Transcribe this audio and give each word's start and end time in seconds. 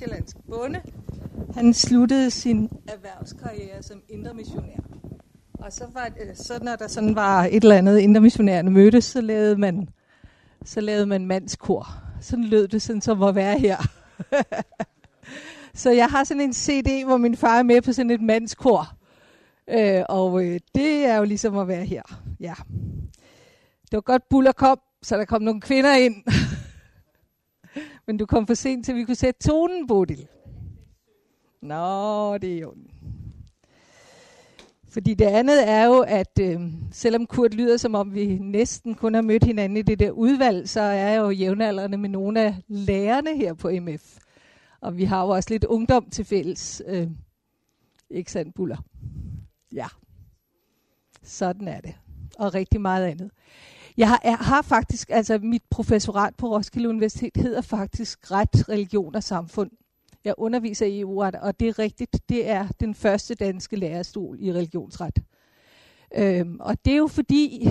nordsjællandsk 0.00 0.36
bonde. 0.50 0.80
Han 1.54 1.74
sluttede 1.74 2.30
sin 2.30 2.68
erhvervskarriere 2.88 3.82
som 3.82 4.02
indremissionær. 4.08 4.80
Og 5.54 5.72
så, 5.72 5.84
var, 5.94 6.08
det, 6.08 6.38
så 6.38 6.58
når 6.62 6.76
der 6.76 6.88
sådan 6.88 7.14
var 7.14 7.44
et 7.44 7.62
eller 7.62 7.76
andet 7.76 7.98
indremissionærende 7.98 8.70
mødtes, 8.70 9.04
så 9.04 9.20
lavede 9.20 9.56
man, 9.56 9.88
så 10.64 10.80
lavede 10.80 11.06
man 11.06 11.26
mandskor. 11.26 11.86
Sådan 12.20 12.44
lød 12.44 12.68
det 12.68 12.82
sådan 12.82 13.00
som 13.00 13.22
at 13.22 13.34
være 13.34 13.58
her. 13.58 13.76
så 15.82 15.90
jeg 15.90 16.06
har 16.06 16.24
sådan 16.24 16.40
en 16.40 16.52
CD, 16.52 17.04
hvor 17.04 17.16
min 17.16 17.36
far 17.36 17.58
er 17.58 17.62
med 17.62 17.82
på 17.82 17.92
sådan 17.92 18.10
et 18.10 18.22
mandskor. 18.22 18.86
Øh, 19.70 20.02
og 20.08 20.44
øh, 20.44 20.60
det 20.74 21.06
er 21.06 21.16
jo 21.16 21.24
ligesom 21.24 21.58
at 21.58 21.68
være 21.68 21.84
her. 21.84 22.02
Ja. 22.40 22.54
Det 23.82 23.92
var 23.92 24.00
godt, 24.00 24.22
Buller 24.30 24.52
kom, 24.52 24.78
så 25.02 25.16
der 25.16 25.24
kom 25.24 25.42
nogle 25.42 25.60
kvinder 25.60 25.94
ind. 25.94 26.14
Men 28.10 28.16
du 28.16 28.26
kom 28.26 28.46
for 28.46 28.54
sent, 28.54 28.84
til 28.84 28.94
vi 28.94 29.04
kunne 29.04 29.14
sætte 29.14 29.48
tonen, 29.48 29.86
Bodil. 29.86 30.28
Nå, 31.62 32.38
det 32.38 32.54
er 32.54 32.58
jo. 32.58 32.74
Fordi 34.88 35.14
det 35.14 35.24
andet 35.24 35.68
er 35.68 35.84
jo, 35.84 36.00
at 36.00 36.38
øh, 36.40 36.60
selvom 36.92 37.26
Kurt 37.26 37.54
lyder 37.54 37.76
som 37.76 37.94
om 37.94 38.14
vi 38.14 38.38
næsten 38.38 38.94
kun 38.94 39.14
har 39.14 39.22
mødt 39.22 39.44
hinanden 39.44 39.76
i 39.76 39.82
det 39.82 40.00
der 40.00 40.10
udvalg, 40.10 40.68
så 40.68 40.80
er 40.80 40.92
jeg 40.92 41.20
jo 41.20 41.30
jævnaldrende 41.30 41.98
med 41.98 42.08
nogle 42.08 42.40
af 42.40 42.56
lærerne 42.68 43.36
her 43.36 43.54
på 43.54 43.70
MF. 43.80 44.18
Og 44.80 44.96
vi 44.96 45.04
har 45.04 45.22
jo 45.22 45.28
også 45.28 45.50
lidt 45.50 45.64
ungdom 45.64 46.10
til 46.10 46.24
fælles. 46.24 46.82
Øh, 46.86 47.08
ikke 48.10 48.32
sandt, 48.32 48.54
Buller? 48.54 48.84
Ja. 49.74 49.86
Sådan 51.22 51.68
er 51.68 51.80
det. 51.80 51.94
Og 52.38 52.54
rigtig 52.54 52.80
meget 52.80 53.06
andet. 53.06 53.30
Jeg 53.96 54.08
har, 54.08 54.20
jeg 54.24 54.36
har 54.36 54.62
faktisk, 54.62 55.10
altså 55.10 55.38
mit 55.42 55.62
professorat 55.70 56.34
på 56.34 56.56
Roskilde 56.56 56.88
Universitet 56.88 57.36
hedder 57.36 57.60
faktisk 57.60 58.30
Ret, 58.30 58.68
Religion 58.68 59.14
og 59.14 59.22
Samfund. 59.22 59.70
Jeg 60.24 60.34
underviser 60.38 60.86
i 60.86 61.00
EU-ret, 61.00 61.34
og 61.34 61.60
det 61.60 61.68
er 61.68 61.78
rigtigt, 61.78 62.28
det 62.28 62.48
er 62.48 62.68
den 62.80 62.94
første 62.94 63.34
danske 63.34 63.76
lærerstol 63.76 64.36
i 64.40 64.52
religionsret. 64.52 65.18
Øhm, 66.16 66.56
og 66.60 66.84
det 66.84 66.92
er 66.92 66.96
jo 66.96 67.06
fordi, 67.06 67.68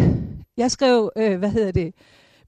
jeg 0.57 0.71
skrev, 0.71 1.11
øh, 1.15 1.39
hvad 1.39 1.49
hedder 1.49 1.71
det, 1.71 1.93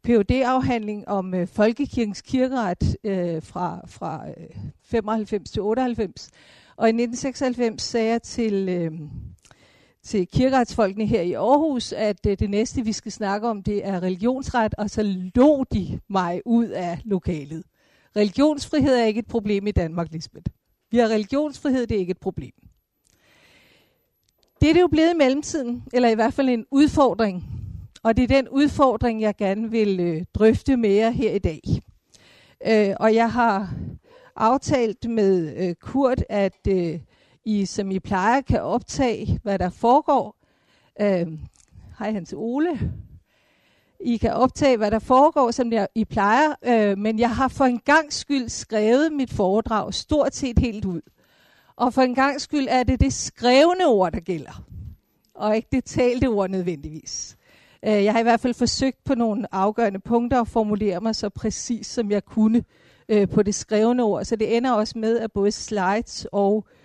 phd 0.03 0.31
afhandling 0.31 1.07
om 1.07 1.33
øh, 1.33 1.47
folkekirkens 1.47 2.21
kirkeret 2.21 2.97
øh, 3.03 3.43
fra, 3.43 3.81
fra 3.87 4.27
øh, 4.27 4.55
95 4.83 5.51
til 5.51 5.61
98. 5.61 6.29
Og 6.75 6.87
i 6.87 6.89
1996 6.89 7.83
sagde 7.83 8.09
jeg 8.11 8.21
til, 8.21 8.69
øh, 8.69 8.91
til 10.03 10.27
kirkeretsfolkene 10.27 11.05
her 11.05 11.21
i 11.21 11.33
Aarhus, 11.33 11.93
at 11.93 12.25
øh, 12.27 12.39
det 12.39 12.49
næste, 12.49 12.85
vi 12.85 12.93
skal 12.93 13.11
snakke 13.11 13.47
om, 13.47 13.63
det 13.63 13.85
er 13.87 14.03
religionsret, 14.03 14.75
og 14.77 14.89
så 14.89 15.03
lå 15.35 15.63
de 15.63 15.99
mig 16.09 16.41
ud 16.45 16.67
af 16.67 16.99
lokalet. 17.05 17.63
Religionsfrihed 18.15 18.95
er 18.95 19.05
ikke 19.05 19.19
et 19.19 19.27
problem 19.27 19.67
i 19.67 19.71
Danmark, 19.71 20.07
Lisbeth. 20.11 20.45
Vi 20.91 20.97
har 20.97 21.07
religionsfrihed, 21.07 21.87
det 21.87 21.95
er 21.95 21.99
ikke 21.99 22.11
et 22.11 22.19
problem. 22.19 22.53
Det 24.61 24.69
er 24.69 24.73
det 24.73 24.81
jo 24.81 24.87
blevet 24.87 25.13
i 25.13 25.17
mellemtiden, 25.17 25.83
eller 25.93 26.09
i 26.09 26.15
hvert 26.15 26.33
fald 26.33 26.49
en 26.49 26.65
udfordring. 26.71 27.43
Og 28.03 28.17
det 28.17 28.23
er 28.23 28.27
den 28.27 28.49
udfordring, 28.49 29.21
jeg 29.21 29.35
gerne 29.35 29.71
vil 29.71 29.99
øh, 29.99 30.25
drøfte 30.33 30.77
med 30.77 30.89
jer 30.89 31.09
her 31.09 31.31
i 31.31 31.39
dag. 31.39 31.61
Øh, 32.67 32.95
og 32.99 33.15
jeg 33.15 33.31
har 33.31 33.73
aftalt 34.35 35.09
med 35.09 35.55
øh, 35.57 35.75
Kurt, 35.75 36.23
at 36.29 36.67
øh, 36.67 36.99
i, 37.45 37.65
som 37.65 37.91
I 37.91 37.99
plejer, 37.99 38.41
kan 38.41 38.61
optage, 38.61 39.39
hvad 39.43 39.59
der 39.59 39.69
foregår. 39.69 40.35
Øh, 41.01 41.27
hej 41.99 42.11
Hans 42.11 42.33
Ole. 42.37 42.91
I 43.99 44.17
kan 44.17 44.33
optage, 44.33 44.77
hvad 44.77 44.91
der 44.91 44.99
foregår, 44.99 45.51
som 45.51 45.73
jeg, 45.73 45.87
I 45.95 46.05
plejer, 46.05 46.55
øh, 46.63 46.97
men 46.97 47.19
jeg 47.19 47.35
har 47.35 47.47
for 47.47 47.65
en 47.65 47.79
gang 47.79 48.13
skyld 48.13 48.49
skrevet 48.49 49.13
mit 49.13 49.33
foredrag 49.33 49.93
stort 49.93 50.35
set 50.35 50.59
helt 50.59 50.85
ud. 50.85 51.01
Og 51.75 51.93
for 51.93 52.01
en 52.01 52.15
gang 52.15 52.41
skyld 52.41 52.67
er 52.69 52.83
det 52.83 52.99
det 52.99 53.13
skrevne 53.13 53.85
ord, 53.87 54.11
der 54.11 54.19
gælder, 54.19 54.63
og 55.35 55.55
ikke 55.55 55.67
det 55.71 55.85
talte 55.85 56.25
ord 56.25 56.49
nødvendigvis. 56.49 57.37
Øh, 57.85 58.03
jeg 58.03 58.13
har 58.13 58.19
i 58.19 58.23
hvert 58.23 58.39
fald 58.39 58.53
forsøgt 58.53 59.03
på 59.03 59.15
nogle 59.15 59.55
afgørende 59.55 59.99
punkter 59.99 60.41
at 60.41 60.47
formulere 60.47 61.01
mig 61.01 61.15
så 61.15 61.29
præcis, 61.29 61.87
som 61.87 62.11
jeg 62.11 62.25
kunne 62.25 62.63
øh, 63.09 63.29
på 63.29 63.43
det 63.43 63.55
skrevne 63.55 64.03
ord. 64.03 64.25
Så 64.25 64.35
det 64.35 64.57
ender 64.57 64.71
også 64.71 64.99
med, 64.99 65.19
at 65.19 65.31
både 65.31 65.51
slides 65.51 66.27
og 66.31 66.65
øh, 66.71 66.80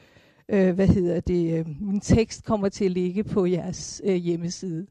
øh, 0.49 0.75
hvad 0.75 0.87
hedder 0.87 1.21
det, 1.21 1.59
øh, 1.59 1.67
min 1.81 2.01
tekst 2.01 2.45
kommer 2.45 2.69
til 2.69 2.85
at 2.85 2.91
ligge 2.91 3.25
på 3.25 3.47
jeres 3.47 4.03
øh, 4.05 4.15
hjemmeside. 4.15 4.87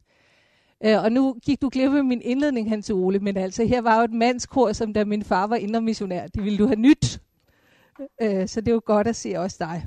Øh, 0.85 1.03
og 1.03 1.11
nu 1.11 1.35
gik 1.45 1.61
du 1.61 1.69
glip 1.69 1.93
af 1.93 2.05
min 2.05 2.21
indledning, 2.21 2.69
Hans 2.69 2.89
Ole, 2.89 3.19
men 3.19 3.37
altså 3.37 3.65
her 3.65 3.81
var 3.81 3.97
jo 3.97 4.03
et 4.03 4.13
mandskor, 4.13 4.71
som 4.71 4.93
da 4.93 5.05
min 5.05 5.23
far 5.23 5.47
var 5.47 5.55
indre 5.55 5.81
missionær. 5.81 6.27
Det 6.27 6.43
ville 6.43 6.57
du 6.57 6.65
have 6.65 6.79
nyt. 6.79 7.21
Øh, 8.21 8.47
så 8.47 8.61
det 8.61 8.67
er 8.67 8.73
jo 8.73 8.81
godt 8.85 9.07
at 9.07 9.15
se 9.15 9.33
også 9.37 9.57
dig. 9.59 9.85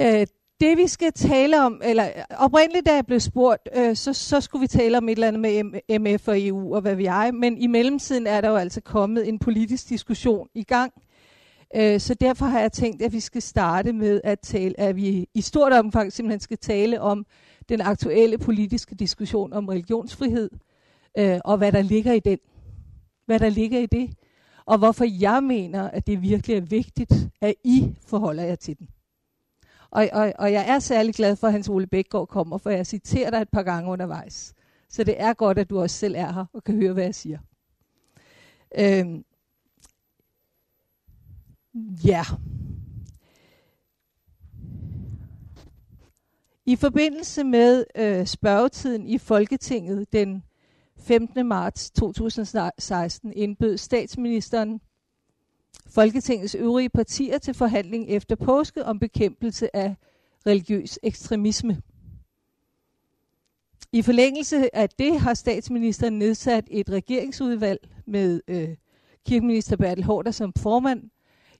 Øh, 0.00 0.26
det 0.60 0.76
vi 0.76 0.86
skal 0.86 1.12
tale 1.12 1.62
om, 1.62 1.80
eller 1.84 2.08
oprindeligt 2.38 2.86
da 2.86 2.94
jeg 2.94 3.06
blev 3.06 3.20
spurgt, 3.20 3.68
øh, 3.76 3.96
så, 3.96 4.12
så 4.12 4.40
skulle 4.40 4.60
vi 4.60 4.66
tale 4.66 4.98
om 4.98 5.08
et 5.08 5.12
eller 5.12 5.28
andet 5.28 5.40
med 5.40 5.98
MF 5.98 6.28
og 6.28 6.40
EU 6.40 6.74
og 6.74 6.80
hvad 6.80 6.94
vi 6.94 7.06
er, 7.06 7.32
men 7.32 7.58
i 7.58 7.66
mellemtiden 7.66 8.26
er 8.26 8.40
der 8.40 8.48
jo 8.48 8.56
altså 8.56 8.80
kommet 8.80 9.28
en 9.28 9.38
politisk 9.38 9.88
diskussion 9.88 10.48
i 10.54 10.62
gang. 10.62 10.92
Øh, 11.76 12.00
så 12.00 12.14
derfor 12.14 12.46
har 12.46 12.60
jeg 12.60 12.72
tænkt, 12.72 13.02
at 13.02 13.12
vi 13.12 13.20
skal 13.20 13.42
starte 13.42 13.92
med 13.92 14.20
at 14.24 14.40
tale, 14.40 14.80
at 14.80 14.96
vi 14.96 15.28
i 15.34 15.40
stort 15.40 15.72
omfang 15.72 16.12
simpelthen 16.12 16.40
skal 16.40 16.58
tale 16.58 17.00
om 17.00 17.26
den 17.68 17.80
aktuelle 17.80 18.38
politiske 18.38 18.94
diskussion 18.94 19.52
om 19.52 19.68
religionsfrihed, 19.68 20.50
øh, 21.18 21.40
og 21.44 21.58
hvad 21.58 21.72
der 21.72 21.82
ligger 21.82 22.12
i 22.12 22.20
den. 22.20 22.38
Hvad 23.26 23.38
der 23.38 23.48
ligger 23.48 23.78
i 23.78 23.86
det. 23.86 24.10
Og 24.64 24.78
hvorfor 24.78 25.04
jeg 25.20 25.42
mener, 25.42 25.90
at 25.90 26.06
det 26.06 26.22
virkelig 26.22 26.56
er 26.56 26.60
vigtigt, 26.60 27.12
at 27.40 27.54
I 27.64 27.94
forholder 28.06 28.42
jer 28.42 28.54
til 28.54 28.78
den. 28.78 28.88
Og, 29.90 30.08
og, 30.12 30.32
og 30.38 30.52
jeg 30.52 30.68
er 30.68 30.78
særlig 30.78 31.14
glad 31.14 31.36
for, 31.36 31.46
at 31.46 31.52
Hans 31.52 31.68
Ole 31.68 31.86
Bækgaard 31.86 32.28
kommer, 32.28 32.58
for 32.58 32.70
jeg 32.70 32.86
citerer 32.86 33.30
dig 33.30 33.38
et 33.38 33.48
par 33.48 33.62
gange 33.62 33.90
undervejs. 33.90 34.54
Så 34.88 35.04
det 35.04 35.20
er 35.20 35.32
godt, 35.32 35.58
at 35.58 35.70
du 35.70 35.80
også 35.80 35.96
selv 35.96 36.14
er 36.14 36.32
her 36.32 36.44
og 36.52 36.64
kan 36.64 36.74
høre, 36.74 36.92
hvad 36.92 37.04
jeg 37.04 37.14
siger. 37.14 37.38
Øhm, 38.78 39.24
ja. 42.04 42.22
I 46.66 46.76
forbindelse 46.76 47.44
med 47.44 47.84
øh, 47.96 48.26
spørgetiden 48.26 49.06
i 49.06 49.18
Folketinget 49.18 50.12
den 50.12 50.42
15. 50.96 51.46
marts 51.46 51.90
2016 51.90 53.32
indbød 53.32 53.76
statsministeren 53.76 54.80
Folketingets 55.86 56.54
øvrige 56.54 56.88
partier 56.88 57.38
til 57.38 57.54
forhandling 57.54 58.08
efter 58.08 58.36
påske 58.36 58.84
om 58.84 58.98
bekæmpelse 58.98 59.76
af 59.76 59.96
religiøs 60.46 60.98
ekstremisme. 61.02 61.82
I 63.92 64.02
forlængelse 64.02 64.76
af 64.76 64.88
det 64.88 65.20
har 65.20 65.34
statsministeren 65.34 66.18
nedsat 66.18 66.64
et 66.70 66.90
regeringsudvalg 66.90 67.88
med 68.06 68.40
øh, 68.48 68.76
kirkeminister 69.26 69.76
Bertel 69.76 70.04
Hårder 70.04 70.30
som 70.30 70.52
formand. 70.58 71.10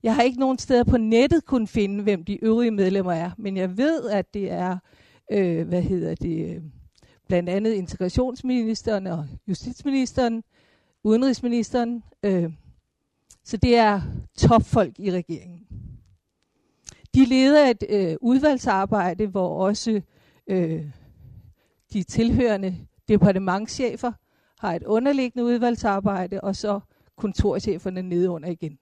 Jeg 0.02 0.14
har 0.14 0.22
ikke 0.22 0.40
nogen 0.40 0.58
steder 0.58 0.84
på 0.84 0.96
nettet 0.96 1.44
kunne 1.44 1.66
finde, 1.66 2.02
hvem 2.02 2.24
de 2.24 2.44
øvrige 2.44 2.70
medlemmer 2.70 3.12
er, 3.12 3.30
men 3.38 3.56
jeg 3.56 3.76
ved, 3.76 4.10
at 4.10 4.34
det 4.34 4.50
er, 4.50 4.78
øh, 5.32 5.68
hvad 5.68 5.82
hedder 5.82 6.14
det, 6.14 6.56
øh, 6.56 6.62
blandt 7.28 7.48
andet 7.48 7.72
integrationsministeren 7.72 9.06
og 9.06 9.26
justitsministeren, 9.48 10.42
udenrigsministeren, 11.04 12.02
øh, 12.22 12.52
så 13.44 13.56
det 13.56 13.76
er 13.76 14.00
topfolk 14.38 14.98
i 14.98 15.10
regeringen. 15.10 15.66
De 17.14 17.24
leder 17.24 17.70
et 17.70 17.84
øh, 17.88 18.16
udvalgsarbejde, 18.20 19.26
hvor 19.26 19.66
også 19.66 20.00
øh, 20.46 20.84
de 21.92 22.02
tilhørende 22.02 22.76
departementschefer 23.08 24.12
har 24.58 24.74
et 24.74 24.82
underliggende 24.82 25.44
udvalgsarbejde, 25.44 26.40
og 26.40 26.56
så 26.56 26.80
kontorcheferne 27.16 28.02
nedenunder 28.02 28.48
igen. 28.48 28.78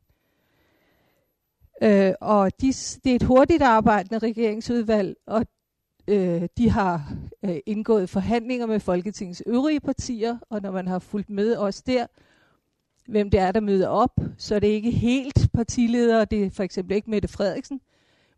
Øh, 1.83 2.13
og 2.21 2.61
de, 2.61 2.67
det 3.05 3.13
er 3.13 3.15
et 3.15 3.23
hurtigt 3.23 3.63
arbejdende 3.63 4.19
regeringsudvalg, 4.19 5.17
og 5.27 5.47
øh, 6.09 6.49
de 6.59 6.71
har 6.71 7.13
øh, 7.45 7.57
indgået 7.67 8.11
forhandlinger 8.11 8.67
med 8.67 8.81
Folketingets 8.81 9.43
øvrige 9.47 9.81
partier, 9.81 10.39
og 10.51 10.63
når 10.63 10.71
man 10.71 10.87
har 10.87 10.99
fulgt 10.99 11.31
med 11.31 11.57
os 11.57 11.83
der, 11.83 12.07
hvem 13.09 13.31
det 13.31 13.41
er, 13.41 13.53
der 13.53 13.61
møder 13.61 13.89
op, 13.89 14.21
så 14.39 14.55
er 14.55 14.59
det 14.59 14.69
ikke 14.69 14.91
helt 14.91 15.53
partiledere, 15.53 16.25
det 16.25 16.45
er 16.45 16.51
for 16.51 16.63
eksempel 16.63 16.97
ikke 16.97 17.11
Mette 17.11 17.29
Frederiksen, 17.29 17.81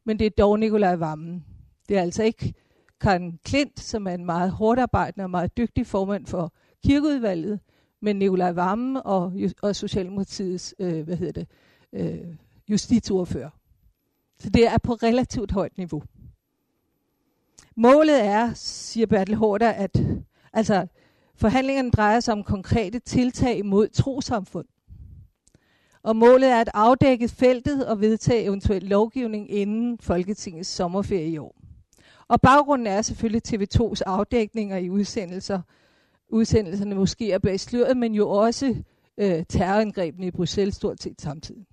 men 0.04 0.18
det 0.18 0.26
er 0.26 0.30
dog 0.30 0.58
Nikolaj 0.58 0.96
Vammen. 0.96 1.44
Det 1.88 1.96
er 1.96 2.02
altså 2.02 2.22
ikke 2.22 2.54
Karen 3.00 3.38
Klint, 3.44 3.80
som 3.80 4.06
er 4.06 4.14
en 4.14 4.24
meget 4.24 4.50
hårdt 4.50 4.80
arbejdende 4.80 5.24
og 5.24 5.30
meget 5.30 5.56
dygtig 5.56 5.86
formand 5.86 6.26
for 6.26 6.52
kirkeudvalget, 6.84 7.60
men 8.02 8.16
Nikolaj 8.16 8.52
Vammen 8.52 8.96
og, 9.04 9.32
og 9.62 9.76
Socialdemokratiets 9.76 10.74
øh, 10.78 11.04
hvad 11.04 11.16
hedder 11.16 11.32
det, 11.32 11.48
øh, 11.92 12.34
justitsordfører. 12.70 13.50
Så 14.38 14.50
det 14.50 14.66
er 14.66 14.78
på 14.78 14.94
relativt 14.94 15.52
højt 15.52 15.78
niveau. 15.78 16.02
Målet 17.76 18.24
er, 18.24 18.54
siger 18.54 19.06
Bertel 19.06 19.34
Hårder, 19.34 19.70
at 19.70 20.02
altså, 20.52 20.86
Forhandlingerne 21.40 21.90
drejer 21.90 22.20
sig 22.20 22.34
om 22.34 22.44
konkrete 22.44 22.98
tiltag 22.98 23.66
mod 23.66 23.88
trosamfund. 23.88 24.66
Og 26.02 26.16
målet 26.16 26.50
er 26.50 26.60
at 26.60 26.70
afdække 26.74 27.28
feltet 27.28 27.86
og 27.86 28.00
vedtage 28.00 28.44
eventuel 28.44 28.82
lovgivning 28.82 29.50
inden 29.50 29.98
Folketingets 29.98 30.68
sommerferie 30.68 31.28
i 31.28 31.38
år. 31.38 31.60
Og 32.28 32.40
baggrunden 32.40 32.86
er 32.86 33.02
selvfølgelig 33.02 33.42
TV2's 33.48 34.00
afdækninger 34.06 34.76
i 34.76 34.90
udsendelser, 34.90 35.60
udsendelserne 36.28 36.94
måske 36.94 37.32
er 37.32 37.38
bag 37.38 37.60
sløret, 37.60 37.96
men 37.96 38.14
jo 38.14 38.28
også 38.28 38.76
øh, 39.18 39.44
terrorangrebene 39.48 40.26
i 40.26 40.30
Bruxelles 40.30 40.74
stort 40.74 41.02
set 41.02 41.20
samtidig. 41.20 41.66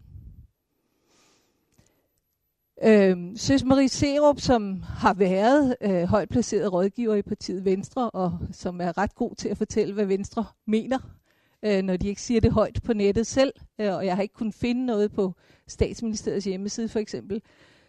Øh, 2.83 3.18
Søs 3.35 3.63
Marie 3.63 3.89
Serup, 3.89 4.39
som 4.39 4.83
har 4.83 5.13
været 5.13 5.75
øh, 5.81 6.03
højt 6.03 6.29
placeret 6.29 6.74
rådgiver 6.74 7.15
i 7.15 7.21
partiet 7.21 7.65
Venstre, 7.65 8.09
og 8.09 8.39
som 8.51 8.81
er 8.81 8.97
ret 8.97 9.15
god 9.15 9.35
til 9.35 9.50
at 9.50 9.57
fortælle, 9.57 9.94
hvad 9.94 10.06
Venstre 10.06 10.45
mener, 10.68 11.00
øh, 11.65 11.81
når 11.81 11.97
de 11.97 12.07
ikke 12.07 12.21
siger 12.21 12.41
det 12.41 12.51
højt 12.51 12.79
på 12.83 12.94
nettet 12.94 13.27
selv, 13.27 13.53
øh, 13.81 13.95
og 13.95 14.06
jeg 14.06 14.15
har 14.15 14.21
ikke 14.21 14.33
kunnet 14.33 14.56
finde 14.56 14.85
noget 14.85 15.12
på 15.12 15.33
statsministeriets 15.68 16.45
hjemmeside 16.45 16.89
for 16.89 17.00
eksempel. 17.00 17.41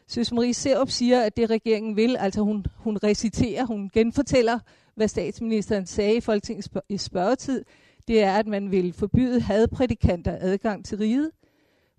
Søs 0.07 0.33
Marie 0.33 0.55
Serup 0.55 0.91
siger, 0.91 1.21
at 1.21 1.37
det 1.37 1.51
regeringen 1.51 1.97
vil, 1.97 2.17
altså 2.17 2.43
hun, 2.43 2.67
hun 2.77 2.97
reciterer, 3.03 3.65
hun 3.67 3.91
genfortæller, 3.93 4.59
hvad 4.95 5.09
statsministeren 5.09 5.87
sagde 5.87 6.17
i 6.17 6.21
Folketingets 6.21 6.71
spørgetid, 6.97 7.65
det 8.09 8.23
er, 8.23 8.33
at 8.33 8.47
man 8.47 8.71
vil 8.71 8.93
forbyde 8.93 9.41
hadprædikanter 9.41 10.37
adgang 10.41 10.85
til 10.85 10.99
riget, 10.99 11.31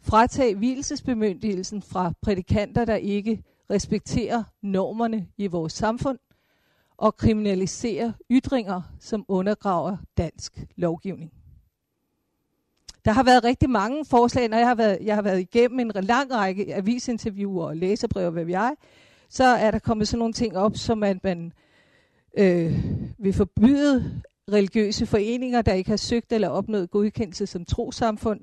fratage 0.02 0.56
hvilesesbemyndigelsen 0.56 1.82
fra 1.82 2.14
prædikanter, 2.22 2.86
der 2.86 2.96
ikke 2.96 3.44
respekterer 3.70 4.44
normerne 4.62 5.28
i 5.38 5.48
vores 5.48 5.74
samfund, 5.74 6.20
og 6.98 7.16
kriminalisere 7.16 8.14
ytringer, 8.32 8.82
som 9.00 9.26
undergraver 9.28 9.98
dansk 10.18 10.66
lovgivning. 10.76 11.32
Der 13.06 13.12
har 13.12 13.24
været 13.24 13.44
rigtig 13.44 13.70
mange 13.70 14.06
forslag, 14.06 14.48
når 14.48 14.58
jeg 14.58 14.68
har 14.68 14.76
været, 14.76 14.98
jeg 15.02 15.16
har 15.16 15.22
været 15.22 15.40
igennem 15.40 15.80
en 15.80 15.92
lang 16.04 16.34
række 16.34 16.76
avisinterviewer 16.76 17.66
og 17.66 17.78
læserbrev, 17.78 18.32
hvad 18.32 18.46
vi 18.46 18.54
er, 18.54 18.72
så 19.30 19.44
er 19.44 19.72
der 19.72 19.80
kommet 19.80 20.08
sådan 20.08 20.20
nogle 20.20 20.34
ting 20.34 20.58
op, 20.58 20.78
som 20.78 21.04
at 21.04 21.24
man 21.24 21.54
øh, 22.38 22.80
vil 23.18 23.34
forbyde 23.34 24.22
religiøse 24.52 25.06
foreninger, 25.06 25.62
der 25.62 25.74
ikke 25.74 25.90
har 25.90 25.98
søgt 25.98 26.34
eller 26.34 26.50
opnået 26.50 26.92
godkendelse 26.92 27.48
som 27.48 27.66
trosamfund, 27.66 28.40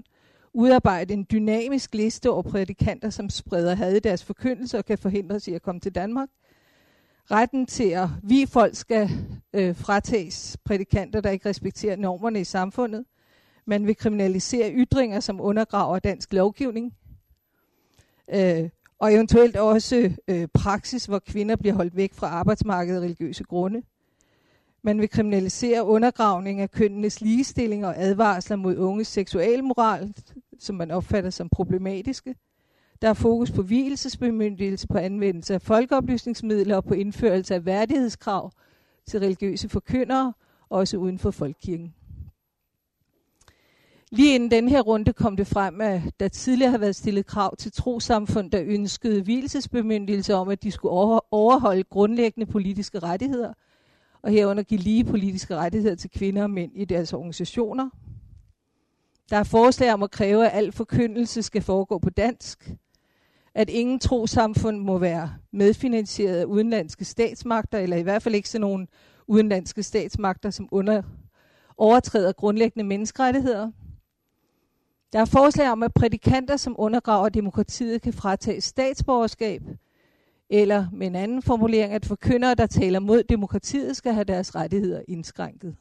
udarbejde 0.57 1.15
en 1.15 1.27
dynamisk 1.33 1.95
liste 1.95 2.31
over 2.31 2.43
prædikanter, 2.43 3.11
som 3.11 3.31
spreder 3.31 3.75
had 3.75 3.97
i 3.97 4.01
deres 4.01 4.25
forkyndelse 4.25 4.79
og 4.79 4.85
kan 4.85 4.99
forhindres 4.99 5.49
i 5.49 5.55
at 5.55 5.63
komme 5.63 5.81
til 5.81 5.95
Danmark. 5.95 6.29
Retten 7.31 7.67
til 7.67 7.89
at 7.89 8.09
vi 8.23 8.47
folk 8.47 8.75
skal 8.75 9.11
øh, 9.53 9.77
fratages 9.77 10.57
prædikanter, 10.65 11.21
der 11.21 11.31
ikke 11.31 11.49
respekterer 11.49 11.97
normerne 11.97 12.41
i 12.41 12.45
samfundet. 12.45 13.05
Man 13.67 13.87
vil 13.87 13.97
kriminalisere 13.97 14.73
ytringer, 14.73 15.21
som 15.21 15.41
undergraver 15.41 15.99
dansk 15.99 16.33
lovgivning. 16.33 16.95
Øh, 18.35 18.69
og 18.99 19.15
eventuelt 19.15 19.57
også 19.57 20.13
øh, 20.29 20.49
praksis, 20.55 21.07
hvor 21.07 21.19
kvinder 21.19 21.57
bliver 21.57 21.75
holdt 21.75 21.97
væk 21.97 22.15
fra 22.15 22.27
arbejdsmarkedet 22.27 22.99
af 22.99 23.03
religiøse 23.05 23.45
grunde. 23.45 23.83
Man 24.83 25.01
vil 25.01 25.11
kriminalisere 25.11 25.85
undergravning 25.85 26.61
af 26.61 26.71
kønnenes 26.71 27.21
ligestilling 27.21 27.87
og 27.87 27.95
advarsler 27.97 28.57
mod 28.57 28.77
unges 28.77 29.09
seksualmoral, 29.09 30.15
som 30.59 30.77
man 30.77 30.91
opfatter 30.91 31.31
som 31.31 31.49
problematiske. 31.49 32.35
Der 33.03 33.09
er 33.09 33.15
fokus 33.15 33.51
på 33.51 33.63
hvilesesbemyndigelse, 33.63 34.87
på 34.87 34.99
anvendelse 34.99 35.55
af 35.55 35.63
folkeoplysningsmidler 35.63 36.77
og 36.77 36.85
på 36.85 36.95
indførelse 36.95 37.55
af 37.55 37.65
værdighedskrav 37.65 38.53
til 39.07 39.21
religiøse 39.21 39.69
forkyndere, 39.69 40.33
også 40.69 40.97
uden 40.97 41.19
for 41.19 41.31
folkekirken. 41.31 41.95
Lige 44.11 44.35
inden 44.35 44.51
den 44.51 44.69
her 44.69 44.81
runde 44.81 45.13
kom 45.13 45.37
det 45.37 45.47
frem, 45.47 45.81
at 45.81 46.03
der 46.21 46.29
tidligere 46.29 46.71
har 46.71 46.79
været 46.79 46.97
stillet 46.97 47.27
krav 47.27 47.57
til 47.57 47.73
trosamfund, 47.73 48.51
der 48.51 48.63
ønskede 48.65 49.23
hvilesesbemyndigelse 49.23 50.35
om, 50.35 50.49
at 50.49 50.63
de 50.63 50.71
skulle 50.71 50.93
overholde 51.31 51.85
grundlæggende 51.85 52.47
politiske 52.47 52.99
rettigheder, 52.99 53.53
og 54.23 54.31
herunder 54.31 54.63
give 54.63 54.81
lige 54.81 55.05
politiske 55.05 55.57
rettigheder 55.57 55.97
til 55.97 56.11
kvinder 56.11 56.43
og 56.43 56.51
mænd 56.51 56.73
i 56.75 56.85
deres 56.85 57.13
organisationer. 57.13 57.91
Der 59.31 59.37
er 59.37 59.45
forslag 59.45 59.93
om 59.93 60.03
at 60.03 60.11
kræve, 60.11 60.47
at 60.47 60.59
al 60.59 60.73
forkyndelse 60.73 61.43
skal 61.43 61.63
foregå 61.63 61.99
på 61.99 62.11
dansk, 62.11 62.71
at 63.55 63.71
ingen 63.71 63.99
trosamfund 63.99 64.79
må 64.79 64.99
være 64.99 65.35
medfinansieret 65.53 66.41
af 66.41 66.45
udenlandske 66.45 67.05
statsmagter, 67.05 67.79
eller 67.79 67.97
i 67.97 68.03
hvert 68.03 68.23
fald 68.23 68.35
ikke 68.35 68.49
sådan 68.49 68.61
nogle 68.61 68.87
udenlandske 69.27 69.83
statsmagter, 69.83 70.51
som 70.51 70.69
under, 70.71 71.03
overtræder 71.77 72.33
grundlæggende 72.33 72.85
menneskerettigheder– 72.85 73.71
der 75.13 75.23
er 75.23 75.25
forslag 75.25 75.71
om, 75.71 75.83
at 75.83 75.95
prædikanter, 75.95 76.57
som 76.57 76.75
undergraver 76.79 77.29
demokratiet, 77.29 78.03
kan 78.03 78.13
fratage 78.13 78.61
statsborgerskab, 78.61 79.63
eller 80.51 80.87
med 80.93 81.07
en 81.07 81.17
anden 81.17 81.43
formulering, 81.43 81.93
at 81.93 82.07
forkyndere, 82.07 82.55
der 82.55 82.67
taler 82.67 83.01
mod 83.01 83.23
demokratiet, 83.23 83.97
skal 83.97 84.13
have 84.13 84.25
deres 84.25 84.55
rettigheder 84.55 85.03
indskrænket. 85.09 85.77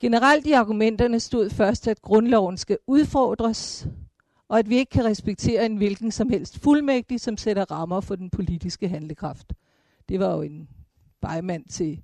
Generelt 0.00 0.46
i 0.46 0.52
argumenterne 0.52 1.20
stod 1.20 1.50
først, 1.50 1.88
at 1.88 2.02
grundloven 2.02 2.58
skal 2.58 2.78
udfordres, 2.86 3.88
og 4.48 4.58
at 4.58 4.68
vi 4.68 4.76
ikke 4.76 4.90
kan 4.90 5.04
respektere 5.04 5.66
en 5.66 5.76
hvilken 5.76 6.10
som 6.10 6.28
helst 6.30 6.58
fuldmægtig, 6.58 7.20
som 7.20 7.36
sætter 7.36 7.70
rammer 7.70 8.00
for 8.00 8.14
den 8.14 8.30
politiske 8.30 8.88
handlekraft. 8.88 9.52
Det 10.08 10.20
var 10.20 10.34
jo 10.34 10.42
en 10.42 10.68
bejmand 11.20 11.64
til 11.64 12.02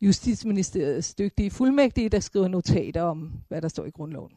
Justitsministeriets 0.00 1.14
dygtige 1.14 1.50
fuldmægtige, 1.50 2.08
der 2.08 2.20
skriver 2.20 2.48
notater 2.48 3.02
om, 3.02 3.32
hvad 3.48 3.62
der 3.62 3.68
står 3.68 3.84
i 3.84 3.90
grundloven. 3.90 4.32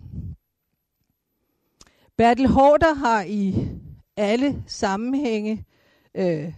Bertel 2.17 2.47
Hårder 2.47 2.93
har 2.93 3.23
i 3.23 3.67
alle 4.17 4.63
sammenhænge 4.67 5.65
øh, 6.15 6.53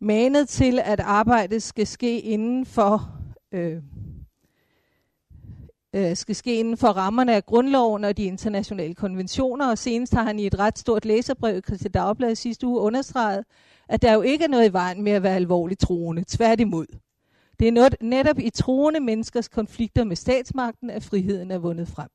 manet 0.00 0.48
til, 0.48 0.80
at 0.84 1.00
arbejdet 1.00 1.62
skal 1.62 1.86
ske 1.86 2.20
inden 2.20 2.66
for 2.66 3.10
øh, 3.52 3.82
øh, 5.96 6.16
skal 6.16 6.34
ske 6.34 6.58
inden 6.58 6.76
for 6.76 6.88
rammerne 6.88 7.34
af 7.34 7.46
grundloven 7.46 8.04
og 8.04 8.16
de 8.16 8.24
internationale 8.24 8.94
konventioner, 8.94 9.70
og 9.70 9.78
senest 9.78 10.14
har 10.14 10.22
han 10.22 10.38
i 10.38 10.46
et 10.46 10.58
ret 10.58 10.78
stort 10.78 11.04
læserbrev 11.04 11.58
i 11.58 11.60
Christi 11.60 11.88
Dagblad 11.88 12.34
sidste 12.34 12.66
uge 12.66 12.80
understreget, 12.80 13.44
at 13.88 14.02
der 14.02 14.12
jo 14.12 14.22
ikke 14.22 14.44
er 14.44 14.48
noget 14.48 14.68
i 14.68 14.72
vejen 14.72 15.02
med 15.02 15.12
at 15.12 15.22
være 15.22 15.36
alvorligt 15.36 15.80
troende. 15.80 16.24
Tværtimod. 16.28 16.86
Det 17.60 17.68
er 17.68 18.04
netop 18.04 18.38
i 18.38 18.50
troende 18.50 19.00
menneskers 19.00 19.48
konflikter 19.48 20.04
med 20.04 20.16
statsmagten, 20.16 20.90
at 20.90 21.04
friheden 21.04 21.50
er 21.50 21.58
vundet 21.58 21.88
frem. 21.88 22.08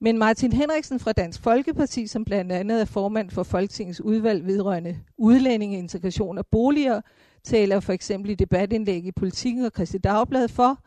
Men 0.00 0.18
Martin 0.18 0.52
Henriksen 0.52 1.00
fra 1.00 1.12
Dansk 1.12 1.42
Folkeparti, 1.42 2.06
som 2.06 2.24
blandt 2.24 2.52
andet 2.52 2.80
er 2.80 2.84
formand 2.84 3.30
for 3.30 3.42
Folketingets 3.42 4.00
udvalg 4.00 4.46
vedrørende 4.46 4.98
udlændinge, 5.18 5.78
integration 5.78 6.38
og 6.38 6.46
boliger, 6.46 7.00
taler 7.44 7.80
for 7.80 7.92
eksempel 7.92 8.30
i 8.30 8.34
debatindlæg 8.34 9.04
i 9.04 9.12
Politiken 9.12 9.64
og 9.64 9.72
Christi 9.74 9.98
Dagblad 9.98 10.48
for, 10.48 10.78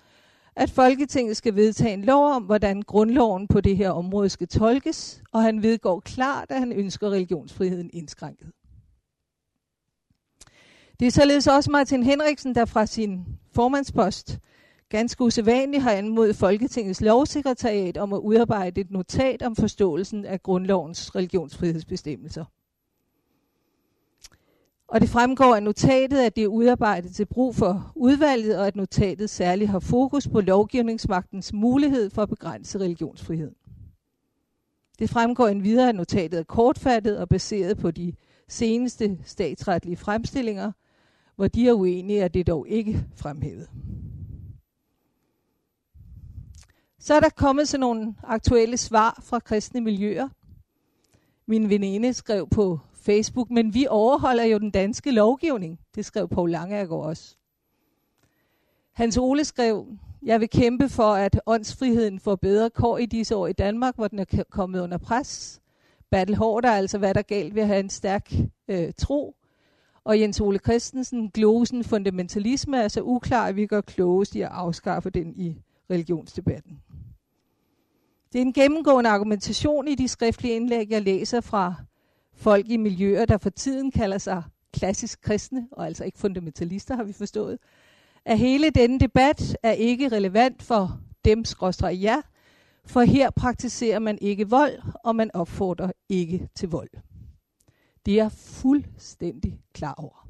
at 0.55 0.69
Folketinget 0.69 1.37
skal 1.37 1.55
vedtage 1.55 1.93
en 1.93 2.05
lov 2.05 2.25
om, 2.25 2.43
hvordan 2.43 2.81
grundloven 2.81 3.47
på 3.47 3.61
det 3.61 3.77
her 3.77 3.89
område 3.89 4.29
skal 4.29 4.47
tolkes, 4.47 5.23
og 5.31 5.41
han 5.43 5.63
vedgår 5.63 5.99
klart, 5.99 6.51
at 6.51 6.59
han 6.59 6.71
ønsker 6.71 7.09
religionsfriheden 7.09 7.89
indskrænket. 7.93 8.51
Det 10.99 11.07
er 11.07 11.11
således 11.11 11.47
også 11.47 11.71
Martin 11.71 12.03
Henriksen, 12.03 12.55
der 12.55 12.65
fra 12.65 12.85
sin 12.85 13.25
formandspost 13.51 14.39
ganske 14.89 15.23
usædvanligt 15.23 15.83
har 15.83 15.91
anmodet 15.91 16.35
Folketingets 16.35 17.01
lovsekretariat 17.01 17.97
om 17.97 18.13
at 18.13 18.17
udarbejde 18.17 18.81
et 18.81 18.91
notat 18.91 19.41
om 19.41 19.55
forståelsen 19.55 20.25
af 20.25 20.43
grundlovens 20.43 21.15
religionsfrihedsbestemmelser. 21.15 22.45
Og 24.91 25.01
det 25.01 25.09
fremgår 25.09 25.55
af 25.55 25.63
notatet, 25.63 26.19
at 26.19 26.35
det 26.35 26.43
er 26.43 26.47
udarbejdet 26.47 27.15
til 27.15 27.25
brug 27.25 27.55
for 27.55 27.91
udvalget, 27.95 28.57
og 28.59 28.67
at 28.67 28.75
notatet 28.75 29.29
særligt 29.29 29.69
har 29.69 29.79
fokus 29.79 30.27
på 30.27 30.41
lovgivningsmagtens 30.41 31.53
mulighed 31.53 32.09
for 32.09 32.21
at 32.21 32.29
begrænse 32.29 32.79
religionsfriheden. 32.79 33.55
Det 34.99 35.09
fremgår 35.09 35.47
endvidere, 35.47 35.89
at 35.89 35.95
notatet 35.95 36.39
er 36.39 36.43
kortfattet 36.43 37.17
og 37.17 37.29
baseret 37.29 37.77
på 37.77 37.91
de 37.91 38.13
seneste 38.47 39.19
statsretlige 39.23 39.97
fremstillinger, 39.97 40.71
hvor 41.35 41.47
de 41.47 41.67
er 41.67 41.73
uenige, 41.73 42.23
at 42.23 42.33
det 42.33 42.47
dog 42.47 42.67
ikke 42.67 43.05
fremhævet. 43.15 43.69
Så 46.99 47.13
er 47.13 47.19
der 47.19 47.29
kommet 47.29 47.67
sådan 47.67 47.79
nogle 47.79 48.15
aktuelle 48.23 48.77
svar 48.77 49.19
fra 49.23 49.39
kristne 49.39 49.81
miljøer. 49.81 50.29
Min 51.45 51.69
veninde 51.69 52.13
skrev 52.13 52.49
på 52.49 52.79
Facebook, 53.01 53.49
men 53.49 53.73
vi 53.73 53.87
overholder 53.89 54.43
jo 54.43 54.57
den 54.57 54.71
danske 54.71 55.11
lovgivning. 55.11 55.79
Det 55.95 56.05
skrev 56.05 56.27
Paul 56.27 56.49
Langeager 56.49 56.95
også. 56.95 57.35
Hans 58.91 59.17
Ole 59.17 59.45
skrev, 59.45 59.87
jeg 60.23 60.39
vil 60.39 60.49
kæmpe 60.49 60.89
for, 60.89 61.13
at 61.13 61.41
åndsfriheden 61.45 62.19
får 62.19 62.35
bedre 62.35 62.69
kår 62.69 62.97
i 62.97 63.05
disse 63.05 63.35
år 63.35 63.47
i 63.47 63.53
Danmark, 63.53 63.95
hvor 63.95 64.07
den 64.07 64.19
er 64.19 64.43
kommet 64.49 64.79
under 64.79 64.97
pres. 64.97 65.61
Battle 66.09 66.35
Hård 66.35 66.65
er 66.65 66.71
altså, 66.71 66.97
hvad 66.97 67.13
der 67.13 67.21
galt 67.21 67.55
ved 67.55 67.61
at 67.61 67.67
have 67.67 67.79
en 67.79 67.89
stærk 67.89 68.31
øh, 68.67 68.93
tro. 68.97 69.35
Og 70.03 70.19
Jens 70.19 70.41
Ole 70.41 70.59
Christensen, 70.59 71.29
glosen 71.29 71.83
fundamentalisme 71.83 72.77
er 72.77 72.87
så 72.87 73.01
uklar, 73.01 73.47
at 73.47 73.55
vi 73.55 73.65
gør 73.65 73.81
klogest 73.81 74.35
i 74.35 74.41
at 74.41 74.49
afskaffe 74.51 75.09
den 75.09 75.33
i 75.35 75.57
religionsdebatten. 75.89 76.81
Det 78.33 78.41
er 78.41 78.45
en 78.45 78.53
gennemgående 78.53 79.09
argumentation 79.09 79.87
i 79.87 79.95
de 79.95 80.07
skriftlige 80.07 80.55
indlæg, 80.55 80.89
jeg 80.89 81.01
læser 81.01 81.41
fra 81.41 81.75
folk 82.41 82.69
i 82.69 82.77
miljøer, 82.77 83.25
der 83.25 83.37
for 83.37 83.49
tiden 83.49 83.91
kalder 83.91 84.17
sig 84.17 84.43
klassisk 84.73 85.21
kristne, 85.21 85.67
og 85.71 85.85
altså 85.85 86.03
ikke 86.03 86.19
fundamentalister, 86.19 86.95
har 86.95 87.03
vi 87.03 87.13
forstået, 87.13 87.59
at 88.25 88.37
hele 88.37 88.69
denne 88.69 88.99
debat 88.99 89.57
er 89.63 89.71
ikke 89.71 90.07
relevant 90.07 90.63
for 90.63 90.99
dem, 91.25 91.45
skråstrej 91.45 91.97
jer, 92.01 92.21
for 92.85 93.01
her 93.01 93.29
praktiserer 93.29 93.99
man 93.99 94.17
ikke 94.21 94.49
vold, 94.49 94.81
og 95.03 95.15
man 95.15 95.31
opfordrer 95.33 95.91
ikke 96.09 96.49
til 96.55 96.69
vold. 96.69 96.89
Det 98.05 98.11
er 98.11 98.23
jeg 98.23 98.31
fuldstændig 98.31 99.59
klar 99.73 99.93
over. 99.93 100.29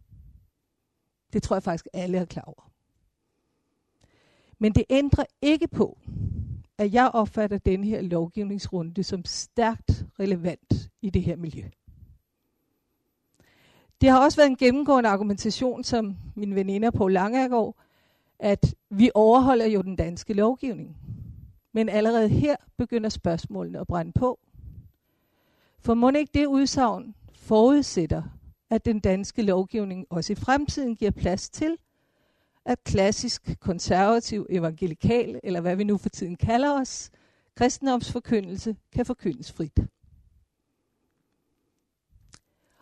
Det 1.33 1.43
tror 1.43 1.55
jeg 1.55 1.63
faktisk 1.63 1.87
alle 1.93 2.17
er 2.17 2.25
klar 2.25 2.43
over. 2.43 2.71
Men 4.59 4.71
det 4.71 4.83
ændrer 4.89 5.25
ikke 5.41 5.67
på, 5.67 5.97
at 6.77 6.93
jeg 6.93 7.11
opfatter 7.13 7.57
denne 7.57 7.87
her 7.87 8.01
lovgivningsrunde 8.01 9.03
som 9.03 9.25
stærkt 9.25 10.05
relevant 10.19 10.89
i 11.01 11.09
det 11.09 11.23
her 11.23 11.35
miljø. 11.35 11.69
Det 14.01 14.09
har 14.09 14.23
også 14.23 14.37
været 14.37 14.49
en 14.49 14.57
gennemgående 14.57 15.09
argumentation, 15.09 15.83
som 15.83 16.17
min 16.35 16.55
veninde 16.55 16.91
på 16.91 17.07
Langegaard, 17.07 17.75
at 18.39 18.75
vi 18.89 19.11
overholder 19.13 19.65
jo 19.65 19.81
den 19.81 19.95
danske 19.95 20.33
lovgivning. 20.33 20.97
Men 21.73 21.89
allerede 21.89 22.29
her 22.29 22.55
begynder 22.77 23.09
spørgsmålene 23.09 23.79
at 23.79 23.87
brænde 23.87 24.11
på. 24.11 24.39
For 25.79 25.93
må 25.93 26.09
ikke 26.09 26.31
det 26.33 26.45
udsagn 26.45 27.15
forudsætter, 27.35 28.23
at 28.69 28.85
den 28.85 28.99
danske 28.99 29.41
lovgivning 29.41 30.05
også 30.09 30.33
i 30.33 30.35
fremtiden 30.35 30.95
giver 30.95 31.11
plads 31.11 31.49
til, 31.49 31.77
at 32.65 32.83
klassisk, 32.83 33.59
konservativ, 33.59 34.45
evangelikal, 34.49 35.39
eller 35.43 35.61
hvad 35.61 35.75
vi 35.75 35.83
nu 35.83 35.97
for 35.97 36.09
tiden 36.09 36.35
kalder 36.35 36.81
os, 36.81 37.09
kristendomsforkyndelse 37.55 38.75
kan 38.91 39.05
forkyndes 39.05 39.51
frit. 39.51 39.79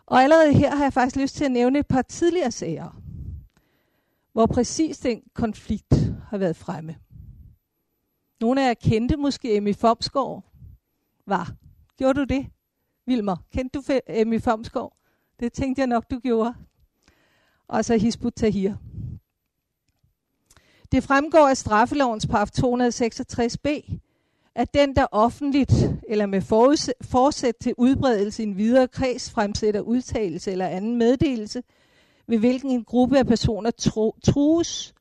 Og 0.09 0.23
allerede 0.23 0.53
her 0.53 0.75
har 0.75 0.83
jeg 0.83 0.93
faktisk 0.93 1.15
lyst 1.15 1.35
til 1.35 1.45
at 1.45 1.51
nævne 1.51 1.79
et 1.79 1.87
par 1.87 2.01
tidligere 2.01 2.51
sager, 2.51 3.01
hvor 4.33 4.45
præcis 4.45 4.99
den 4.99 5.23
konflikt 5.33 5.93
har 6.29 6.37
været 6.37 6.55
fremme. 6.55 6.95
Nogle 8.41 8.63
af 8.63 8.67
jer 8.67 8.73
kendte 8.73 9.17
måske 9.17 9.55
Emmy 9.55 9.75
Fomsgaard. 9.75 10.43
Var. 11.25 11.53
Gjorde 11.97 12.19
du 12.19 12.23
det? 12.23 12.47
Vilmer, 13.05 13.35
kendte 13.51 13.79
du 13.79 13.83
Emmy 14.07 14.41
Fomsgaard? 14.41 14.97
Det 15.39 15.53
tænkte 15.53 15.79
jeg 15.79 15.87
nok, 15.87 16.11
du 16.11 16.19
gjorde. 16.19 16.53
Og 17.67 17.85
så 17.85 17.97
Hisbut 17.97 18.33
Tahir. 18.33 18.75
Det 20.91 21.03
fremgår 21.03 21.47
af 21.47 21.57
straffelovens 21.57 22.27
paragraf 22.27 22.49
266b, 22.57 23.99
at 24.59 24.73
den, 24.73 24.95
der 24.95 25.05
offentligt 25.11 25.73
eller 26.07 26.25
med 26.25 26.41
forsæt 27.01 27.55
til 27.61 27.73
udbredelse 27.77 28.43
i 28.43 28.45
en 28.45 28.57
videre 28.57 28.87
kreds 28.87 29.31
fremsætter 29.31 29.81
udtalelse 29.81 30.51
eller 30.51 30.67
anden 30.67 30.97
meddelelse, 30.97 31.63
ved 32.27 32.37
hvilken 32.37 32.71
en 32.71 32.83
gruppe 32.83 33.17
af 33.17 33.27
personer 33.27 33.71
tro, 33.71 34.15
trues, 34.23 34.93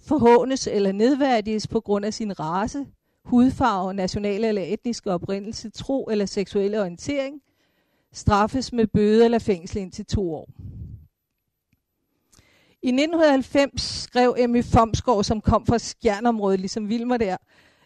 forhånes 0.00 0.66
eller 0.66 0.92
nedværdiges 0.92 1.66
på 1.66 1.80
grund 1.80 2.04
af 2.04 2.14
sin 2.14 2.40
race, 2.40 2.86
hudfarve, 3.24 3.94
nationale 3.94 4.48
eller 4.48 4.62
etniske 4.62 5.12
oprindelse, 5.12 5.70
tro 5.70 6.04
eller 6.04 6.26
seksuelle 6.26 6.80
orientering, 6.80 7.40
straffes 8.12 8.72
med 8.72 8.86
bøde 8.86 9.24
eller 9.24 9.38
fængsel 9.38 9.78
indtil 9.78 10.06
to 10.06 10.34
år. 10.34 10.48
I 12.82 12.88
1990 12.88 13.82
skrev 13.82 14.34
Emmy 14.38 14.64
Fomsgaard, 14.64 15.24
som 15.24 15.40
kom 15.40 15.66
fra 15.66 15.78
Skjernområdet, 15.78 16.60
ligesom 16.60 16.88
Vilmer 16.88 17.16
der, 17.16 17.36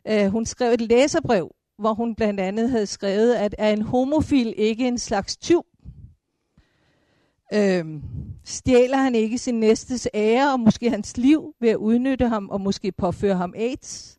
øh, 0.08 0.26
hun 0.26 0.46
skrev 0.46 0.72
et 0.72 0.80
læserbrev, 0.80 1.54
hvor 1.78 1.94
hun 1.94 2.14
blandt 2.14 2.40
andet 2.40 2.70
havde 2.70 2.86
skrevet, 2.86 3.34
at 3.34 3.54
er 3.58 3.72
en 3.72 3.82
homofil 3.82 4.54
ikke 4.56 4.88
en 4.88 4.98
slags 4.98 5.36
tyv? 5.36 5.64
Øhm, 7.52 8.02
stjæler 8.44 8.96
han 8.96 9.14
ikke 9.14 9.38
sin 9.38 9.60
næstes 9.60 10.08
ære 10.14 10.52
og 10.52 10.60
måske 10.60 10.90
hans 10.90 11.16
liv 11.16 11.54
ved 11.60 11.68
at 11.68 11.76
udnytte 11.76 12.28
ham 12.28 12.48
og 12.48 12.60
måske 12.60 12.92
påføre 12.92 13.36
ham 13.36 13.54
AIDS? 13.56 14.18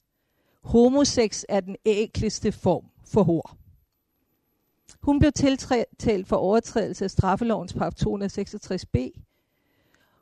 Homosex 0.63 1.43
er 1.49 1.59
den 1.59 1.75
ækleste 1.85 2.51
form 2.51 2.85
for 3.05 3.23
hår. 3.23 3.55
Hun 5.01 5.19
blev 5.19 5.31
tiltalt 5.31 6.27
for 6.27 6.35
overtrædelse 6.35 7.05
af 7.05 7.11
straffelovens 7.11 7.73
paragraf 7.73 7.93
266b. 7.93 9.11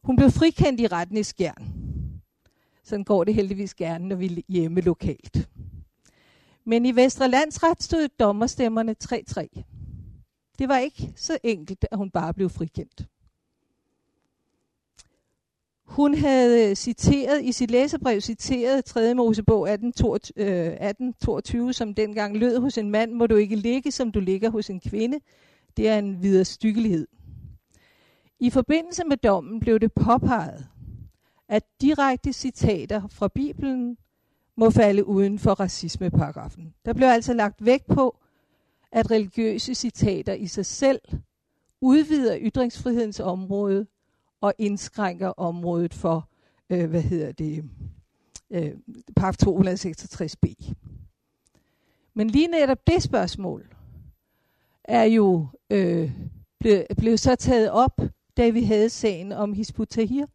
Hun 0.04 0.16
blev 0.16 0.32
frikendt 0.32 0.80
i 0.80 0.88
retten 0.88 1.18
i 1.18 1.24
Skjern. 1.24 1.87
Sådan 2.88 3.04
går 3.04 3.24
det 3.24 3.34
heldigvis 3.34 3.74
gerne, 3.74 4.08
når 4.08 4.16
vi 4.16 4.26
er 4.26 4.42
hjemme 4.48 4.82
lokalt. 4.82 5.50
Men 6.66 6.86
i 6.86 6.96
Vestre 6.96 7.30
Landsret 7.30 7.84
stod 7.84 8.08
dommerstemmerne 8.20 8.96
3-3. 9.04 10.54
Det 10.60 10.70
var 10.70 10.78
ikke 10.78 11.14
så 11.16 11.38
enkelt, 11.44 11.86
at 11.92 11.98
hun 11.98 12.12
bare 12.12 12.34
blev 12.34 12.50
frikendt. 12.50 13.06
Hun 15.86 16.14
havde 16.14 16.76
citeret 16.76 17.44
i 17.44 17.52
sit 17.52 17.72
læserbrev 17.72 18.22
citeret 18.22 18.86
3. 18.86 19.14
Mosebog 19.14 19.70
1822, 19.70 21.68
øh, 21.68 21.74
som 21.74 21.94
dengang 21.94 22.38
lød 22.38 22.60
hos 22.60 22.78
en 22.78 22.92
mand, 22.92 23.12
må 23.12 23.28
du 23.28 23.36
ikke 23.36 23.56
ligge, 23.56 23.92
som 23.92 24.12
du 24.12 24.20
ligger 24.20 24.50
hos 24.50 24.70
en 24.70 24.80
kvinde. 24.80 25.20
Det 25.78 25.90
er 25.90 26.00
en 26.00 26.22
videre 26.22 26.46
styggelighed. 26.46 27.08
I 28.40 28.50
forbindelse 28.50 29.04
med 29.06 29.18
dommen 29.18 29.60
blev 29.60 29.80
det 29.80 29.94
påpeget, 29.94 30.68
at 31.50 31.64
direkte 31.82 32.34
citater 32.34 33.08
fra 33.08 33.28
Bibelen 33.28 33.98
må 34.58 34.70
falde 34.70 35.08
uden 35.08 35.40
for 35.40 35.52
racismeparagrafen. 35.52 36.74
Der 36.86 36.94
blev 36.94 37.08
altså 37.08 37.34
lagt 37.34 37.66
vægt 37.66 37.88
på, 37.88 38.18
at 38.92 39.12
religiøse 39.12 39.76
citater 39.76 40.34
i 40.34 40.48
sig 40.48 40.66
selv 40.66 41.02
udvider 41.82 42.38
ytringsfrihedens 42.42 43.20
område 43.20 43.88
og 44.42 44.54
indskrænker 44.58 45.28
området 45.28 45.94
for, 45.94 46.30
øh, 46.70 46.90
hvad 46.90 47.02
hedder 47.02 47.32
det, 47.32 47.70
øh, 48.50 48.72
paragraf 49.16 49.36
266b. 49.44 50.74
Men 52.14 52.30
lige 52.30 52.48
netop 52.48 52.88
det 52.88 53.04
spørgsmål 53.04 53.68
er 54.84 55.04
jo 55.04 55.48
øh, 55.70 56.12
blevet 56.60 56.86
blev 56.98 57.18
så 57.18 57.36
taget 57.36 57.72
op, 57.72 58.02
da 58.38 58.50
vi 58.50 58.64
havde 58.64 58.90
sagen 58.90 59.32
om 59.32 59.54
Hizbut 59.54 59.88
Tahir. 59.90 60.26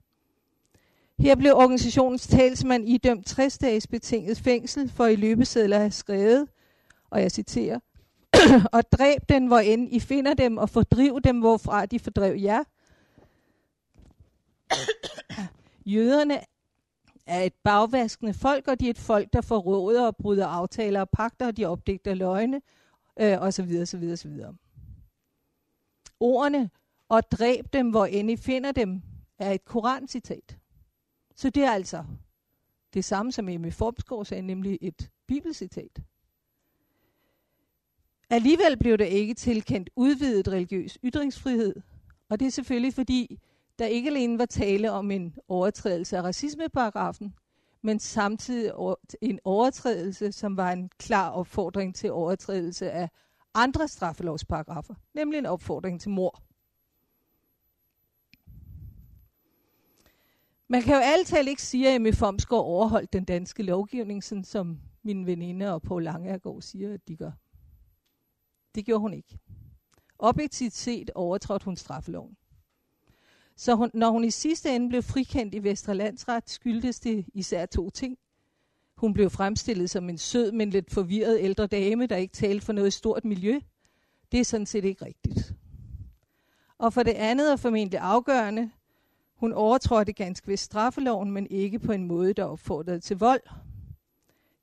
Her 1.22 1.36
blev 1.36 1.52
organisationens 1.54 2.26
talsmand 2.26 2.88
idømt 2.88 3.26
60 3.26 3.58
dages 3.58 3.86
betinget 3.86 4.38
fængsel 4.38 4.88
for 4.90 5.06
i 5.06 5.16
løbesedler 5.16 5.76
at 5.76 5.82
have 5.82 5.90
skrevet, 5.90 6.48
og 7.10 7.22
jeg 7.22 7.30
citerer, 7.30 7.80
og 8.76 8.92
dræb 8.92 9.28
den, 9.28 9.46
hvor 9.46 9.58
end 9.58 9.88
I 9.92 10.00
finder 10.00 10.34
dem, 10.34 10.58
og 10.58 10.70
fordriv 10.70 11.20
dem, 11.20 11.38
hvorfra 11.38 11.86
de 11.86 11.98
fordrev 11.98 12.36
jer. 12.36 12.64
Jøderne 15.94 16.40
er 17.26 17.40
et 17.40 17.54
bagvaskende 17.64 18.34
folk, 18.34 18.68
og 18.68 18.80
de 18.80 18.86
er 18.86 18.90
et 18.90 18.98
folk, 18.98 19.32
der 19.32 19.40
forråder 19.40 20.06
og 20.06 20.16
bryder 20.16 20.46
aftaler 20.46 21.00
og 21.00 21.10
pakter, 21.10 21.46
og 21.46 21.56
de 21.56 21.64
opdigter 21.64 22.14
løgne, 22.14 22.60
øh, 23.20 23.40
og 23.40 23.54
så 23.54 23.62
videre, 23.62 23.86
så 23.86 23.98
videre, 23.98 24.16
så 24.16 24.28
videre. 24.28 24.54
Ordene, 26.20 26.70
og 27.08 27.30
dræb 27.30 27.72
dem, 27.72 27.90
hvor 27.90 28.06
end 28.06 28.30
I 28.30 28.36
finder 28.36 28.72
dem, 28.72 29.02
er 29.38 29.52
et 29.52 29.64
korancitat. 29.64 30.56
Så 31.36 31.50
det 31.50 31.62
er 31.62 31.70
altså 31.70 32.04
det 32.94 33.04
samme, 33.04 33.32
som 33.32 33.48
Emil 33.48 33.72
Forbsgaard 33.72 34.24
sagde, 34.24 34.42
nemlig 34.42 34.78
et 34.80 35.10
bibelcitat. 35.26 36.00
Alligevel 38.30 38.76
blev 38.80 38.98
der 38.98 39.04
ikke 39.04 39.34
tilkendt 39.34 39.90
udvidet 39.96 40.48
religiøs 40.48 40.98
ytringsfrihed, 41.04 41.74
og 42.28 42.40
det 42.40 42.46
er 42.46 42.50
selvfølgelig 42.50 42.94
fordi, 42.94 43.38
der 43.78 43.86
ikke 43.86 44.10
alene 44.10 44.38
var 44.38 44.46
tale 44.46 44.90
om 44.92 45.10
en 45.10 45.34
overtrædelse 45.48 46.16
af 46.16 46.22
racismeparagrafen, 46.22 47.34
men 47.82 47.98
samtidig 47.98 48.72
en 49.20 49.40
overtrædelse, 49.44 50.32
som 50.32 50.56
var 50.56 50.72
en 50.72 50.90
klar 50.98 51.30
opfordring 51.30 51.94
til 51.94 52.12
overtrædelse 52.12 52.90
af 52.90 53.08
andre 53.54 53.88
straffelovsparagrafer, 53.88 54.94
nemlig 55.14 55.38
en 55.38 55.46
opfordring 55.46 56.00
til 56.00 56.10
mor. 56.10 56.42
Man 60.72 60.82
kan 60.82 60.94
jo 60.94 61.00
altid 61.00 61.48
ikke 61.48 61.62
sige, 61.62 61.88
at 61.88 61.94
Emme 61.94 62.12
Fomsgaard 62.12 62.64
overholdt 62.64 63.12
den 63.12 63.24
danske 63.24 63.62
lovgivning, 63.62 64.24
sådan 64.24 64.44
som 64.44 64.78
min 65.02 65.26
veninde 65.26 65.74
og 65.74 65.82
Paul 65.82 66.02
Langegaard 66.02 66.62
siger, 66.62 66.94
at 66.94 67.08
de 67.08 67.16
gør. 67.16 67.30
Det 68.74 68.84
gjorde 68.84 69.00
hun 69.00 69.14
ikke. 69.14 69.38
Objektivt 70.18 70.72
set 70.72 71.10
overtrådte 71.14 71.64
hun 71.64 71.76
straffeloven. 71.76 72.36
Så 73.56 73.74
hun, 73.74 73.90
når 73.94 74.10
hun 74.10 74.24
i 74.24 74.30
sidste 74.30 74.74
ende 74.76 74.88
blev 74.88 75.02
frikendt 75.02 75.54
i 75.54 75.62
Vestre 75.62 75.94
Landsret, 75.94 76.50
skyldtes 76.50 77.00
det 77.00 77.26
især 77.34 77.66
to 77.66 77.90
ting. 77.90 78.18
Hun 78.96 79.14
blev 79.14 79.30
fremstillet 79.30 79.90
som 79.90 80.08
en 80.08 80.18
sød, 80.18 80.52
men 80.52 80.70
lidt 80.70 80.90
forvirret 80.90 81.38
ældre 81.40 81.66
dame, 81.66 82.06
der 82.06 82.16
ikke 82.16 82.34
talte 82.34 82.66
for 82.66 82.72
noget 82.72 82.92
stort 82.92 83.24
miljø. 83.24 83.60
Det 84.32 84.40
er 84.40 84.44
sådan 84.44 84.66
set 84.66 84.84
ikke 84.84 85.04
rigtigt. 85.04 85.54
Og 86.78 86.92
for 86.92 87.02
det 87.02 87.14
andet 87.14 87.52
og 87.52 87.60
formentlig 87.60 88.00
afgørende, 88.00 88.70
hun 89.42 89.52
overtrådte 89.52 90.12
ganske 90.12 90.46
vist 90.46 90.64
straffeloven, 90.64 91.30
men 91.30 91.46
ikke 91.50 91.78
på 91.78 91.92
en 91.92 92.04
måde, 92.04 92.32
der 92.32 92.44
opfordrede 92.44 93.00
til 93.00 93.18
vold. 93.18 93.40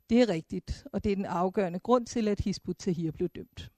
Det 0.09 0.21
er 0.21 0.29
rigtigt, 0.29 0.87
og 0.93 1.03
det 1.03 1.11
er 1.11 1.15
den 1.15 1.25
afgørende 1.25 1.79
grund 1.79 2.05
til, 2.05 2.27
at 2.27 2.39
Hizbut 2.39 2.75
Tahir 2.75 3.11
blev 3.11 3.29
dømt. 3.29 3.71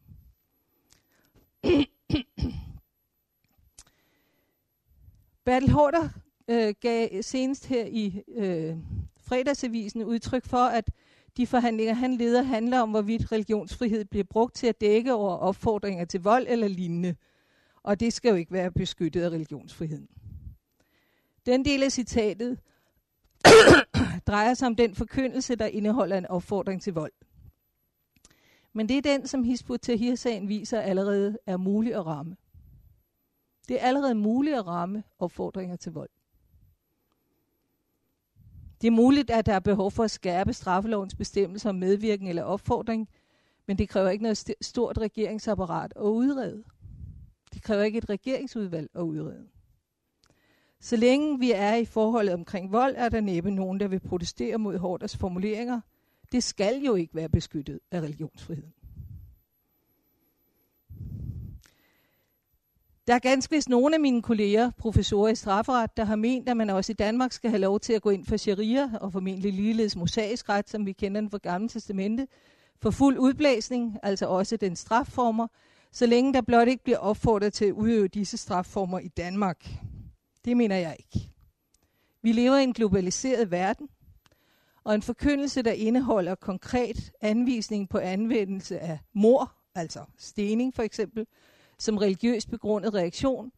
Bertel 5.46 5.70
Hårder 5.70 6.10
øh, 6.48 6.74
gav 6.81 7.22
senest 7.22 7.65
her 7.65 7.86
i 7.86 8.24
øh, 8.27 8.77
fredagsavisen 9.17 10.03
udtryk 10.03 10.46
for, 10.46 10.65
at 10.65 10.91
de 11.38 11.48
forhandlinger, 11.48 11.93
han 11.93 12.13
leder, 12.13 12.43
handler 12.43 12.79
om, 12.79 12.89
hvorvidt 12.89 13.31
religionsfrihed 13.31 14.05
bliver 14.05 14.25
brugt 14.29 14.55
til 14.55 14.67
at 14.67 14.81
dække 14.81 15.13
over 15.13 15.36
opfordringer 15.36 16.05
til 16.05 16.22
vold 16.22 16.46
eller 16.50 16.67
lignende. 16.67 17.15
Og 17.84 18.00
det 18.00 18.13
skal 18.13 18.29
jo 18.29 18.36
ikke 18.36 18.51
være 18.51 18.72
beskyttet 18.72 19.22
af 19.22 19.29
religionsfriheden. 19.29 20.08
Den 21.45 21.65
del 21.65 21.83
af 21.83 21.91
citatet 21.91 22.60
drejer 24.27 24.53
sig 24.53 24.67
om 24.67 24.75
den 24.75 24.95
forkyndelse, 24.95 25.55
der 25.55 25.65
indeholder 25.65 26.17
en 26.17 26.25
opfordring 26.25 26.81
til 26.81 26.93
vold. 26.93 27.12
Men 28.74 28.89
det 28.89 28.98
er 28.98 29.01
den, 29.01 29.27
som 29.27 29.43
Hizbut 29.43 29.79
Tahir-sagen 29.79 30.48
viser 30.48 30.81
allerede 30.81 31.38
er 31.45 31.57
mulig 31.57 31.95
at 31.95 32.05
ramme. 32.05 32.36
Det 33.67 33.81
er 33.81 33.86
allerede 33.88 34.15
muligt 34.15 34.55
at 34.55 34.67
ramme 34.67 35.03
opfordringer 35.19 35.75
til 35.75 35.91
vold. 35.91 36.10
Det 38.81 38.88
er 38.88 38.91
muligt, 38.91 39.29
at 39.29 39.45
der 39.45 39.53
er 39.53 39.60
behov 39.60 39.91
for 39.91 40.03
at 40.03 40.12
skærpe 40.12 40.53
straffelovens 40.53 41.15
bestemmelser 41.15 41.69
om 41.69 41.75
medvirken 41.75 42.27
eller 42.27 42.43
opfordring, 42.43 43.10
men 43.67 43.77
det 43.77 43.89
kræver 43.89 44.10
ikke 44.10 44.24
noget 44.24 44.53
stort 44.62 44.98
regeringsapparat 44.98 45.93
at 45.95 46.01
udrede. 46.01 46.63
Det 47.53 47.63
kræver 47.63 47.83
ikke 47.83 47.98
et 47.98 48.10
regeringsudvalg 48.10 48.89
at 48.95 49.01
udrede. 49.01 49.48
Så 50.83 50.95
længe 50.95 51.39
vi 51.39 51.51
er 51.51 51.75
i 51.75 51.85
forholdet 51.85 52.33
omkring 52.33 52.71
vold, 52.71 52.93
er 52.97 53.09
der 53.09 53.21
næppe 53.21 53.51
nogen, 53.51 53.79
der 53.79 53.88
vil 53.88 54.00
protestere 54.00 54.57
mod 54.57 54.77
Horders 54.77 55.17
formuleringer. 55.17 55.81
Det 56.31 56.43
skal 56.43 56.81
jo 56.85 56.95
ikke 56.95 57.15
være 57.15 57.29
beskyttet 57.29 57.79
af 57.91 58.01
religionsfriheden. 58.01 58.73
Der 63.07 63.13
er 63.15 63.19
ganske 63.19 63.55
vist 63.55 63.69
nogle 63.69 63.95
af 63.95 64.01
mine 64.01 64.21
kolleger, 64.21 64.71
professorer 64.77 65.31
i 65.31 65.35
strafferet, 65.35 65.97
der 65.97 66.05
har 66.05 66.15
ment, 66.15 66.50
at 66.50 66.57
man 66.57 66.69
også 66.69 66.91
i 66.91 66.95
Danmark 66.95 67.31
skal 67.31 67.50
have 67.50 67.61
lov 67.61 67.79
til 67.79 67.93
at 67.93 68.01
gå 68.01 68.09
ind 68.09 68.25
for 68.25 68.38
sharia, 68.38 68.89
og 69.01 69.11
formentlig 69.11 69.53
ligeledes 69.53 69.95
mosaisk 69.95 70.50
ret, 70.50 70.69
som 70.69 70.85
vi 70.85 70.91
kender 70.91 71.21
den 71.21 71.29
fra 71.29 71.38
Gamle 71.38 71.69
Testamente, 71.69 72.27
for 72.81 72.91
fuld 72.91 73.17
udblæsning, 73.17 73.97
altså 74.03 74.25
også 74.25 74.57
den 74.57 74.75
strafformer, 74.75 75.47
så 75.91 76.05
længe 76.05 76.33
der 76.33 76.41
blot 76.41 76.67
ikke 76.67 76.83
bliver 76.83 76.97
opfordret 76.97 77.53
til 77.53 77.65
at 77.65 77.71
udøve 77.71 78.07
disse 78.07 78.38
strafformer 78.38 79.00
i 79.00 79.07
Danmark. 79.07 79.69
Det 80.45 80.57
mener 80.57 80.75
jeg 80.75 80.95
ikke. 81.00 81.31
Vi 82.21 82.31
lever 82.31 82.57
i 82.57 82.63
en 82.63 82.74
globaliseret 82.74 83.51
verden, 83.51 83.89
og 84.83 84.95
en 84.95 85.01
forkyndelse, 85.01 85.62
der 85.62 85.71
indeholder 85.71 86.36
konkret 86.36 87.12
anvisning 87.21 87.89
på 87.89 87.98
anvendelse 87.98 88.79
af 88.79 89.00
mor, 89.13 89.53
altså 89.75 90.05
stening 90.17 90.75
for 90.75 90.83
eksempel, 90.83 91.27
som 91.79 91.98
religiøst 91.98 92.50
begrundet 92.50 92.93
reaktion, 92.93 93.51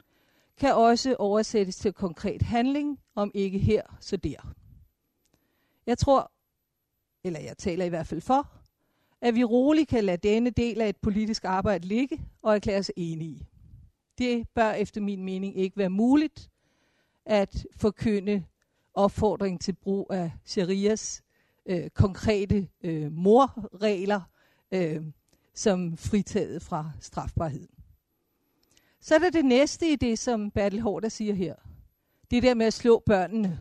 kan 0.57 0.75
også 0.75 1.15
oversættes 1.19 1.75
til 1.75 1.93
konkret 1.93 2.41
handling, 2.41 2.99
om 3.15 3.31
ikke 3.33 3.59
her, 3.59 3.81
så 3.99 4.17
der. 4.17 4.53
Jeg 5.85 5.97
tror, 5.97 6.31
eller 7.23 7.39
jeg 7.39 7.57
taler 7.57 7.85
i 7.85 7.89
hvert 7.89 8.07
fald 8.07 8.21
for, 8.21 8.51
at 9.21 9.35
vi 9.35 9.43
roligt 9.43 9.89
kan 9.89 10.03
lade 10.03 10.27
denne 10.27 10.49
del 10.49 10.81
af 10.81 10.89
et 10.89 10.97
politisk 10.97 11.45
arbejde 11.45 11.87
ligge 11.87 12.21
og 12.41 12.55
erklære 12.55 12.79
os 12.79 12.91
enige. 12.97 13.47
Det 14.17 14.47
bør 14.55 14.71
efter 14.71 15.01
min 15.01 15.23
mening 15.23 15.57
ikke 15.57 15.77
være 15.77 15.89
muligt 15.89 16.49
at 17.25 17.65
forkynde 17.77 18.45
opfordring 18.93 19.61
til 19.61 19.73
brug 19.73 20.07
af 20.09 20.31
sharias 20.45 21.23
øh, 21.65 21.89
konkrete 21.89 22.67
øh, 22.83 23.11
morregler 23.11 24.21
øh, 24.71 25.01
som 25.53 25.97
fritaget 25.97 26.61
fra 26.61 26.91
strafbarhed. 26.99 27.67
Så 28.99 29.15
er 29.15 29.19
der 29.19 29.29
det 29.29 29.45
næste 29.45 29.91
i 29.91 29.95
det, 29.95 30.19
som 30.19 30.51
Bertel 30.51 30.81
Hårder 30.81 31.09
siger 31.09 31.33
her. 31.33 31.55
Det 32.31 32.43
der 32.43 32.53
med 32.53 32.65
at 32.65 32.73
slå 32.73 33.03
børnene. 33.05 33.59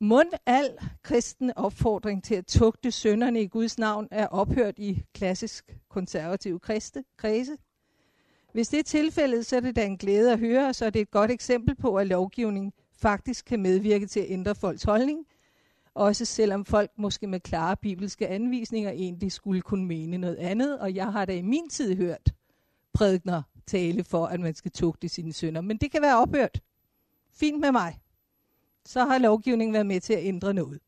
Mund 0.00 0.32
al 0.46 0.78
kristen 1.02 1.52
opfordring 1.56 2.24
til 2.24 2.34
at 2.34 2.46
tugte 2.46 2.90
sønderne 2.90 3.42
i 3.42 3.46
Guds 3.46 3.78
navn 3.78 4.08
er 4.10 4.26
ophørt 4.26 4.78
i 4.78 5.04
klassisk 5.14 5.76
konservativ 5.88 6.60
kriste, 6.60 7.04
kredse. 7.16 7.56
Hvis 8.52 8.68
det 8.68 8.78
er 8.78 8.82
tilfældet, 8.82 9.46
så 9.46 9.56
er 9.56 9.60
det 9.60 9.76
da 9.76 9.84
en 9.86 9.98
glæde 9.98 10.32
at 10.32 10.38
høre, 10.38 10.68
og 10.68 10.74
så 10.74 10.84
er 10.84 10.90
det 10.90 11.02
et 11.02 11.10
godt 11.10 11.30
eksempel 11.30 11.74
på, 11.74 11.96
at 11.96 12.06
lovgivning 12.06 12.72
faktisk 12.92 13.44
kan 13.44 13.62
medvirke 13.62 14.06
til 14.06 14.20
at 14.20 14.30
ændre 14.30 14.54
folks 14.54 14.82
holdning, 14.82 15.26
også 15.94 16.24
selvom 16.24 16.64
folk 16.64 16.90
måske 16.96 17.26
med 17.26 17.40
klare 17.40 17.76
bibelske 17.76 18.28
anvisninger 18.28 18.90
egentlig 18.90 19.32
skulle 19.32 19.62
kunne 19.62 19.86
mene 19.86 20.18
noget 20.18 20.36
andet, 20.36 20.78
og 20.78 20.94
jeg 20.94 21.12
har 21.12 21.24
da 21.24 21.34
i 21.34 21.42
min 21.42 21.68
tid 21.68 21.96
hørt 21.96 22.32
prædikner 22.92 23.42
tale 23.66 24.04
for, 24.04 24.26
at 24.26 24.40
man 24.40 24.54
skal 24.54 24.70
tugte 24.70 25.08
sine 25.08 25.32
sønder, 25.32 25.60
Men 25.60 25.76
det 25.76 25.90
kan 25.90 26.02
være 26.02 26.18
ophørt. 26.18 26.60
Fint 27.34 27.60
med 27.60 27.72
mig. 27.72 28.00
Så 28.84 29.04
har 29.04 29.18
lovgivningen 29.18 29.72
været 29.72 29.86
med 29.86 30.00
til 30.00 30.12
at 30.12 30.24
ændre 30.24 30.54
noget. 30.54 30.80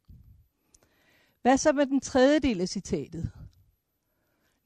Hvad 1.42 1.56
så 1.56 1.72
med 1.72 1.86
den 1.86 2.00
tredje 2.00 2.38
del 2.38 2.60
af 2.60 2.68
citatet? 2.68 3.30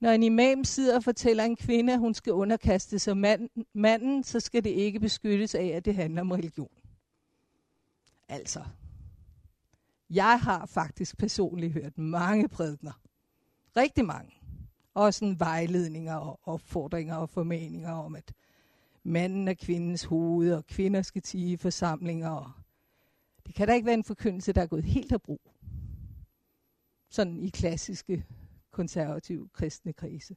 Når 0.01 0.11
en 0.11 0.23
imam 0.23 0.65
sidder 0.65 0.97
og 0.97 1.05
fortæller 1.05 1.45
en 1.45 1.57
kvinde, 1.57 1.93
at 1.93 1.99
hun 1.99 2.15
skal 2.15 2.33
underkaste 2.33 2.99
sig 2.99 3.17
mand, 3.17 3.49
manden, 3.75 4.25
så 4.25 4.41
skal 4.41 4.65
det 4.65 4.71
ikke 4.71 5.01
beskyttes 5.01 5.55
af, 5.55 5.67
at 5.67 5.85
det 5.85 5.95
handler 5.95 6.21
om 6.21 6.31
religion. 6.31 6.71
Altså, 8.29 8.65
jeg 10.11 10.41
har 10.41 10.67
faktisk 10.67 11.19
personligt 11.19 11.73
hørt 11.73 11.99
mange 11.99 12.49
prædikner. 12.49 13.01
Rigtig 13.77 14.05
mange 14.05 14.39
også 14.99 15.19
sådan 15.19 15.41
vejledninger 15.41 16.15
og 16.15 16.41
opfordringer 16.43 17.17
og 17.17 17.31
formeninger 17.31 17.93
om, 17.93 18.17
at 18.17 18.33
manden 19.03 19.49
er 19.49 19.55
kvindens 19.55 20.05
hoved, 20.05 20.53
og 20.53 20.67
kvinder 20.67 21.03
skal 21.03 21.23
tige 21.23 21.53
i 21.53 21.57
forsamlinger. 21.57 22.31
Og 22.31 22.51
det 23.47 23.55
kan 23.55 23.69
da 23.69 23.75
ikke 23.75 23.87
være 23.87 23.95
en 23.95 24.05
forkyndelse, 24.05 24.53
der 24.53 24.63
er 24.63 24.67
gået 24.67 24.85
helt 24.85 25.13
af 25.13 25.23
brug. 25.23 25.41
Sådan 27.11 27.43
i 27.43 27.49
klassiske 27.49 28.27
konservative 28.79 29.49
kristne 29.53 29.93
krise. 29.93 30.37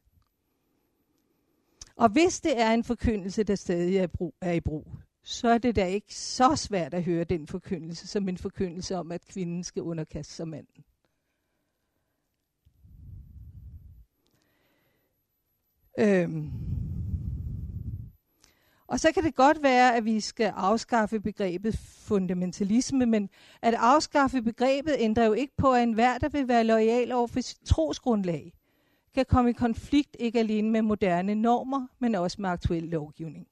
Og 1.96 2.10
hvis 2.10 2.42
det 2.42 2.60
er 2.60 2.72
en 2.72 2.84
forkyndelse, 2.84 3.44
der 3.44 3.56
stadig 3.56 3.98
er, 3.98 4.08
brug, 4.08 4.36
er 4.42 4.52
i 4.52 4.60
brug, 4.60 4.88
så 5.24 5.48
er 5.48 5.58
det 5.58 5.76
da 5.76 5.86
ikke 5.86 6.16
så 6.16 6.56
svært 6.56 6.94
at 6.94 7.04
høre 7.04 7.24
den 7.24 7.48
forkyndelse 7.48 8.08
som 8.08 8.30
en 8.30 8.38
forkyndelse 8.38 8.96
om, 8.96 9.12
at 9.12 9.26
kvinden 9.26 9.64
skal 9.64 9.82
underkaste 9.84 10.34
sig 10.34 10.48
manden. 10.48 10.84
Øhm. 16.00 16.81
Og 18.92 19.00
så 19.00 19.12
kan 19.12 19.24
det 19.24 19.36
godt 19.36 19.64
være, 19.64 19.96
at 19.96 20.06
vi 20.06 20.20
skal 20.20 20.54
afskaffe 20.56 21.20
begrebet 21.20 21.78
fundamentalisme, 21.78 23.06
men 23.06 23.30
at 23.62 23.74
afskaffe 23.74 24.42
begrebet 24.42 24.96
ændrer 25.00 25.26
jo 25.26 25.34
ikke 25.34 25.54
på, 25.58 25.74
at 25.74 25.84
enhver, 25.84 26.18
der 26.18 26.30
vil 26.30 26.48
være 26.48 26.64
lojal 26.64 27.12
over 27.12 27.28
for 27.28 27.42
sit 27.42 27.60
trosgrundlag, 27.66 28.54
kan 29.14 29.26
komme 29.26 29.50
i 29.50 29.54
konflikt 29.54 30.16
ikke 30.20 30.40
alene 30.40 30.70
med 30.70 30.82
moderne 30.82 31.36
normer, 31.36 31.88
men 32.00 32.16
også 32.16 32.42
med 32.42 32.50
aktuel 32.50 32.84
lovgivning. 32.84 33.48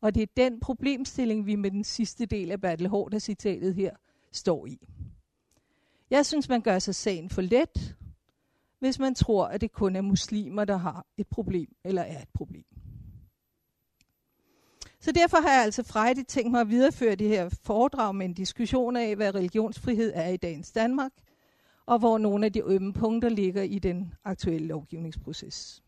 Og 0.00 0.14
det 0.14 0.22
er 0.22 0.26
den 0.36 0.60
problemstilling, 0.60 1.46
vi 1.46 1.56
med 1.56 1.70
den 1.70 1.84
sidste 1.84 2.26
del 2.26 2.50
af 2.50 2.60
Bertel 2.60 2.88
Hårder 2.88 3.18
citatet 3.18 3.74
her 3.74 3.90
står 4.32 4.66
i. 4.66 4.78
Jeg 6.10 6.26
synes, 6.26 6.48
man 6.48 6.60
gør 6.60 6.78
sig 6.78 6.94
sagen 6.94 7.30
for 7.30 7.42
let, 7.42 7.96
hvis 8.78 8.98
man 8.98 9.14
tror, 9.14 9.46
at 9.46 9.60
det 9.60 9.72
kun 9.72 9.96
er 9.96 10.00
muslimer, 10.00 10.64
der 10.64 10.76
har 10.76 11.06
et 11.16 11.26
problem 11.26 11.68
eller 11.84 12.02
er 12.02 12.22
et 12.22 12.28
problem. 12.34 12.64
Så 15.00 15.12
derfor 15.12 15.36
har 15.36 15.52
jeg 15.52 15.62
altså 15.62 15.82
frejdigt 15.82 16.28
tænkt 16.28 16.50
mig 16.50 16.60
at 16.60 16.68
videreføre 16.68 17.14
det 17.14 17.28
her 17.28 17.48
foredrag 17.62 18.14
med 18.14 18.26
en 18.26 18.34
diskussion 18.34 18.96
af, 18.96 19.16
hvad 19.16 19.34
religionsfrihed 19.34 20.12
er 20.14 20.28
i 20.28 20.36
dagens 20.36 20.72
Danmark, 20.72 21.12
og 21.86 21.98
hvor 21.98 22.18
nogle 22.18 22.46
af 22.46 22.52
de 22.52 22.62
ømme 22.66 22.92
punkter 22.92 23.28
ligger 23.28 23.62
i 23.62 23.78
den 23.78 24.14
aktuelle 24.24 24.66
lovgivningsproces. 24.66 25.82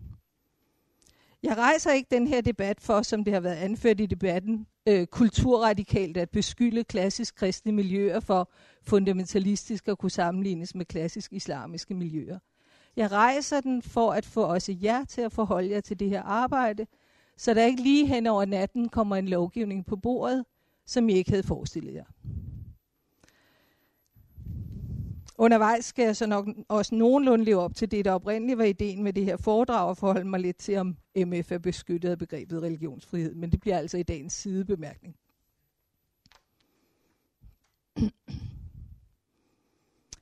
Jeg 1.42 1.56
rejser 1.56 1.92
ikke 1.92 2.08
den 2.10 2.26
her 2.26 2.40
debat 2.40 2.80
for, 2.80 3.02
som 3.02 3.24
det 3.24 3.32
har 3.32 3.40
været 3.40 3.56
anført 3.56 4.00
i 4.00 4.06
debatten, 4.06 4.66
øh, 4.88 5.06
kulturradikalt 5.06 6.16
at 6.16 6.30
beskylde 6.30 6.84
klassisk 6.84 7.34
kristne 7.34 7.72
miljøer 7.72 8.20
for 8.20 8.50
fundamentalistisk 8.82 9.88
at 9.88 9.98
kunne 9.98 10.10
sammenlignes 10.10 10.74
med 10.74 10.84
klassisk 10.84 11.32
islamiske 11.32 11.94
miljøer. 11.94 12.38
Jeg 12.96 13.12
rejser 13.12 13.60
den 13.60 13.82
for 13.82 14.12
at 14.12 14.26
få 14.26 14.42
også 14.42 14.76
jer 14.82 15.04
til 15.04 15.20
at 15.20 15.32
forholde 15.32 15.70
jer 15.70 15.80
til 15.80 16.00
det 16.00 16.08
her 16.08 16.22
arbejde, 16.22 16.86
så 17.40 17.54
der 17.54 17.64
ikke 17.64 17.82
lige 17.82 18.06
hen 18.06 18.26
over 18.26 18.44
natten 18.44 18.88
kommer 18.88 19.16
en 19.16 19.28
lovgivning 19.28 19.86
på 19.86 19.96
bordet, 19.96 20.44
som 20.86 21.08
I 21.08 21.12
ikke 21.12 21.30
havde 21.30 21.42
forestillet 21.42 21.94
jer. 21.94 22.04
Undervejs 25.38 25.84
skal 25.84 26.04
jeg 26.04 26.16
så 26.16 26.26
nok 26.26 26.48
også 26.68 26.94
nogenlunde 26.94 27.44
leve 27.44 27.60
op 27.60 27.74
til 27.74 27.90
det, 27.90 28.04
der 28.04 28.12
oprindeligt 28.12 28.58
var 28.58 28.64
ideen 28.64 29.02
med 29.02 29.12
det 29.12 29.24
her 29.24 29.36
foredrag, 29.36 29.88
og 29.88 29.96
forholde 29.96 30.28
mig 30.28 30.40
lidt 30.40 30.56
til, 30.56 30.76
om 30.76 30.96
MF 31.16 31.52
er 31.52 31.58
beskyttet 31.58 32.10
af 32.10 32.18
begrebet 32.18 32.62
religionsfrihed. 32.62 33.34
Men 33.34 33.52
det 33.52 33.60
bliver 33.60 33.78
altså 33.78 33.98
i 33.98 34.02
dagens 34.02 34.32
sidebemærkning. 34.32 35.16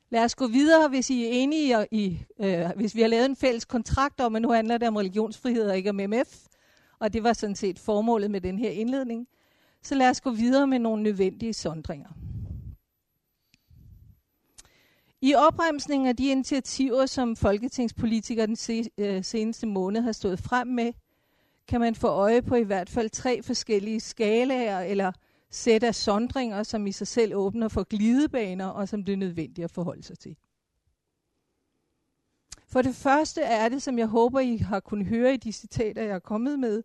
Lad 0.09 0.23
os 0.23 0.35
gå 0.35 0.47
videre, 0.47 0.89
hvis 0.89 1.09
I 1.09 1.25
er 1.25 1.29
enige 1.31 1.87
i, 1.91 2.19
øh, 2.39 2.69
hvis 2.75 2.95
vi 2.95 3.01
har 3.01 3.07
lavet 3.07 3.25
en 3.25 3.35
fælles 3.35 3.65
kontrakt 3.65 4.21
om, 4.21 4.35
at 4.35 4.41
nu 4.41 4.51
handler 4.51 4.77
det 4.77 4.87
om 4.87 4.95
religionsfrihed 4.95 5.69
og 5.69 5.77
ikke 5.77 5.89
om 5.89 5.95
MF, 5.95 6.48
og 6.99 7.13
det 7.13 7.23
var 7.23 7.33
sådan 7.33 7.55
set 7.55 7.79
formålet 7.79 8.31
med 8.31 8.41
den 8.41 8.59
her 8.59 8.69
indledning, 8.69 9.27
så 9.81 9.95
lad 9.95 10.09
os 10.09 10.21
gå 10.21 10.31
videre 10.31 10.67
med 10.67 10.79
nogle 10.79 11.03
nødvendige 11.03 11.53
sondringer. 11.53 12.09
I 15.21 15.33
opremsningen 15.33 16.07
af 16.07 16.15
de 16.15 16.31
initiativer, 16.31 17.05
som 17.05 17.35
folketingspolitikere 17.35 18.47
den 18.47 18.55
se, 18.55 18.89
øh, 18.97 19.23
seneste 19.23 19.67
måned 19.67 20.01
har 20.01 20.11
stået 20.11 20.39
frem 20.39 20.67
med, 20.67 20.93
kan 21.67 21.79
man 21.79 21.95
få 21.95 22.07
øje 22.07 22.41
på 22.41 22.55
i 22.55 22.63
hvert 22.63 22.89
fald 22.89 23.09
tre 23.09 23.43
forskellige 23.43 23.99
skalaer 23.99 24.79
eller 24.79 25.11
sæt 25.51 25.83
af 25.83 25.95
sondringer, 25.95 26.63
som 26.63 26.87
i 26.87 26.91
sig 26.91 27.07
selv 27.07 27.35
åbner 27.35 27.67
for 27.67 27.83
glidebaner, 27.83 28.65
og 28.65 28.89
som 28.89 29.03
det 29.03 29.13
er 29.13 29.17
nødvendigt 29.17 29.65
at 29.65 29.71
forholde 29.71 30.03
sig 30.03 30.19
til. 30.19 30.35
For 32.71 32.81
det 32.81 32.95
første 32.95 33.41
er 33.41 33.69
det, 33.69 33.81
som 33.81 33.97
jeg 33.97 34.07
håber, 34.07 34.39
I 34.39 34.57
har 34.57 34.79
kunnet 34.79 35.07
høre 35.07 35.33
i 35.33 35.37
de 35.37 35.51
citater, 35.51 36.01
jeg 36.01 36.15
er 36.15 36.19
kommet 36.19 36.59
med, 36.59 36.83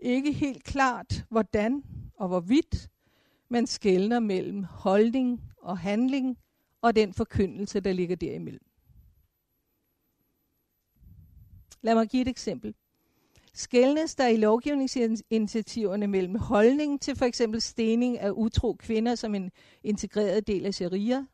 ikke 0.00 0.32
helt 0.32 0.64
klart, 0.64 1.24
hvordan 1.30 1.82
og 2.16 2.28
hvorvidt 2.28 2.90
man 3.48 3.66
skældner 3.66 4.20
mellem 4.20 4.64
holdning 4.64 5.42
og 5.56 5.78
handling 5.78 6.38
og 6.80 6.96
den 6.96 7.14
forkyndelse, 7.14 7.80
der 7.80 7.92
ligger 7.92 8.16
derimellem. 8.16 8.64
Lad 11.82 11.94
mig 11.94 12.08
give 12.08 12.22
et 12.22 12.28
eksempel. 12.28 12.74
Skældnes 13.54 14.14
der 14.14 14.26
i 14.26 14.36
lovgivningsinitiativerne 14.36 16.06
mellem 16.06 16.34
holdning 16.34 17.00
til 17.00 17.16
for 17.16 17.24
eksempel 17.24 17.60
stening 17.60 18.18
af 18.18 18.30
utro 18.30 18.72
kvinder 18.72 19.14
som 19.14 19.34
en 19.34 19.50
integreret 19.82 20.46
del 20.46 20.66
af 20.66 20.74
sharia, 20.74 21.26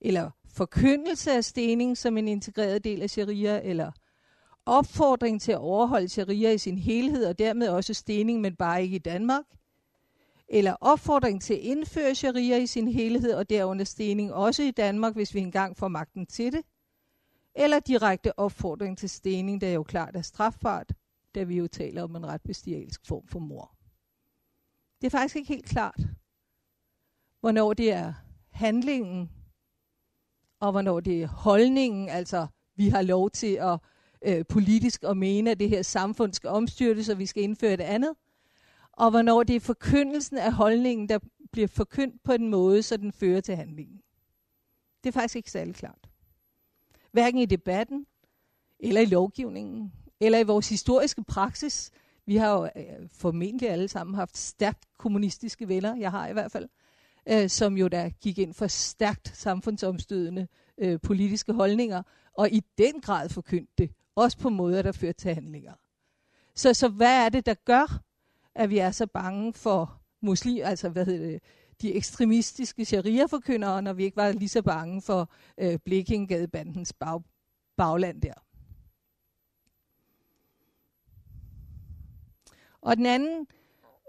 eller 0.00 0.30
forkyndelse 0.58 1.32
af 1.32 1.44
stening 1.44 1.98
som 1.98 2.16
en 2.16 2.28
integreret 2.28 2.84
del 2.84 3.02
af 3.02 3.10
sharia, 3.10 3.60
eller 3.64 3.92
opfordring 4.66 5.40
til 5.40 5.52
at 5.52 5.58
overholde 5.58 6.08
sharia 6.08 6.50
i 6.50 6.58
sin 6.58 6.78
helhed, 6.78 7.26
og 7.26 7.38
dermed 7.38 7.68
også 7.68 7.94
stening, 7.94 8.40
men 8.40 8.56
bare 8.56 8.82
ikke 8.82 8.96
i 8.96 8.98
Danmark, 8.98 9.44
eller 10.48 10.76
opfordring 10.80 11.42
til 11.42 11.54
at 11.54 11.60
indføre 11.60 12.14
sharia 12.14 12.56
i 12.56 12.66
sin 12.66 12.88
helhed, 12.88 13.34
og 13.34 13.50
derunder 13.50 13.84
stening 13.84 14.32
også 14.32 14.62
i 14.62 14.70
Danmark, 14.70 15.14
hvis 15.14 15.34
vi 15.34 15.40
engang 15.40 15.76
får 15.76 15.88
magten 15.88 16.26
til 16.26 16.52
det, 16.52 16.62
eller 17.54 17.80
direkte 17.80 18.38
opfordring 18.38 18.98
til 18.98 19.10
stening, 19.10 19.60
der 19.60 19.72
jo 19.72 19.82
klart 19.82 20.16
er 20.16 20.22
strafbart, 20.22 20.92
da 21.34 21.42
vi 21.42 21.56
jo 21.56 21.68
taler 21.68 22.02
om 22.02 22.16
en 22.16 22.26
ret 22.26 22.42
bestialsk 22.42 23.06
form 23.06 23.26
for 23.28 23.38
mor. 23.38 23.74
Det 25.00 25.06
er 25.06 25.10
faktisk 25.10 25.36
ikke 25.36 25.48
helt 25.48 25.66
klart, 25.66 26.00
hvornår 27.40 27.74
det 27.74 27.92
er 27.92 28.12
handlingen, 28.50 29.30
og 30.60 30.70
hvornår 30.70 31.00
det 31.00 31.22
er 31.22 31.26
holdningen, 31.26 32.08
altså 32.08 32.46
vi 32.76 32.88
har 32.88 33.02
lov 33.02 33.30
til 33.30 33.54
at 33.54 33.78
øh, 34.26 34.44
politisk 34.48 35.04
at 35.04 35.16
mene, 35.16 35.50
at 35.50 35.60
det 35.60 35.68
her 35.68 35.82
samfund 35.82 36.32
skal 36.32 36.50
omstyrtes, 36.50 37.08
og 37.08 37.18
vi 37.18 37.26
skal 37.26 37.42
indføre 37.42 37.76
det 37.76 37.84
andet, 37.84 38.14
og 38.92 39.10
hvornår 39.10 39.42
det 39.42 39.56
er 39.56 39.60
forkyndelsen 39.60 40.38
af 40.38 40.52
holdningen, 40.52 41.08
der 41.08 41.18
bliver 41.52 41.68
forkyndt 41.68 42.22
på 42.24 42.32
en 42.32 42.48
måde, 42.48 42.82
så 42.82 42.96
den 42.96 43.12
fører 43.12 43.40
til 43.40 43.56
handlingen. 43.56 44.00
Det 45.04 45.08
er 45.08 45.12
faktisk 45.12 45.36
ikke 45.36 45.50
særlig 45.50 45.74
klart. 45.74 46.08
Hverken 47.12 47.40
i 47.40 47.46
debatten, 47.46 48.06
eller 48.80 49.00
i 49.00 49.06
lovgivningen, 49.06 49.92
eller 50.20 50.38
i 50.38 50.42
vores 50.42 50.68
historiske 50.68 51.24
praksis. 51.24 51.90
Vi 52.26 52.36
har 52.36 52.52
jo 52.52 52.64
øh, 52.64 53.08
formentlig 53.12 53.70
alle 53.70 53.88
sammen 53.88 54.14
haft 54.14 54.36
stærkt 54.36 54.84
kommunistiske 54.98 55.68
venner, 55.68 55.96
jeg 55.96 56.10
har 56.10 56.28
i 56.28 56.32
hvert 56.32 56.52
fald, 56.52 56.64
øh, 56.64 56.87
Øh, 57.30 57.48
som 57.48 57.76
jo 57.76 57.88
der 57.88 58.08
gik 58.08 58.38
ind 58.38 58.54
for 58.54 58.66
stærkt 58.66 59.36
samfundsomstødende 59.36 60.48
øh, 60.78 61.00
politiske 61.00 61.52
holdninger, 61.52 62.02
og 62.34 62.50
i 62.50 62.62
den 62.78 63.00
grad 63.00 63.28
forkyndte 63.28 63.72
det, 63.78 63.90
også 64.16 64.38
på 64.38 64.48
måder, 64.48 64.82
der 64.82 64.92
førte 64.92 65.18
til 65.18 65.34
handlinger. 65.34 65.72
Så, 66.54 66.74
så 66.74 66.88
hvad 66.88 67.24
er 67.24 67.28
det, 67.28 67.46
der 67.46 67.54
gør, 67.54 68.00
at 68.54 68.70
vi 68.70 68.78
er 68.78 68.90
så 68.90 69.06
bange 69.06 69.52
for 69.52 70.00
muslim, 70.20 70.64
altså 70.64 70.88
hvad 70.88 71.06
hedder 71.06 71.26
det, 71.26 71.42
de 71.82 71.94
ekstremistiske 71.94 72.84
sharia-forkyndere, 72.84 73.82
når 73.82 73.92
vi 73.92 74.04
ikke 74.04 74.16
var 74.16 74.32
lige 74.32 74.48
så 74.48 74.62
bange 74.62 75.02
for 75.02 75.30
øh, 75.58 75.78
Blekingadebandens 75.78 76.92
bag, 76.92 77.22
bagland 77.76 78.22
der. 78.22 78.32
Og 82.80 82.96
den 82.96 83.06
anden 83.06 83.46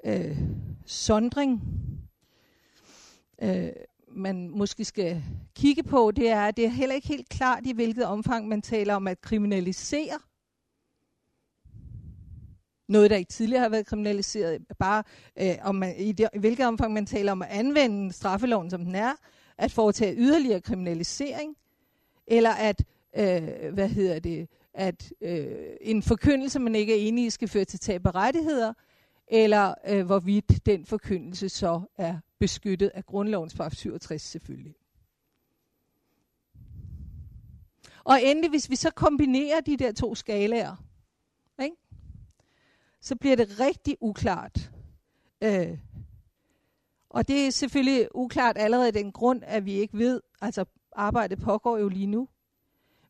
øh, 0.06 0.38
sondring, 0.86 1.62
øh, 3.42 3.70
man 4.12 4.50
måske 4.50 4.86
skal 4.86 5.24
kigge 5.56 5.84
på, 5.84 6.12
det 6.12 6.30
er, 6.30 6.42
at 6.42 6.58
det 6.58 6.66
er 6.66 6.70
heller 6.70 6.96
ikke 6.96 7.08
helt 7.08 7.30
klart, 7.30 7.66
i 7.66 7.74
hvilket 7.74 8.06
omfang 8.06 8.48
man 8.48 8.62
taler 8.62 8.96
om 8.96 9.08
at 9.08 9.22
kriminalisere 9.22 10.20
noget, 12.90 13.10
der 13.10 13.18
ikke 13.18 13.32
tidligere 13.32 13.62
har 13.62 13.70
været 13.70 13.86
kriminaliseret, 13.86 14.62
bare 14.80 15.04
øh, 15.42 15.56
om 15.62 15.76
man, 15.76 15.96
i, 15.98 16.12
det, 16.12 16.30
i 16.34 16.40
hvilket 16.40 16.66
omfang 16.66 16.94
man 16.94 17.06
taler 17.06 17.32
om 17.32 17.42
at 17.42 17.48
anvende 17.52 18.14
straffeloven, 18.14 18.70
som 18.70 18.86
den 18.86 18.96
er, 18.96 19.14
at 19.58 19.72
foretage 19.72 20.16
yderligere 20.18 20.62
kriminalisering, 20.62 21.56
eller 22.28 22.50
at, 22.50 22.84
øh, 23.18 23.74
hvad 23.74 23.90
hedder 23.90 24.20
det, 24.20 24.50
at 24.74 25.12
øh, 25.22 25.48
en 25.82 26.04
forkyndelse, 26.04 26.60
man 26.60 26.76
ikke 26.76 26.94
er 26.94 27.08
enig 27.08 27.26
i, 27.26 27.30
skal 27.30 27.48
føre 27.48 27.66
til 27.66 27.80
tab 27.80 28.06
af 28.06 28.16
rettigheder, 28.16 28.74
eller 29.28 29.74
øh, 29.88 30.06
hvorvidt 30.06 30.66
den 30.66 30.86
forkyndelse 30.86 31.50
så 31.50 31.82
er 31.98 32.18
beskyttet 32.40 32.92
af 32.94 33.06
grundlovens 33.06 33.56
paragraf 33.56 33.74
67 33.74 34.22
selvfølgelig. 34.22 34.76
Og 38.04 38.24
endelig, 38.24 38.50
hvis 38.50 38.70
vi 38.70 38.76
så 38.76 38.92
kombinerer 38.92 39.62
de 39.62 39.78
der 39.78 39.92
to 39.92 40.16
skalaer, 40.16 40.76
ikke? 41.62 41.76
så 43.02 43.16
bliver 43.16 43.36
det 43.36 43.60
rigtig 43.60 43.98
uklart. 44.02 44.72
Øh, 45.42 45.78
og 47.10 47.28
det 47.28 47.48
er 47.48 47.52
selvfølgelig 47.52 48.08
uklart 48.16 48.58
allerede 48.58 48.88
af 48.88 48.94
den 48.94 49.12
grund, 49.12 49.42
at 49.46 49.66
vi 49.66 49.74
ikke 49.74 49.98
ved, 49.98 50.22
altså 50.42 50.66
arbejdet 50.96 51.40
pågår 51.40 51.78
jo 51.78 51.88
lige 51.88 52.08
nu. 52.08 52.28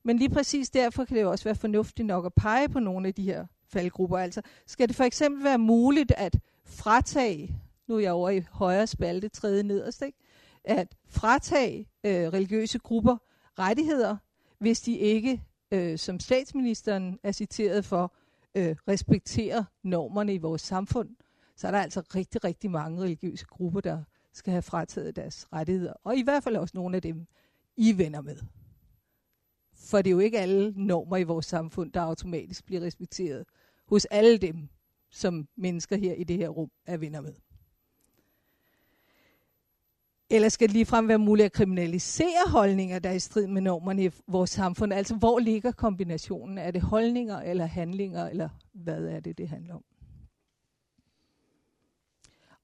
Men 0.03 0.17
lige 0.17 0.29
præcis 0.29 0.69
derfor 0.69 1.05
kan 1.05 1.15
det 1.15 1.21
jo 1.21 1.31
også 1.31 1.43
være 1.43 1.55
fornuftigt 1.55 2.05
nok 2.05 2.25
at 2.25 2.33
pege 2.33 2.69
på 2.69 2.79
nogle 2.79 3.07
af 3.07 3.13
de 3.13 3.23
her 3.23 3.45
faldgrupper. 3.67 4.17
Altså, 4.17 4.41
skal 4.65 4.87
det 4.87 4.95
for 4.95 5.03
eksempel 5.03 5.43
være 5.43 5.57
muligt 5.57 6.11
at 6.11 6.39
fratage, 6.65 7.61
nu 7.89 7.95
er 7.95 7.99
jeg 7.99 8.11
over 8.11 8.29
i 8.29 8.41
højre 8.51 8.87
spalte, 8.87 9.29
tredje 9.29 9.63
nederst, 9.63 10.01
ikke? 10.01 10.17
at 10.63 10.95
fratage 11.07 11.87
øh, 12.03 12.27
religiøse 12.27 12.79
grupper 12.79 13.17
rettigheder, 13.59 14.17
hvis 14.59 14.81
de 14.81 14.97
ikke, 14.97 15.43
øh, 15.71 15.97
som 15.97 16.19
statsministeren 16.19 17.19
er 17.23 17.31
citeret 17.31 17.85
for, 17.85 18.15
øh, 18.55 18.75
respekterer 18.87 19.63
normerne 19.83 20.33
i 20.33 20.37
vores 20.37 20.61
samfund, 20.61 21.09
så 21.55 21.67
er 21.67 21.71
der 21.71 21.79
altså 21.79 22.01
rigtig, 22.15 22.43
rigtig 22.43 22.71
mange 22.71 23.01
religiøse 23.01 23.45
grupper, 23.45 23.81
der 23.81 24.03
skal 24.33 24.51
have 24.51 24.61
frataget 24.61 25.15
deres 25.15 25.47
rettigheder. 25.53 25.93
Og 26.03 26.17
i 26.17 26.21
hvert 26.21 26.43
fald 26.43 26.55
også 26.55 26.77
nogle 26.77 26.95
af 26.95 27.01
dem, 27.01 27.27
I 27.77 27.97
venner 27.97 28.21
med. 28.21 28.37
For 29.73 29.97
det 29.97 30.07
er 30.07 30.11
jo 30.11 30.19
ikke 30.19 30.39
alle 30.39 30.73
normer 30.75 31.17
i 31.17 31.23
vores 31.23 31.45
samfund, 31.45 31.91
der 31.91 32.01
automatisk 32.01 32.65
bliver 32.65 32.81
respekteret 32.81 33.45
hos 33.87 34.05
alle 34.05 34.37
dem, 34.37 34.69
som 35.09 35.47
mennesker 35.55 35.97
her 35.97 36.13
i 36.13 36.23
det 36.23 36.37
her 36.37 36.49
rum 36.49 36.71
er 36.85 36.97
venner 36.97 37.21
med. 37.21 37.33
Eller 40.29 40.49
skal 40.49 40.67
det 40.67 40.73
ligefrem 40.73 41.07
være 41.07 41.17
muligt 41.17 41.45
at 41.45 41.51
kriminalisere 41.51 42.51
holdninger, 42.51 42.99
der 42.99 43.09
er 43.09 43.13
i 43.13 43.19
strid 43.19 43.47
med 43.47 43.61
normerne 43.61 44.03
i 44.05 44.09
vores 44.27 44.49
samfund? 44.49 44.93
Altså, 44.93 45.15
hvor 45.15 45.39
ligger 45.39 45.71
kombinationen? 45.71 46.57
Er 46.57 46.71
det 46.71 46.81
holdninger 46.81 47.39
eller 47.39 47.65
handlinger, 47.65 48.29
eller 48.29 48.49
hvad 48.73 49.05
er 49.05 49.19
det, 49.19 49.37
det 49.37 49.49
handler 49.49 49.73
om? 49.73 49.83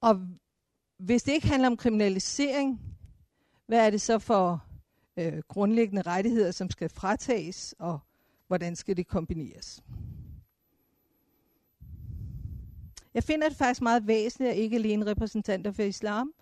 Og 0.02 0.28
hvis 0.98 1.24
det 1.24 1.32
ikke 1.32 1.48
handler 1.48 1.68
om 1.68 1.78
kriminalisering, 1.78 2.82
hvad 3.68 3.86
er 3.86 3.90
det 3.90 4.02
så 4.02 4.20
for 4.20 4.66
øh, 5.18 5.42
grundlæggende 5.48 6.02
rettigheder, 6.02 6.52
som 6.52 6.70
skal 6.70 6.90
fratages, 6.90 7.76
og 7.80 8.00
hvordan 8.48 8.76
skal 8.76 8.98
det 8.98 9.08
kombineres? 9.08 9.84
Jeg 13.14 13.24
finder 13.24 13.50
det 13.50 13.58
faktisk 13.58 13.82
meget 13.82 14.08
væsentligt, 14.08 14.52
at 14.52 14.58
ikke 14.58 14.76
alene 14.76 15.06
repræsentanter 15.06 15.72
for 15.72 15.84
islam, 15.84 16.34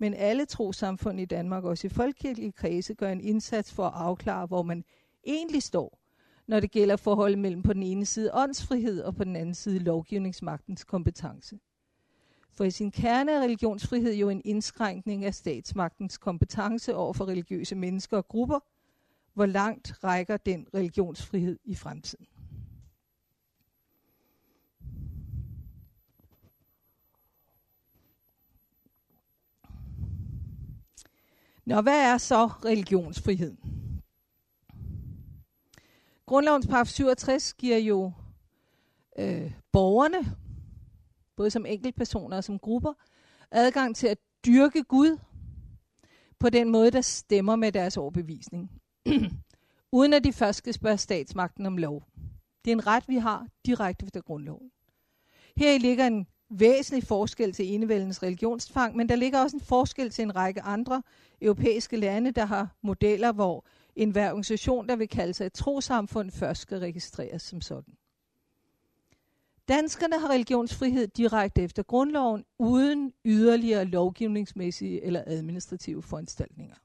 men 0.00 0.14
alle 0.14 0.44
trosamfund 0.44 1.20
i 1.20 1.24
Danmark, 1.24 1.64
også 1.64 1.86
i 1.86 1.90
folkekirkelige 1.90 2.52
kredse, 2.52 2.94
gør 2.94 3.12
en 3.12 3.20
indsats 3.20 3.72
for 3.72 3.86
at 3.86 3.92
afklare, 3.94 4.46
hvor 4.46 4.62
man 4.62 4.84
egentlig 5.26 5.62
står, 5.62 5.98
når 6.46 6.60
det 6.60 6.70
gælder 6.70 6.96
forholdet 6.96 7.38
mellem 7.38 7.62
på 7.62 7.72
den 7.72 7.82
ene 7.82 8.06
side 8.06 8.30
åndsfrihed 8.34 9.02
og 9.02 9.14
på 9.14 9.24
den 9.24 9.36
anden 9.36 9.54
side 9.54 9.78
lovgivningsmagtens 9.78 10.84
kompetence. 10.84 11.58
For 12.52 12.64
i 12.64 12.70
sin 12.70 12.90
kerne 12.90 13.32
er 13.32 13.40
religionsfrihed 13.40 14.14
jo 14.14 14.28
en 14.28 14.42
indskrænkning 14.44 15.24
af 15.24 15.34
statsmagtens 15.34 16.18
kompetence 16.18 16.94
over 16.94 17.12
for 17.12 17.28
religiøse 17.28 17.74
mennesker 17.74 18.16
og 18.16 18.28
grupper. 18.28 18.58
Hvor 19.34 19.46
langt 19.46 20.04
rækker 20.04 20.36
den 20.36 20.66
religionsfrihed 20.74 21.58
i 21.64 21.74
fremtiden? 21.74 22.26
Nå, 31.70 31.80
hvad 31.80 32.00
er 32.00 32.18
så 32.18 32.46
religionsfrihed? 32.46 33.56
Grundlovens 36.26 36.66
paragraf 36.66 36.86
67 36.86 37.54
giver 37.54 37.78
jo 37.78 38.12
øh, 39.18 39.52
borgerne, 39.72 40.36
både 41.36 41.50
som 41.50 41.66
enkeltpersoner 41.66 42.36
og 42.36 42.44
som 42.44 42.58
grupper, 42.58 42.92
adgang 43.50 43.96
til 43.96 44.06
at 44.06 44.18
dyrke 44.46 44.84
Gud 44.84 45.18
på 46.38 46.50
den 46.50 46.70
måde, 46.70 46.90
der 46.90 47.00
stemmer 47.00 47.56
med 47.56 47.72
deres 47.72 47.96
overbevisning. 47.96 48.70
Uden 49.92 50.12
at 50.12 50.24
de 50.24 50.32
først 50.32 50.58
skal 50.58 50.74
spørge 50.74 50.98
statsmagten 50.98 51.66
om 51.66 51.76
lov. 51.76 52.04
Det 52.64 52.70
er 52.70 52.76
en 52.76 52.86
ret, 52.86 53.08
vi 53.08 53.16
har 53.16 53.46
direkte 53.66 54.06
efter 54.06 54.20
grundloven. 54.20 54.70
Her 55.56 55.78
ligger 55.78 56.06
en 56.06 56.26
væsentlig 56.50 57.04
forskel 57.04 57.52
til 57.52 57.74
enevældens 57.74 58.22
religionsfang, 58.22 58.96
men 58.96 59.08
der 59.08 59.16
ligger 59.16 59.38
også 59.38 59.56
en 59.56 59.62
forskel 59.62 60.10
til 60.10 60.22
en 60.22 60.36
række 60.36 60.62
andre 60.62 61.02
europæiske 61.40 61.96
lande, 61.96 62.30
der 62.30 62.44
har 62.44 62.76
modeller, 62.82 63.32
hvor 63.32 63.64
en 63.96 64.10
hver 64.10 64.30
organisation, 64.30 64.88
der 64.88 64.96
vil 64.96 65.08
kalde 65.08 65.34
sig 65.34 65.46
et 65.46 65.52
trosamfund, 65.52 66.30
først 66.30 66.60
skal 66.60 66.78
registreres 66.78 67.42
som 67.42 67.60
sådan. 67.60 67.94
Danskerne 69.68 70.20
har 70.20 70.30
religionsfrihed 70.30 71.08
direkte 71.08 71.62
efter 71.62 71.82
grundloven, 71.82 72.44
uden 72.58 73.12
yderligere 73.24 73.84
lovgivningsmæssige 73.84 75.04
eller 75.04 75.22
administrative 75.26 76.02
foranstaltninger. 76.02 76.76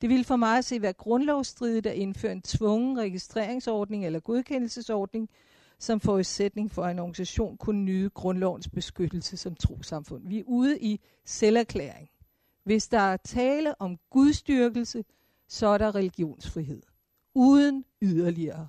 Det 0.00 0.08
ville 0.08 0.24
for 0.24 0.36
mig 0.36 0.58
at 0.58 0.64
se 0.64 0.82
være 0.82 0.92
grundlovsstridigt 0.92 1.86
at 1.86 1.94
indføre 1.94 2.32
en 2.32 2.42
tvungen 2.42 2.98
registreringsordning 2.98 4.06
eller 4.06 4.20
godkendelsesordning, 4.20 5.30
som 5.78 6.00
forudsætning 6.00 6.70
for, 6.70 6.84
at 6.84 6.90
en 6.90 6.98
organisation 6.98 7.56
kunne 7.56 7.84
nyde 7.84 8.10
grundlovens 8.10 8.68
beskyttelse 8.68 9.36
som 9.36 9.54
trosamfund. 9.54 10.28
Vi 10.28 10.38
er 10.38 10.44
ude 10.46 10.80
i 10.80 11.00
selverklæring. 11.24 12.10
Hvis 12.64 12.88
der 12.88 12.98
er 12.98 13.16
tale 13.16 13.80
om 13.80 13.98
gudstyrkelse, 14.10 15.04
så 15.48 15.66
er 15.66 15.78
der 15.78 15.94
religionsfrihed. 15.94 16.82
Uden 17.34 17.84
yderligere 18.02 18.68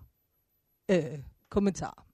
øh, 0.92 1.20
kommentar. 1.50 2.06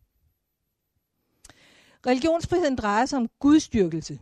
Religionsfriheden 2.06 2.75
drejer 2.75 3.06
sig 3.06 3.19
om 3.19 3.30
gudstyrkelse. 3.39 4.19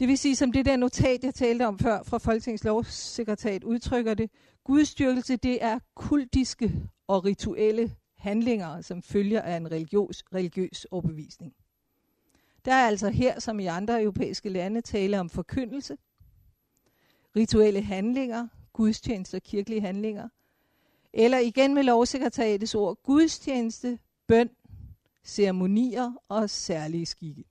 Det 0.00 0.08
vil 0.08 0.18
sige, 0.18 0.36
som 0.36 0.52
det 0.52 0.66
der 0.66 0.76
notat, 0.76 1.24
jeg 1.24 1.34
talte 1.34 1.66
om 1.66 1.78
før 1.78 2.02
fra 2.02 2.18
Folketingets 2.18 2.64
lovsekretariat 2.64 3.64
udtrykker 3.64 4.14
det, 4.14 4.30
gudstyrkelse 4.64 5.36
det 5.36 5.64
er 5.64 5.78
kultiske 5.94 6.72
og 7.06 7.24
rituelle 7.24 7.96
handlinger, 8.22 8.80
som 8.80 9.02
følger 9.02 9.40
af 9.40 9.56
en 9.56 9.70
religiøs, 9.70 10.24
religiøs 10.34 10.86
overbevisning. 10.90 11.54
Der 12.64 12.72
er 12.72 12.86
altså 12.86 13.08
her, 13.08 13.40
som 13.40 13.60
i 13.60 13.66
andre 13.66 14.02
europæiske 14.02 14.48
lande, 14.48 14.80
tale 14.80 15.20
om 15.20 15.30
forkyndelse, 15.30 15.96
rituelle 17.36 17.82
handlinger, 17.82 18.48
gudstjenester, 18.72 19.38
og 19.38 19.42
kirkelige 19.42 19.80
handlinger, 19.80 20.28
eller 21.12 21.38
igen 21.38 21.74
med 21.74 21.82
lovsekretariatets 21.82 22.74
ord, 22.74 22.98
gudstjeneste, 23.02 23.98
bøn, 24.26 24.50
ceremonier 25.24 26.12
og 26.28 26.50
særlige 26.50 27.06
skikke. 27.06 27.44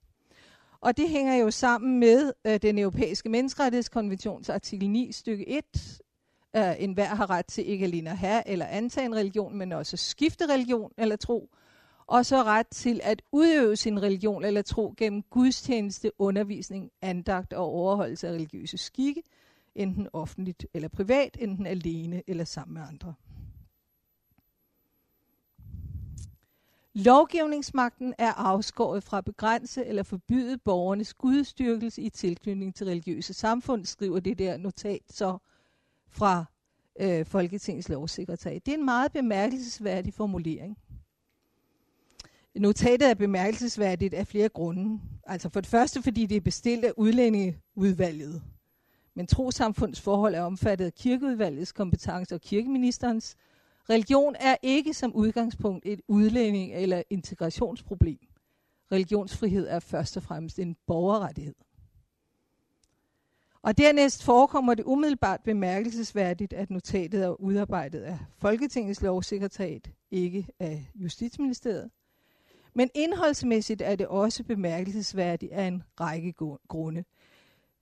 Og 0.82 0.98
det 0.98 1.10
hænger 1.10 1.36
jo 1.36 1.52
sammen 1.52 2.00
med 2.00 2.34
øh, 2.46 2.62
den 2.62 2.80
europæiske 2.80 3.30
menneskerettighedskonventions 3.30 4.50
artikel 4.50 4.90
9 4.90 5.12
stykke 5.12 5.50
1. 5.50 6.01
Øh, 6.56 6.76
en 6.80 6.94
hver 6.94 7.16
har 7.16 7.30
ret 7.30 7.46
til 7.46 7.70
ikke 7.70 7.86
alene 7.86 8.10
at 8.10 8.18
have 8.18 8.48
eller 8.48 8.66
antage 8.66 9.06
en 9.06 9.16
religion, 9.16 9.58
men 9.58 9.72
også 9.72 9.98
skifte 9.98 10.46
religion 10.46 10.92
eller 10.98 11.16
tro. 11.16 11.50
Og 12.08 12.26
så 12.26 12.44
ret 12.44 12.68
til 12.68 13.00
at 13.04 13.22
udøve 13.32 13.76
sin 13.76 14.02
religion 14.02 14.46
eller 14.46 14.62
tro 14.62 14.94
gennem 14.98 15.24
gudstjeneste, 15.24 16.12
undervisning, 16.20 16.92
andagt 17.02 17.54
og 17.54 17.66
overholdelse 17.66 18.28
af 18.28 18.32
religiøse 18.32 18.78
skikke, 18.78 19.24
enten 19.76 20.08
offentligt 20.14 20.66
eller 20.74 20.90
privat, 20.90 21.38
enten 21.40 21.66
alene 21.66 22.24
eller 22.28 22.44
sammen 22.44 22.74
med 22.74 22.82
andre. 22.82 23.14
Lovgivningsmagten 26.94 28.14
er 28.18 28.34
afskåret 28.34 29.04
fra 29.04 29.18
at 29.18 29.26
begrænse 29.26 29.86
eller 29.86 30.04
forbyde 30.04 30.58
borgernes 30.58 31.14
gudstyrkelse 31.14 32.02
i 32.02 32.10
tilknytning 32.10 32.76
til 32.76 32.88
religiøse 32.88 33.34
samfund, 33.34 33.86
skriver 33.86 34.20
det 34.20 34.40
der 34.40 34.58
notat 34.58 35.02
så 35.10 35.38
fra 36.12 36.46
øh, 37.02 37.26
Folketingets 37.26 37.90
lovsekretær. 37.90 38.60
Det 38.60 38.68
er 38.68 38.78
en 38.78 38.86
meget 38.86 39.12
bemærkelsesværdig 39.12 40.14
formulering. 40.14 40.78
Notatet 42.56 43.10
er 43.10 43.14
bemærkelsesværdigt 43.14 44.14
af 44.14 44.28
flere 44.28 44.50
grunde. 44.50 45.00
Altså 45.24 45.50
for 45.50 45.62
det 45.62 45.70
første, 45.70 46.04
fordi 46.04 46.26
det 46.26 46.38
er 46.38 46.42
bestilt 46.42 46.86
af 46.86 46.94
udlændingeudvalget. 46.98 48.44
Men 49.14 49.28
trosamfunds 49.28 50.02
forhold 50.02 50.36
er 50.36 50.42
omfattet 50.42 50.86
af 50.86 50.94
kirkeudvalgets 50.94 51.72
kompetence 51.72 52.36
og 52.36 52.42
kirkeministerens, 52.42 53.36
Religion 53.90 54.36
er 54.40 54.56
ikke 54.62 54.94
som 54.94 55.14
udgangspunkt 55.14 55.86
et 55.86 56.02
udlænding- 56.08 56.74
eller 56.74 57.04
integrationsproblem. 57.10 58.20
Religionsfrihed 58.92 59.68
er 59.68 59.80
først 59.80 60.18
og 60.18 60.24
fremmest 60.24 60.60
en 60.60 60.76
borgerrettighed. 60.88 61.56
Og 63.64 63.78
dernæst 63.78 64.24
forekommer 64.24 64.74
det 64.74 64.84
umiddelbart 64.84 65.42
bemærkelsesværdigt, 65.44 66.54
at 66.54 66.70
notatet 66.70 67.24
er 67.24 67.42
udarbejdet 67.42 68.02
af 68.02 68.20
Folketingets 68.38 69.02
lovsekretariat, 69.02 69.92
ikke 70.12 70.48
af 70.60 70.92
Justitsministeriet. 70.96 71.90
Men 72.74 72.90
indholdsmæssigt 72.96 73.82
er 73.82 73.96
det 73.96 74.08
også 74.08 74.44
bemærkelsesværdigt 74.44 75.52
af 75.52 75.64
en 75.64 75.84
række 76.00 76.34
grunde. 76.68 77.04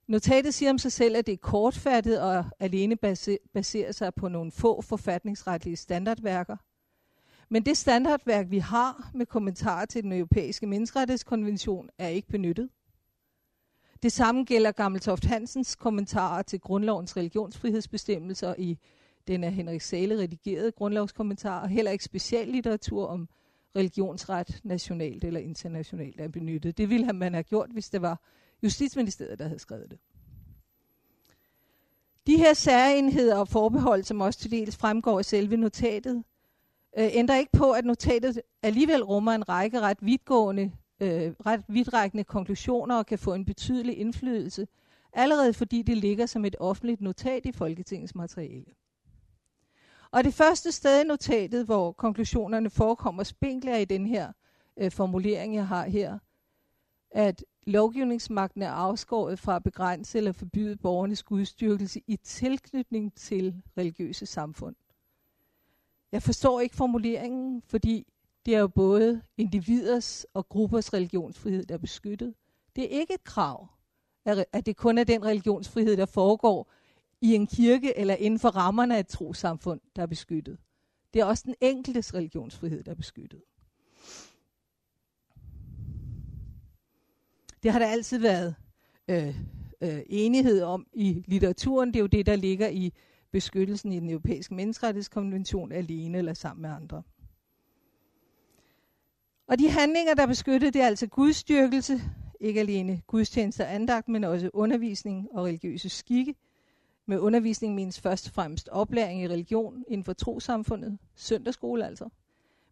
Notatet 0.06 0.54
siger 0.54 0.70
om 0.70 0.78
sig 0.78 0.92
selv, 0.92 1.16
at 1.16 1.26
det 1.26 1.32
er 1.32 1.36
kortfattet 1.36 2.20
og 2.20 2.44
alene 2.60 2.96
baserer 3.54 3.92
sig 3.92 4.14
på 4.14 4.28
nogle 4.28 4.52
få 4.52 4.82
forfatningsretlige 4.82 5.76
standardværker. 5.76 6.56
Men 7.48 7.66
det 7.66 7.76
standardværk, 7.76 8.50
vi 8.50 8.58
har 8.58 9.10
med 9.14 9.26
kommentarer 9.26 9.86
til 9.86 10.02
den 10.02 10.12
europæiske 10.12 10.66
menneskerettighedskonvention, 10.66 11.88
er 11.98 12.08
ikke 12.08 12.28
benyttet. 12.28 12.68
Det 14.02 14.12
samme 14.12 14.44
gælder 14.44 14.72
Gammeltoft 14.72 15.24
Hansens 15.24 15.76
kommentarer 15.76 16.42
til 16.42 16.60
grundlovens 16.60 17.16
religionsfrihedsbestemmelser 17.16 18.54
i 18.58 18.78
den 19.28 19.44
af 19.44 19.52
Henrik 19.52 19.80
Sale 19.80 20.18
redigerede 20.18 20.72
grundlovskommentar, 20.72 21.62
og 21.62 21.68
heller 21.68 21.90
ikke 21.90 22.04
speciallitteratur 22.04 23.06
om 23.06 23.28
religionsret 23.76 24.60
nationalt 24.64 25.24
eller 25.24 25.40
internationalt 25.40 26.20
er 26.20 26.28
benyttet. 26.28 26.78
Det 26.78 26.90
ville 26.90 27.12
man 27.12 27.34
have 27.34 27.42
gjort, 27.42 27.70
hvis 27.70 27.90
det 27.90 28.02
var 28.02 28.20
Justitsministeriet, 28.62 29.38
der 29.38 29.44
havde 29.44 29.58
skrevet 29.58 29.90
det. 29.90 29.98
De 32.26 32.36
her 32.36 32.54
særenheder 32.54 33.36
og 33.36 33.48
forbehold, 33.48 34.02
som 34.02 34.20
også 34.20 34.38
til 34.38 34.50
dels 34.50 34.76
fremgår 34.76 35.18
af 35.18 35.24
selve 35.24 35.56
notatet, 35.56 36.24
øh, 36.98 37.08
ændrer 37.12 37.36
ikke 37.36 37.52
på, 37.52 37.72
at 37.72 37.84
notatet 37.84 38.40
alligevel 38.62 39.04
rummer 39.04 39.32
en 39.32 39.48
række 39.48 39.80
ret 39.80 39.98
vidtgående, 40.00 40.72
øh, 41.00 41.32
ret 41.46 41.64
vidtrækkende 41.68 42.24
konklusioner 42.24 42.96
og 42.96 43.06
kan 43.06 43.18
få 43.18 43.34
en 43.34 43.44
betydelig 43.44 43.98
indflydelse, 43.98 44.68
allerede 45.12 45.52
fordi 45.52 45.82
det 45.82 45.96
ligger 45.96 46.26
som 46.26 46.44
et 46.44 46.56
offentligt 46.58 47.00
notat 47.00 47.46
i 47.46 47.52
Folketingets 47.52 48.14
materiale. 48.14 48.74
Og 50.10 50.24
det 50.24 50.34
første 50.34 50.72
sted 50.72 51.00
i 51.04 51.06
notatet, 51.06 51.64
hvor 51.64 51.92
konklusionerne 51.92 52.70
forekommer 52.70 53.22
spinkler 53.22 53.76
i 53.76 53.84
den 53.84 54.06
her 54.06 54.32
øh, 54.76 54.90
formulering, 54.90 55.54
jeg 55.54 55.66
har 55.66 55.84
her, 55.86 56.18
at 57.10 57.44
lovgivningsmagten 57.66 58.62
er 58.62 58.70
afskåret 58.70 59.38
fra 59.38 59.56
at 59.56 59.62
begrænse 59.62 60.18
eller 60.18 60.32
forbyde 60.32 60.76
borgernes 60.76 61.22
gudstyrkelse 61.22 62.00
i 62.06 62.16
tilknytning 62.16 63.14
til 63.14 63.62
religiøse 63.78 64.26
samfund. 64.26 64.76
Jeg 66.12 66.22
forstår 66.22 66.60
ikke 66.60 66.76
formuleringen, 66.76 67.62
fordi 67.62 68.06
det 68.46 68.54
er 68.54 68.58
jo 68.58 68.68
både 68.68 69.22
individers 69.36 70.26
og 70.34 70.48
gruppers 70.48 70.92
religionsfrihed, 70.92 71.64
der 71.64 71.74
er 71.74 71.78
beskyttet. 71.78 72.34
Det 72.76 72.84
er 72.84 73.00
ikke 73.00 73.14
et 73.14 73.24
krav, 73.24 73.68
at 74.24 74.66
det 74.66 74.76
kun 74.76 74.98
er 74.98 75.04
den 75.04 75.24
religionsfrihed, 75.24 75.96
der 75.96 76.06
foregår 76.06 76.72
i 77.20 77.34
en 77.34 77.46
kirke 77.46 77.98
eller 77.98 78.14
inden 78.14 78.40
for 78.40 78.48
rammerne 78.48 78.96
af 78.96 79.00
et 79.00 79.08
trosamfund, 79.08 79.80
der 79.96 80.02
er 80.02 80.06
beskyttet. 80.06 80.58
Det 81.14 81.20
er 81.20 81.24
også 81.24 81.42
den 81.46 81.54
enkeltes 81.60 82.14
religionsfrihed, 82.14 82.84
der 82.84 82.90
er 82.90 82.94
beskyttet. 82.94 83.42
Det 87.62 87.72
har 87.72 87.78
der 87.78 87.86
altid 87.86 88.18
været 88.18 88.54
øh, 89.08 89.40
øh, 89.80 90.02
enighed 90.06 90.62
om 90.62 90.86
i 90.92 91.24
litteraturen. 91.26 91.88
Det 91.88 91.96
er 91.96 92.00
jo 92.00 92.06
det, 92.06 92.26
der 92.26 92.36
ligger 92.36 92.68
i 92.68 92.92
beskyttelsen 93.32 93.92
i 93.92 94.00
den 94.00 94.10
europæiske 94.10 94.54
menneskerettighedskonvention 94.54 95.72
alene 95.72 96.18
eller 96.18 96.34
sammen 96.34 96.62
med 96.62 96.70
andre. 96.70 97.02
Og 99.50 99.58
de 99.58 99.70
handlinger, 99.70 100.14
der 100.14 100.26
beskyttede, 100.26 100.70
det 100.70 100.82
er 100.82 100.86
altså 100.86 101.06
gudstyrkelse, 101.06 102.00
ikke 102.40 102.60
alene 102.60 103.02
gudstjenester 103.06 103.64
og 103.64 103.74
andagt, 103.74 104.08
men 104.08 104.24
også 104.24 104.50
undervisning 104.52 105.28
og 105.32 105.44
religiøse 105.44 105.88
skikke. 105.88 106.34
Med 107.06 107.18
undervisning 107.18 107.74
menes 107.74 108.00
først 108.00 108.26
og 108.26 108.32
fremmest 108.34 108.68
oplæring 108.68 109.22
i 109.22 109.28
religion 109.28 109.84
inden 109.88 110.04
for 110.04 110.12
trosamfundet, 110.12 110.98
søndagsskole 111.14 111.86
altså, 111.86 112.08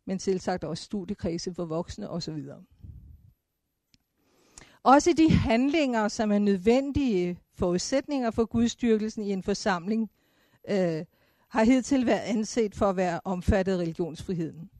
men 0.04 0.18
selvsagt 0.18 0.64
også 0.64 0.84
studiekredse 0.84 1.54
for 1.54 1.64
voksne 1.64 2.10
osv. 2.10 2.44
Også 4.82 5.12
de 5.12 5.30
handlinger, 5.30 6.08
som 6.08 6.32
er 6.32 6.38
nødvendige 6.38 7.38
forudsætninger 7.54 8.30
for 8.30 8.44
gudstyrkelsen 8.44 9.22
i 9.22 9.32
en 9.32 9.42
forsamling 9.42 10.10
øh, 10.70 11.04
har 11.48 11.64
hidtil 11.64 12.06
været 12.06 12.22
anset 12.24 12.74
for 12.74 12.86
at 12.86 12.96
være 12.96 13.20
omfattet 13.24 13.72
af 13.72 13.76
religionsfriheden. 13.76 14.70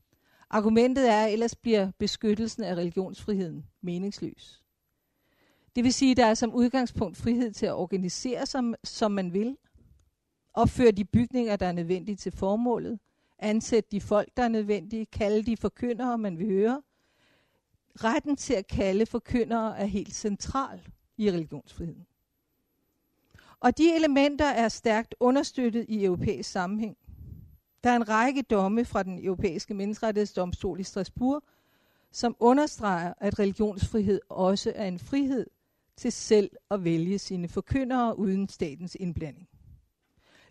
Argumentet 0.50 1.10
er, 1.10 1.24
at 1.24 1.32
ellers 1.32 1.54
bliver 1.54 1.90
beskyttelsen 1.98 2.64
af 2.64 2.74
religionsfriheden 2.74 3.66
meningsløs. 3.80 4.62
Det 5.76 5.84
vil 5.84 5.92
sige, 5.92 6.10
at 6.10 6.16
der 6.16 6.26
er 6.26 6.34
som 6.34 6.54
udgangspunkt 6.54 7.16
frihed 7.16 7.52
til 7.52 7.66
at 7.66 7.74
organisere 7.74 8.46
sig, 8.46 8.62
som 8.84 9.12
man 9.12 9.32
vil, 9.32 9.56
opføre 10.54 10.90
de 10.90 11.04
bygninger, 11.04 11.56
der 11.56 11.66
er 11.66 11.72
nødvendige 11.72 12.16
til 12.16 12.32
formålet, 12.32 12.98
ansætte 13.38 13.90
de 13.92 14.00
folk, 14.00 14.28
der 14.36 14.42
er 14.42 14.48
nødvendige, 14.48 15.06
kalde 15.06 15.42
de 15.42 15.56
forkyndere, 15.56 16.18
man 16.18 16.38
vil 16.38 16.46
høre. 16.46 16.82
Retten 18.04 18.36
til 18.36 18.54
at 18.54 18.66
kalde 18.66 19.06
forkyndere 19.06 19.78
er 19.78 19.84
helt 19.84 20.14
central 20.14 20.80
i 21.16 21.30
religionsfriheden. 21.30 22.06
Og 23.60 23.78
de 23.78 23.94
elementer 23.94 24.46
er 24.46 24.68
stærkt 24.68 25.14
understøttet 25.20 25.86
i 25.88 26.04
europæisk 26.04 26.50
sammenhæng. 26.50 26.96
Der 27.84 27.90
er 27.90 27.96
en 27.96 28.08
række 28.08 28.42
domme 28.42 28.84
fra 28.84 29.02
den 29.02 29.24
europæiske 29.24 29.74
menneskerettighedsdomstol 29.74 30.80
i 30.80 30.82
Strasbourg, 30.82 31.42
som 32.12 32.36
understreger, 32.40 33.12
at 33.18 33.38
religionsfrihed 33.38 34.20
også 34.28 34.72
er 34.74 34.88
en 34.88 34.98
frihed 34.98 35.46
til 35.96 36.12
selv 36.12 36.50
at 36.70 36.84
vælge 36.84 37.18
sine 37.18 37.48
forkyndere 37.48 38.18
uden 38.18 38.48
statens 38.48 38.96
indblanding. 39.00 39.48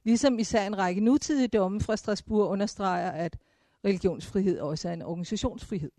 Ligesom 0.04 0.40
især 0.40 0.68
en 0.68 0.78
række 0.78 1.02
nutidige 1.02 1.48
domme 1.48 1.82
fra 1.82 1.96
Strasbourg 1.96 2.50
understreger, 2.50 3.12
at 3.12 3.38
religionsfrihed 3.86 4.60
også 4.60 4.90
er 4.90 4.94
en 4.94 5.02
organisationsfrihed. 5.02 5.92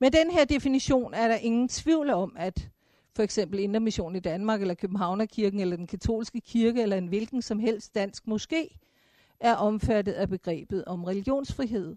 Med 0.00 0.10
den 0.10 0.30
her 0.30 0.44
definition 0.44 1.14
er 1.14 1.28
der 1.28 1.36
ingen 1.36 1.68
tvivl 1.68 2.10
om, 2.10 2.36
at 2.38 2.68
for 3.16 3.22
eksempel 3.22 3.58
Indermission 3.60 4.16
i 4.16 4.20
Danmark, 4.20 4.60
eller 4.60 4.74
Københavnerkirken, 4.74 5.60
eller 5.60 5.76
den 5.76 5.86
katolske 5.86 6.40
kirke, 6.40 6.82
eller 6.82 6.96
en 6.96 7.06
hvilken 7.06 7.42
som 7.42 7.58
helst 7.58 7.94
dansk 7.94 8.24
moské, 8.26 8.78
er 9.40 9.54
omfattet 9.54 10.12
af 10.12 10.28
begrebet 10.28 10.84
om 10.84 11.04
religionsfrihed, 11.04 11.96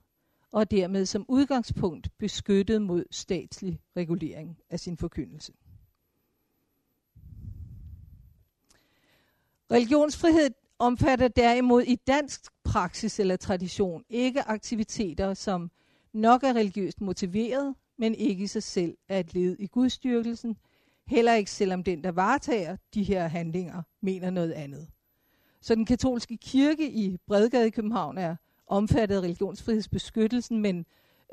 og 0.51 0.71
dermed 0.71 1.05
som 1.05 1.25
udgangspunkt 1.27 2.09
beskyttet 2.17 2.81
mod 2.81 3.03
statslig 3.11 3.79
regulering 3.97 4.57
af 4.69 4.79
sin 4.79 4.97
forkyndelse. 4.97 5.53
Religionsfrihed 9.71 10.49
omfatter 10.79 11.27
derimod 11.27 11.83
i 11.83 11.95
dansk 11.95 12.41
praksis 12.63 13.19
eller 13.19 13.35
tradition 13.35 14.03
ikke 14.09 14.41
aktiviteter, 14.41 15.33
som 15.33 15.71
nok 16.13 16.43
er 16.43 16.53
religiøst 16.53 17.01
motiveret, 17.01 17.75
men 17.97 18.15
ikke 18.15 18.43
i 18.43 18.47
sig 18.47 18.63
selv 18.63 18.97
er 19.07 19.19
et 19.19 19.33
led 19.33 19.55
i 19.59 19.67
gudstyrkelsen, 19.67 20.57
heller 21.07 21.33
ikke 21.33 21.51
selvom 21.51 21.83
den, 21.83 22.03
der 22.03 22.11
varetager 22.11 22.77
de 22.93 23.03
her 23.03 23.27
handlinger, 23.27 23.81
mener 24.01 24.29
noget 24.29 24.51
andet. 24.51 24.87
Så 25.61 25.75
den 25.75 25.85
katolske 25.85 26.37
kirke 26.37 26.91
i 26.91 27.17
Bredgade 27.27 27.67
i 27.67 27.69
København 27.69 28.17
er 28.17 28.35
omfattet 28.67 29.15
af 29.15 29.21
religionsfrihedsbeskyttelsen, 29.21 30.61
men 30.61 30.85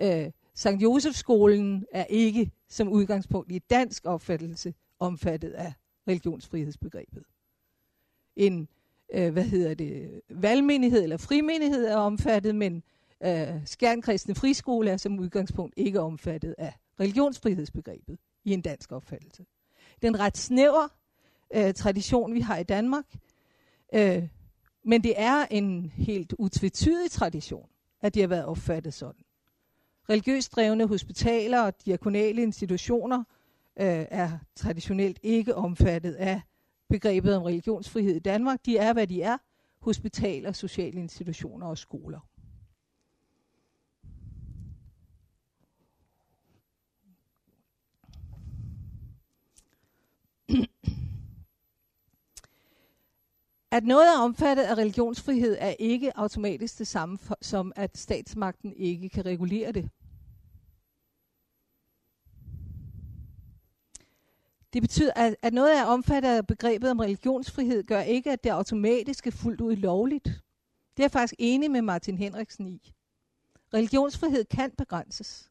øh, 0.03 0.31
Sankt 0.55 0.83
Josefskolen 0.83 1.87
er 1.93 2.05
ikke 2.05 2.51
som 2.69 2.89
udgangspunkt 2.89 3.53
i 3.53 3.59
dansk 3.59 4.07
opfattelse 4.07 4.75
omfattet 4.99 5.51
af 5.51 5.73
religionsfrihedsbegrebet. 6.09 7.25
En 8.37 8.69
øh, 9.15 9.33
hvad 9.33 9.45
hedder 9.45 9.75
det, 9.75 10.21
valgmenighed 10.31 11.03
eller 11.03 11.17
frimenighed 11.17 11.85
er 11.85 11.97
omfattet, 11.97 12.55
men 12.55 12.83
øh, 13.25 13.49
Skjernkristne 13.65 14.35
Friskole 14.35 14.91
er 14.91 14.97
som 14.97 15.19
udgangspunkt 15.19 15.75
ikke 15.77 16.01
omfattet 16.01 16.55
af 16.59 16.75
religionsfrihedsbegrebet 17.01 18.19
i 18.45 18.53
en 18.53 18.61
dansk 18.61 18.93
opfattelse. 18.93 19.45
Den 20.03 20.21
ret 20.21 20.37
snæver 20.37 20.89
øh, 21.55 21.75
tradition, 21.75 22.35
vi 22.35 22.41
har 22.41 22.57
i 22.59 22.63
Danmark, 22.63 23.05
øh, 23.95 24.29
men 24.85 25.03
det 25.03 25.15
er 25.17 25.47
en 25.51 25.93
helt 25.97 26.35
utvetydig 26.39 27.11
tradition, 27.11 27.69
at 28.01 28.15
de 28.15 28.21
har 28.21 28.27
været 28.27 28.45
opfattet 28.45 28.95
sådan. 28.95 29.25
Religiøst 30.11 30.53
drevne 30.57 30.87
hospitaler 30.87 31.61
og 31.61 31.85
diakonale 31.85 32.43
institutioner 32.43 33.19
øh, 33.81 34.07
er 34.11 34.39
traditionelt 34.57 35.19
ikke 35.23 35.55
omfattet 35.55 36.15
af 36.15 36.41
begrebet 36.89 37.37
om 37.37 37.43
religionsfrihed 37.43 38.17
i 38.17 38.19
Danmark. 38.19 38.67
De 38.67 38.77
er, 38.77 38.93
hvad 38.93 39.07
de 39.07 39.23
er. 39.23 39.39
Hospitaler, 39.81 40.53
sociale 40.53 41.01
institutioner 41.01 41.67
og 41.67 41.79
skoler. 41.79 42.21
At 53.71 53.85
noget 53.85 54.07
er 54.15 54.19
omfattet 54.19 54.65
af 54.65 54.75
religionsfrihed 54.75 55.57
er 55.61 55.75
ikke 55.79 56.19
automatisk 56.19 56.79
det 56.79 56.87
samme 56.87 57.19
for, 57.19 57.39
som, 57.41 57.73
at 57.77 57.99
statsmagten 57.99 58.73
ikke 58.77 59.09
kan 59.09 59.27
regulere 59.27 59.73
det. 59.73 59.91
Det 64.73 64.83
betyder, 64.83 65.13
at, 65.17 65.37
at 65.43 65.53
noget 65.55 65.79
er 65.79 65.85
omfattet 65.85 66.29
af 66.29 66.47
begrebet 66.47 66.91
om 66.91 66.99
religionsfrihed, 66.99 67.85
gør 67.85 68.01
ikke, 68.01 68.33
at 68.33 68.45
det 68.45 68.51
automatisk 68.51 69.27
er 69.27 69.31
fuldt 69.31 69.61
ud 69.61 69.77
lovligt. 69.77 70.25
Det 70.97 71.03
er 71.03 71.05
jeg 71.05 71.11
faktisk 71.11 71.35
enig 71.39 71.71
med 71.71 71.83
Martin 71.83 72.19
Henriksen 72.19 72.69
i. 72.69 72.93
Religionsfrihed 73.75 74.45
kan 74.45 74.71
begrænses. 74.71 75.51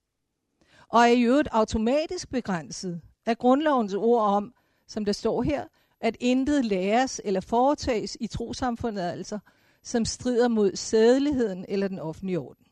Og 0.87 0.99
er 0.99 1.05
i 1.05 1.21
øvrigt 1.21 1.49
automatisk 1.51 2.29
begrænset 2.29 3.01
af 3.25 3.37
grundlovens 3.37 3.93
ord 3.93 4.21
om, 4.21 4.53
som 4.91 5.05
der 5.05 5.11
står 5.11 5.41
her, 5.41 5.67
at 6.01 6.17
intet 6.19 6.65
læres 6.65 7.21
eller 7.23 7.41
foretages 7.41 8.17
i 8.19 8.27
trosamfundet 8.27 9.01
altså, 9.01 9.39
som 9.83 10.05
strider 10.05 10.47
mod 10.47 10.75
sædeligheden 10.75 11.65
eller 11.67 11.87
den 11.87 11.99
offentlige 11.99 12.39
orden. 12.39 12.65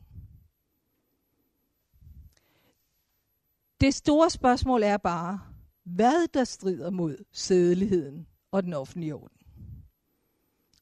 Det 3.80 3.94
store 3.94 4.30
spørgsmål 4.30 4.82
er 4.82 4.96
bare, 4.96 5.40
hvad 5.84 6.28
der 6.34 6.44
strider 6.44 6.90
mod 6.90 7.24
sædeligheden 7.32 8.26
og 8.50 8.62
den 8.62 8.72
offentlige 8.72 9.14
orden. 9.14 9.36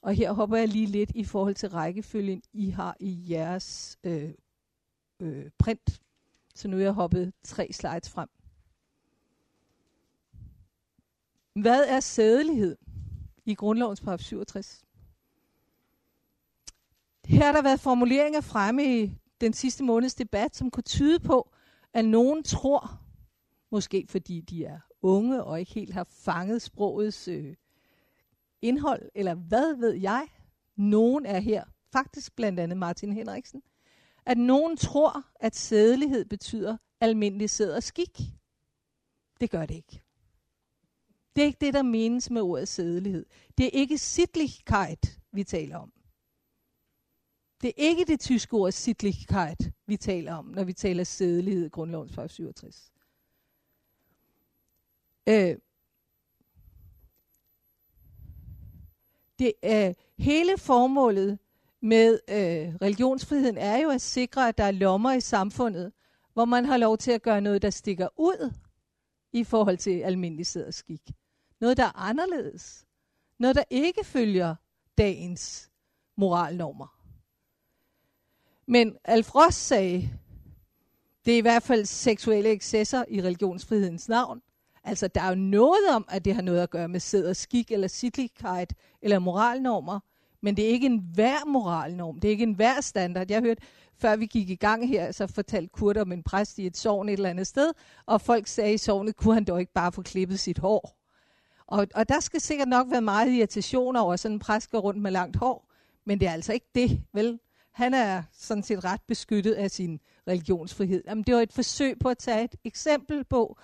Og 0.02 0.14
her 0.14 0.32
hopper 0.32 0.56
jeg 0.56 0.68
lige 0.68 0.86
lidt 0.86 1.10
i 1.14 1.24
forhold 1.24 1.54
til 1.54 1.68
rækkefølgen, 1.68 2.42
I 2.52 2.70
har 2.70 2.96
i 3.00 3.26
jeres 3.30 3.98
øh, 4.04 4.30
øh, 5.20 5.50
print. 5.58 6.00
Så 6.54 6.68
nu 6.68 6.76
er 6.76 6.82
jeg 6.82 6.92
hoppet 6.92 7.32
tre 7.44 7.72
slides 7.72 8.10
frem. 8.10 8.28
Hvad 11.60 11.84
er 11.84 12.00
sædelighed 12.00 12.76
i 13.44 13.54
grundlovens 13.54 14.00
paragraf 14.00 14.20
67? 14.20 14.84
Her 17.24 17.44
har 17.44 17.52
der 17.52 17.62
været 17.62 17.80
formuleringer 17.80 18.40
fremme 18.40 19.00
i 19.00 19.18
den 19.40 19.52
sidste 19.52 19.84
måneds 19.84 20.14
debat, 20.14 20.56
som 20.56 20.70
kunne 20.70 20.82
tyde 20.82 21.20
på, 21.20 21.50
at 21.94 22.04
nogen 22.04 22.42
tror, 22.42 23.00
måske 23.70 24.06
fordi 24.08 24.40
de 24.40 24.64
er 24.64 24.80
unge 25.02 25.44
og 25.44 25.60
ikke 25.60 25.72
helt 25.72 25.94
har 25.94 26.04
fanget 26.04 26.62
sprogets 26.62 27.28
øh, 27.28 27.56
indhold, 28.62 29.10
eller 29.14 29.34
hvad 29.34 29.76
ved 29.76 29.92
jeg, 29.92 30.28
nogen 30.76 31.26
er 31.26 31.40
her, 31.40 31.64
faktisk 31.92 32.36
blandt 32.36 32.60
andet 32.60 32.78
Martin 32.78 33.12
Henriksen, 33.12 33.62
at 34.26 34.38
nogen 34.38 34.76
tror, 34.76 35.24
at 35.40 35.56
sædelighed 35.56 36.24
betyder 36.24 36.76
almindelig 37.00 37.50
sæd 37.50 37.72
og 37.72 37.82
skik. 37.82 38.20
Det 39.40 39.50
gør 39.50 39.66
det 39.66 39.74
ikke. 39.74 40.02
Det 41.38 41.42
er 41.42 41.46
ikke 41.46 41.66
det, 41.66 41.74
der 41.74 41.82
menes 41.82 42.30
med 42.30 42.42
ordet 42.42 42.68
sædelighed. 42.68 43.26
Det 43.58 43.66
er 43.66 43.70
ikke 43.72 43.98
Sittlichkeit, 43.98 45.20
vi 45.32 45.44
taler 45.44 45.76
om. 45.76 45.92
Det 47.62 47.68
er 47.68 47.72
ikke 47.76 48.04
det 48.04 48.20
tyske 48.20 48.54
ord 48.54 48.72
Sittlichkeit, 48.72 49.72
vi 49.86 49.96
taler 49.96 50.34
om, 50.34 50.44
når 50.44 50.64
vi 50.64 50.72
taler 50.72 51.04
sædelighed 51.04 51.66
i 51.66 51.68
grundlovens 51.68 52.32
67. 52.32 52.92
Øh, 55.28 55.56
det, 59.38 59.52
øh, 59.64 59.94
hele 60.18 60.58
formålet 60.58 61.38
med 61.80 62.20
øh, 62.28 62.74
religionsfriheden 62.74 63.58
er 63.58 63.76
jo 63.76 63.90
at 63.90 64.00
sikre, 64.00 64.48
at 64.48 64.58
der 64.58 64.64
er 64.64 64.70
lommer 64.70 65.12
i 65.12 65.20
samfundet, 65.20 65.92
hvor 66.32 66.44
man 66.44 66.64
har 66.64 66.76
lov 66.76 66.98
til 66.98 67.10
at 67.10 67.22
gøre 67.22 67.40
noget, 67.40 67.62
der 67.62 67.70
stikker 67.70 68.08
ud 68.16 68.54
i 69.32 69.44
forhold 69.44 69.78
til 69.78 70.00
almindelig 70.00 70.46
sæd 70.46 70.66
og 70.66 70.74
skik. 70.74 71.10
Noget, 71.60 71.76
der 71.76 71.84
er 71.84 71.96
anderledes. 71.96 72.86
Noget, 73.38 73.56
der 73.56 73.64
ikke 73.70 74.04
følger 74.04 74.54
dagens 74.98 75.70
moralnormer. 76.16 76.94
Men 78.66 78.96
Alf 79.04 79.34
Ross 79.34 79.56
sagde, 79.56 80.10
det 81.24 81.34
er 81.34 81.38
i 81.38 81.40
hvert 81.40 81.62
fald 81.62 81.84
seksuelle 81.84 82.52
excesser 82.52 83.04
i 83.08 83.22
religionsfrihedens 83.22 84.08
navn. 84.08 84.42
Altså, 84.84 85.08
der 85.08 85.20
er 85.20 85.28
jo 85.28 85.34
noget 85.34 85.88
om, 85.94 86.04
at 86.08 86.24
det 86.24 86.34
har 86.34 86.42
noget 86.42 86.62
at 86.62 86.70
gøre 86.70 86.88
med 86.88 87.00
sæd 87.00 87.24
og 87.24 87.36
skik, 87.36 87.70
eller 87.70 87.88
sittlichkeit, 87.88 88.74
eller 89.02 89.18
moralnormer, 89.18 90.00
men 90.40 90.56
det 90.56 90.64
er 90.64 90.68
ikke 90.68 90.86
en 90.86 91.10
hver 91.14 91.44
moralnorm, 91.46 92.20
det 92.20 92.28
er 92.28 92.32
ikke 92.32 92.42
en 92.42 92.54
hver 92.54 92.80
standard. 92.80 93.30
Jeg 93.30 93.40
hørte, 93.40 93.62
før 93.98 94.16
vi 94.16 94.26
gik 94.26 94.50
i 94.50 94.54
gang 94.54 94.88
her, 94.88 95.12
så 95.12 95.26
fortalte 95.26 95.68
Kurt 95.72 95.96
om 95.96 96.12
en 96.12 96.22
præst 96.22 96.58
i 96.58 96.66
et 96.66 96.76
sovn 96.76 97.08
et 97.08 97.12
eller 97.12 97.30
andet 97.30 97.46
sted, 97.46 97.72
og 98.06 98.20
folk 98.20 98.46
sagde 98.46 98.74
i 98.74 98.78
sovnet, 98.78 99.16
kunne 99.16 99.34
han 99.34 99.44
dog 99.44 99.60
ikke 99.60 99.72
bare 99.72 99.92
få 99.92 100.02
klippet 100.02 100.40
sit 100.40 100.58
hår. 100.58 100.97
Og, 101.68 101.86
og 101.94 102.08
der 102.08 102.20
skal 102.20 102.40
sikkert 102.40 102.68
nok 102.68 102.90
være 102.90 103.00
meget 103.00 103.32
irritation 103.32 103.96
over, 103.96 104.12
at 104.12 104.20
sådan 104.20 104.34
en 104.34 104.38
præst 104.38 104.70
går 104.70 104.78
rundt 104.78 105.02
med 105.02 105.10
langt 105.10 105.36
hår, 105.36 105.70
men 106.04 106.20
det 106.20 106.28
er 106.28 106.32
altså 106.32 106.52
ikke 106.52 106.66
det, 106.74 107.02
vel? 107.12 107.38
Han 107.72 107.94
er 107.94 108.22
sådan 108.32 108.62
set 108.62 108.84
ret 108.84 109.00
beskyttet 109.08 109.52
af 109.52 109.70
sin 109.70 110.00
religionsfrihed. 110.28 111.02
Jamen, 111.06 111.24
det 111.24 111.34
var 111.34 111.40
et 111.40 111.52
forsøg 111.52 111.98
på 111.98 112.08
at 112.08 112.18
tage 112.18 112.44
et 112.44 112.54
eksempel 112.64 113.24
på, 113.24 113.58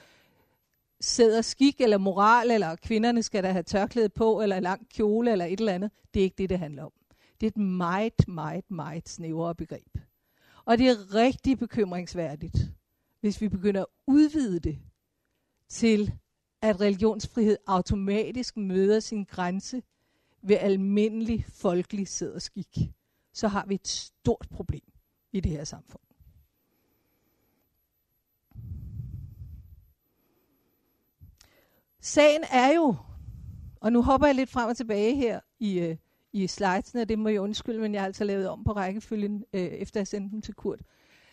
sæder 1.01 1.43
skik 1.43 1.81
eller 1.81 1.99
moral, 1.99 2.51
eller 2.51 2.77
kvinderne 2.77 3.23
skal 3.23 3.43
da 3.43 3.53
have 3.53 3.63
tørklæde 3.63 4.09
på, 4.09 4.41
eller 4.43 4.61
lang 4.61 4.89
kjole, 4.89 5.33
eller 5.33 5.45
et 5.45 5.61
eller 5.61 5.73
andet. 5.73 5.91
Det 6.15 6.21
er 6.21 6.25
ikke 6.25 6.39
det, 6.39 6.51
det 6.51 6.59
handler 6.59 6.85
om. 6.85 6.93
Det 7.41 7.47
er 7.47 7.51
et 7.51 7.57
meget, 7.57 8.29
meget, 8.29 8.71
meget 8.71 9.09
snævrere 9.09 9.55
begreb. 9.55 9.99
Og 10.65 10.79
det 10.79 10.89
er 10.89 11.15
rigtig 11.15 11.59
bekymringsværdigt, 11.59 12.57
hvis 13.21 13.41
vi 13.41 13.49
begynder 13.49 13.81
at 13.81 13.87
udvide 14.07 14.61
det 14.61 14.79
til, 15.69 16.13
at 16.65 16.81
religionsfrihed 16.81 17.57
automatisk 17.67 18.57
møder 18.57 19.01
sin 19.01 19.25
grænse 19.25 19.83
ved 20.43 20.57
almindelig 20.61 21.47
folkelig 21.49 22.09
sæderskik. 22.09 22.79
Så 23.33 23.49
har 23.49 23.67
vi 23.67 23.75
et 23.75 23.89
stort 23.89 24.47
problem 24.51 24.93
i 25.33 25.41
det 25.41 25.53
her 25.53 25.65
samfund. 25.65 26.03
Sagen 32.01 32.45
er 32.51 32.75
jo, 32.75 32.97
og 33.81 33.93
nu 33.93 34.03
hopper 34.03 34.27
jeg 34.27 34.35
lidt 34.37 34.51
frem 34.51 34.69
og 34.69 34.77
tilbage 34.77 35.17
her 35.17 35.41
i, 35.59 35.79
øh, 35.79 35.97
i 36.33 36.47
slidesene, 36.47 37.05
det 37.05 37.19
må 37.19 37.29
jeg 37.29 37.41
undskylde, 37.41 37.81
men 37.81 37.95
jeg 37.95 38.01
har 38.01 38.07
altså 38.07 38.25
lavet 38.25 38.49
om 38.49 38.65
på 38.65 38.73
rækkefølgen, 38.73 39.45
øh, 39.53 39.61
efter 39.61 40.01
jeg 40.01 40.07
sendte 40.07 40.33
dem 40.33 40.43
til 40.43 40.55
Kurt. 40.55 40.81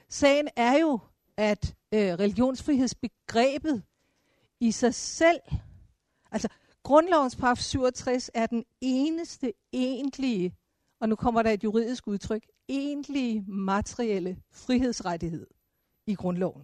Sagen 0.10 0.48
er 0.56 0.80
jo, 0.80 1.00
at 1.38 1.76
øh, 1.94 2.00
religionsfrihedsbegrebet 2.00 3.84
i 4.62 4.72
sig 4.72 4.94
selv, 4.94 5.40
altså 6.32 6.48
grundlovens 6.84 7.36
paragraf 7.36 7.58
67 7.58 8.30
er 8.34 8.46
den 8.46 8.66
eneste 8.82 9.54
egentlige, 9.74 10.56
og 11.00 11.10
nu 11.10 11.16
kommer 11.16 11.42
der 11.42 11.52
et 11.52 11.64
juridisk 11.64 12.08
udtryk, 12.08 12.46
egentlige 12.70 13.44
materielle 13.48 14.38
frihedsrettighed 14.52 15.48
i 16.06 16.16
grundloven. 16.16 16.64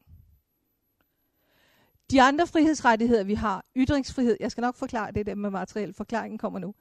De 2.12 2.22
andre 2.22 2.48
frihedsrettigheder, 2.48 3.24
vi 3.24 3.34
har, 3.34 3.66
ytringsfrihed, 3.76 4.38
jeg 4.39 4.52
skal 4.52 4.62
nok 4.62 4.76
forklare 4.76 5.12
det 5.12 5.26
der 5.26 5.36
med 5.36 5.50
materiel, 5.50 5.93
forklaringen 5.93 6.38
kommer 6.38 6.60
nu. 6.60 6.76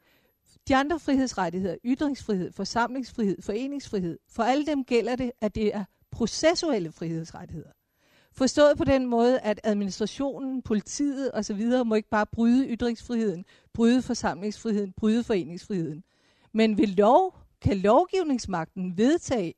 De 0.68 0.76
andre 0.76 1.00
frihedsrettigheder, 1.00 1.76
ytringsfrihed, 1.84 2.52
forsamlingsfrihed, 2.52 3.42
foreningsfrihed, 3.42 4.18
for 4.28 4.42
alle 4.42 4.66
dem 4.66 4.84
gælder 4.84 5.16
det, 5.16 5.32
at 5.40 5.54
det 5.54 5.74
er 5.74 5.84
processuelle 6.10 6.92
frihedsrettigheder. 6.92 7.70
Forstået 8.38 8.78
på 8.78 8.84
den 8.84 9.06
måde, 9.06 9.40
at 9.40 9.60
administrationen, 9.64 10.62
politiet 10.62 11.30
osv. 11.34 11.84
må 11.86 11.94
ikke 11.94 12.08
bare 12.08 12.26
bryde 12.26 12.68
ytringsfriheden, 12.68 13.44
bryde 13.74 14.02
forsamlingsfriheden, 14.02 14.92
bryde 14.92 15.24
foreningsfriheden. 15.24 16.04
Men 16.52 16.78
ved 16.78 16.86
lov 16.86 17.38
kan 17.60 17.76
lovgivningsmagten 17.76 18.98
vedtage, 18.98 19.54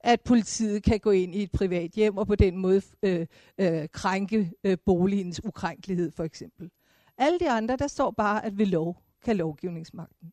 at 0.00 0.20
politiet 0.20 0.82
kan 0.82 1.00
gå 1.00 1.10
ind 1.10 1.34
i 1.34 1.42
et 1.42 1.52
privat 1.52 1.90
hjem 1.90 2.16
og 2.16 2.26
på 2.26 2.34
den 2.34 2.56
måde 2.56 2.82
øh, 3.02 3.26
øh, 3.58 3.88
krænke 3.92 4.52
øh, 4.64 4.76
boligens 4.86 5.44
ukrænkelighed 5.44 6.10
for 6.10 6.24
eksempel. 6.24 6.70
Alle 7.18 7.38
de 7.38 7.50
andre, 7.50 7.76
der 7.76 7.86
står 7.86 8.10
bare, 8.10 8.44
at 8.44 8.58
ved 8.58 8.66
lov 8.66 9.02
kan 9.24 9.36
lovgivningsmagten. 9.36 10.32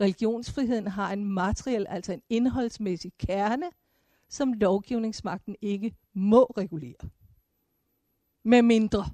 Religionsfriheden 0.00 0.86
har 0.86 1.12
en 1.12 1.24
materiel, 1.24 1.86
altså 1.88 2.12
en 2.12 2.22
indholdsmæssig 2.30 3.12
kerne, 3.18 3.66
som 4.28 4.52
lovgivningsmagten 4.52 5.56
ikke 5.62 5.94
må 6.14 6.44
regulere. 6.44 7.08
Med 8.48 8.62
mindre. 8.62 9.04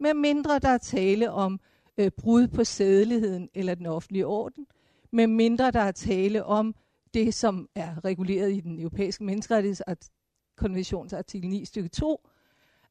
Med 0.00 0.14
mindre 0.14 0.58
der 0.58 0.68
er 0.68 0.78
tale 0.78 1.30
om 1.30 1.60
øh, 1.98 2.10
brud 2.10 2.48
på 2.48 2.64
sædeligheden 2.64 3.48
eller 3.54 3.74
den 3.74 3.86
offentlige 3.86 4.26
orden. 4.26 4.66
Med 5.10 5.26
mindre 5.26 5.70
der 5.70 5.80
er 5.80 5.92
tale 5.92 6.44
om 6.44 6.74
det, 7.14 7.34
som 7.34 7.68
er 7.74 8.04
reguleret 8.04 8.52
i 8.52 8.60
den 8.60 8.80
europæiske 8.80 9.24
menneskerettighedskonventions 9.24 11.12
artikel 11.12 11.50
9 11.50 11.64
stykke 11.64 11.88
2, 11.88 12.28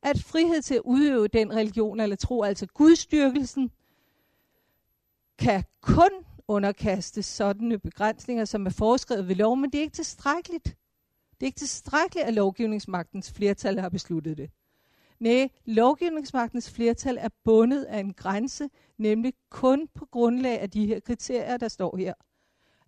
at 0.02 0.20
frihed 0.20 0.62
til 0.62 0.76
at 0.76 0.82
udøve 0.86 1.28
den 1.28 1.54
religion 1.54 2.00
eller 2.00 2.16
tro, 2.16 2.44
altså 2.44 2.66
gudstyrkelsen, 2.66 3.72
kan 5.40 5.64
kun 5.82 6.12
underkastes 6.48 7.26
sådanne 7.26 7.80
begrænsninger, 7.80 8.46
som 8.46 8.66
er 8.66 8.70
foreskrevet 8.70 9.28
ved 9.28 9.36
lov, 9.36 9.58
men 9.58 9.70
det 9.70 9.78
er 9.78 9.82
ikke 9.82 9.96
tilstrækkeligt. 9.96 10.66
Det 11.32 11.42
er 11.42 11.46
ikke 11.46 11.60
tilstrækkeligt, 11.60 12.28
at 12.28 12.34
lovgivningsmagtens 12.34 13.32
flertal 13.32 13.80
har 13.80 13.90
besluttet 13.90 14.38
det. 14.38 14.52
Nej, 15.20 15.50
lovgivningsmagtens 15.66 16.72
flertal 16.72 17.18
er 17.18 17.30
bundet 17.44 17.84
af 17.84 18.00
en 18.00 18.14
grænse, 18.14 18.70
nemlig 18.98 19.34
kun 19.50 19.88
på 19.94 20.06
grundlag 20.06 20.60
af 20.60 20.70
de 20.70 20.86
her 20.86 21.00
kriterier, 21.00 21.58
der 21.58 21.68
står 21.68 21.98
her. 21.98 22.14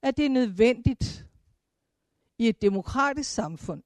At 0.01 0.17
det 0.17 0.25
er 0.25 0.29
nødvendigt 0.29 1.25
i 2.37 2.49
et 2.49 2.61
demokratisk 2.61 3.31
samfund 3.31 3.83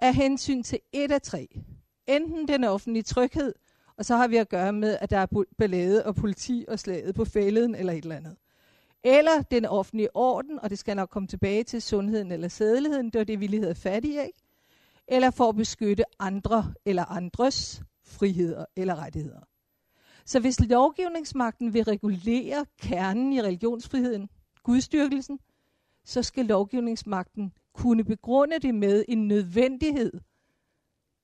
af 0.00 0.14
hensyn 0.14 0.62
til 0.62 0.78
et 0.92 1.12
af 1.12 1.22
tre. 1.22 1.60
Enten 2.06 2.48
den 2.48 2.64
offentlige 2.64 3.02
tryghed, 3.02 3.54
og 3.96 4.04
så 4.04 4.16
har 4.16 4.28
vi 4.28 4.36
at 4.36 4.48
gøre 4.48 4.72
med, 4.72 4.98
at 5.00 5.10
der 5.10 5.18
er 5.18 5.44
ballade 5.58 6.06
og 6.06 6.14
politi 6.14 6.64
og 6.68 6.78
slaget 6.78 7.14
på 7.14 7.24
fælleden 7.24 7.74
eller 7.74 7.92
et 7.92 8.02
eller 8.02 8.16
andet. 8.16 8.36
Eller 9.04 9.42
den 9.42 9.64
offentlige 9.64 10.16
orden, 10.16 10.58
og 10.58 10.70
det 10.70 10.78
skal 10.78 10.96
nok 10.96 11.08
komme 11.08 11.28
tilbage 11.28 11.64
til 11.64 11.82
sundheden 11.82 12.32
eller 12.32 12.48
sædeligheden, 12.48 13.10
det 13.10 13.18
var 13.18 13.24
det, 13.24 13.40
vi 13.40 13.46
lige 13.46 13.62
havde 13.62 13.74
fat 13.74 14.04
i, 14.04 14.20
ikke? 14.20 14.41
Eller 15.12 15.30
for 15.30 15.48
at 15.48 15.56
beskytte 15.56 16.04
andre 16.18 16.74
eller 16.84 17.04
andres 17.04 17.82
friheder 18.04 18.64
eller 18.76 18.96
rettigheder. 18.96 19.40
Så 20.24 20.40
hvis 20.40 20.60
lovgivningsmagten 20.60 21.74
vil 21.74 21.84
regulere 21.84 22.66
kernen 22.78 23.32
i 23.32 23.42
religionsfriheden, 23.42 24.28
gudstyrkelsen, 24.62 25.38
så 26.04 26.22
skal 26.22 26.46
lovgivningsmagten 26.46 27.52
kunne 27.74 28.04
begrunde 28.04 28.58
det 28.58 28.74
med 28.74 29.04
en 29.08 29.28
nødvendighed 29.28 30.12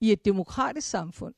i 0.00 0.12
et 0.12 0.24
demokratisk 0.24 0.88
samfund, 0.88 1.34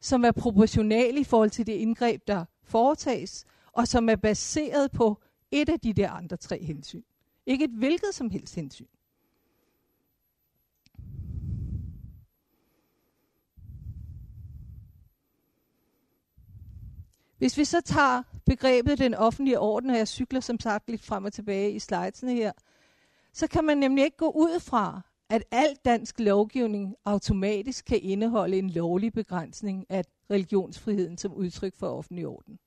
som 0.00 0.24
er 0.24 0.32
proportional 0.32 1.18
i 1.18 1.24
forhold 1.24 1.50
til 1.50 1.66
det 1.66 1.72
indgreb, 1.72 2.22
der 2.26 2.44
foretages, 2.62 3.44
og 3.72 3.88
som 3.88 4.08
er 4.08 4.16
baseret 4.16 4.90
på 4.90 5.22
et 5.50 5.68
af 5.68 5.80
de 5.80 5.92
der 5.92 6.10
andre 6.10 6.36
tre 6.36 6.62
hensyn. 6.64 7.02
Ikke 7.46 7.64
et 7.64 7.70
hvilket 7.70 8.14
som 8.14 8.30
helst 8.30 8.54
hensyn. 8.54 8.86
Hvis 17.38 17.58
vi 17.58 17.64
så 17.64 17.80
tager 17.80 18.22
begrebet 18.46 18.98
den 18.98 19.14
offentlige 19.14 19.60
orden, 19.60 19.90
og 19.90 19.96
jeg 19.96 20.08
cykler 20.08 20.40
som 20.40 20.60
sagt 20.60 20.90
lidt 20.90 21.02
frem 21.02 21.24
og 21.24 21.32
tilbage 21.32 21.72
i 21.72 21.78
slidesene 21.78 22.34
her, 22.34 22.52
så 23.32 23.46
kan 23.46 23.64
man 23.64 23.78
nemlig 23.78 24.04
ikke 24.04 24.16
gå 24.16 24.30
ud 24.30 24.60
fra, 24.60 25.00
at 25.30 25.44
al 25.50 25.76
dansk 25.84 26.20
lovgivning 26.20 26.96
automatisk 27.04 27.84
kan 27.84 28.00
indeholde 28.02 28.58
en 28.58 28.70
lovlig 28.70 29.12
begrænsning 29.12 29.86
af 29.88 30.04
religionsfriheden 30.30 31.18
som 31.18 31.34
udtryk 31.34 31.74
for 31.74 31.88
offentlig 31.88 32.26
orden. 32.26 32.58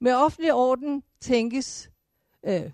Med 0.00 0.14
offentlig 0.14 0.52
orden 0.52 1.02
tænkes 1.20 1.90
øh, 2.44 2.70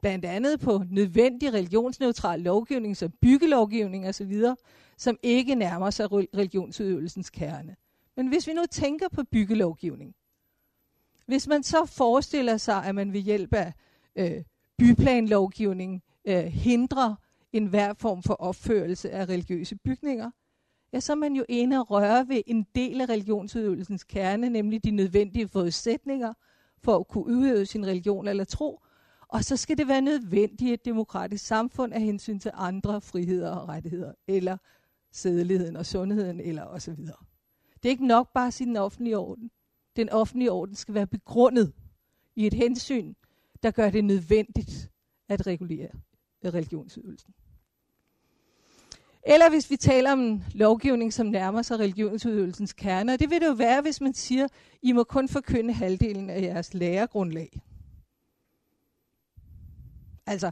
blandt 0.00 0.24
andet 0.24 0.60
på 0.60 0.84
nødvendig 0.90 1.52
religionsneutral 1.52 2.40
lovgivning 2.40 2.96
som 2.96 3.10
byggelovgivning 3.10 4.08
osv., 4.08 4.42
som 4.96 5.18
ikke 5.22 5.54
nærmer 5.54 5.90
sig 5.90 6.12
religionsudøvelsens 6.12 7.30
kerne. 7.30 7.76
Men 8.16 8.28
hvis 8.28 8.46
vi 8.46 8.52
nu 8.52 8.62
tænker 8.70 9.08
på 9.08 9.22
byggelovgivning, 9.32 10.14
hvis 11.26 11.46
man 11.46 11.62
så 11.62 11.86
forestiller 11.86 12.56
sig, 12.56 12.84
at 12.84 12.94
man 12.94 13.12
ved 13.12 13.20
hjælp 13.20 13.54
af 13.54 13.72
øh, 14.16 14.44
byplanlovgivning 14.78 16.02
øh, 16.24 16.44
hindrer 16.44 17.14
enhver 17.52 17.94
form 17.94 18.22
for 18.22 18.34
opførelse 18.34 19.10
af 19.10 19.28
religiøse 19.28 19.76
bygninger, 19.76 20.30
ja, 20.92 21.00
så 21.00 21.12
er 21.12 21.16
man 21.16 21.36
jo 21.36 21.44
ene 21.48 21.76
at 21.76 21.90
røre 21.90 22.28
ved 22.28 22.42
en 22.46 22.66
del 22.74 23.00
af 23.00 23.08
religionsudøvelsens 23.08 24.04
kerne, 24.04 24.48
nemlig 24.48 24.84
de 24.84 24.90
nødvendige 24.90 25.48
forudsætninger 25.48 26.32
for 26.78 26.96
at 26.98 27.08
kunne 27.08 27.26
udøve 27.26 27.66
sin 27.66 27.86
religion 27.86 28.28
eller 28.28 28.44
tro. 28.44 28.80
Og 29.28 29.44
så 29.44 29.56
skal 29.56 29.78
det 29.78 29.88
være 29.88 30.00
nødvendigt 30.00 30.70
i 30.70 30.72
et 30.72 30.84
demokratisk 30.84 31.46
samfund 31.46 31.92
af 31.92 32.00
hensyn 32.00 32.38
til 32.38 32.50
andre 32.54 33.00
friheder 33.00 33.50
og 33.50 33.68
rettigheder, 33.68 34.12
eller 34.28 34.56
sædeligheden 35.12 35.76
og 35.76 35.86
sundheden, 35.86 36.40
eller 36.40 36.64
osv. 36.64 36.96
Det 37.84 37.88
er 37.88 37.92
ikke 37.92 38.06
nok 38.06 38.32
bare 38.32 38.46
at 38.46 38.54
sige 38.54 38.68
den 38.68 38.76
offentlige 38.76 39.18
orden. 39.18 39.50
Den 39.96 40.10
offentlige 40.10 40.52
orden 40.52 40.74
skal 40.74 40.94
være 40.94 41.06
begrundet 41.06 41.72
i 42.36 42.46
et 42.46 42.54
hensyn, 42.54 43.14
der 43.62 43.70
gør 43.70 43.90
det 43.90 44.04
nødvendigt 44.04 44.90
at 45.28 45.46
regulere 45.46 45.90
religionsudøvelsen. 46.44 47.34
Eller 49.26 49.50
hvis 49.50 49.70
vi 49.70 49.76
taler 49.76 50.12
om 50.12 50.20
en 50.20 50.44
lovgivning, 50.54 51.12
som 51.12 51.26
nærmer 51.26 51.62
sig 51.62 51.78
religionsudøvelsens 51.78 52.72
kerne, 52.72 53.12
og 53.12 53.20
det 53.20 53.30
vil 53.30 53.40
det 53.40 53.46
jo 53.46 53.52
være, 53.52 53.82
hvis 53.82 54.00
man 54.00 54.14
siger, 54.14 54.48
I 54.82 54.92
må 54.92 55.04
kun 55.04 55.28
forkynde 55.28 55.72
halvdelen 55.72 56.30
af 56.30 56.42
jeres 56.42 56.74
læregrundlag. 56.74 57.60
Altså, 60.26 60.50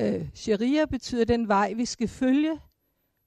øh, 0.00 0.28
sharia 0.34 0.84
betyder 0.84 1.24
den 1.24 1.48
vej, 1.48 1.72
vi 1.72 1.84
skal 1.84 2.08
følge, 2.08 2.60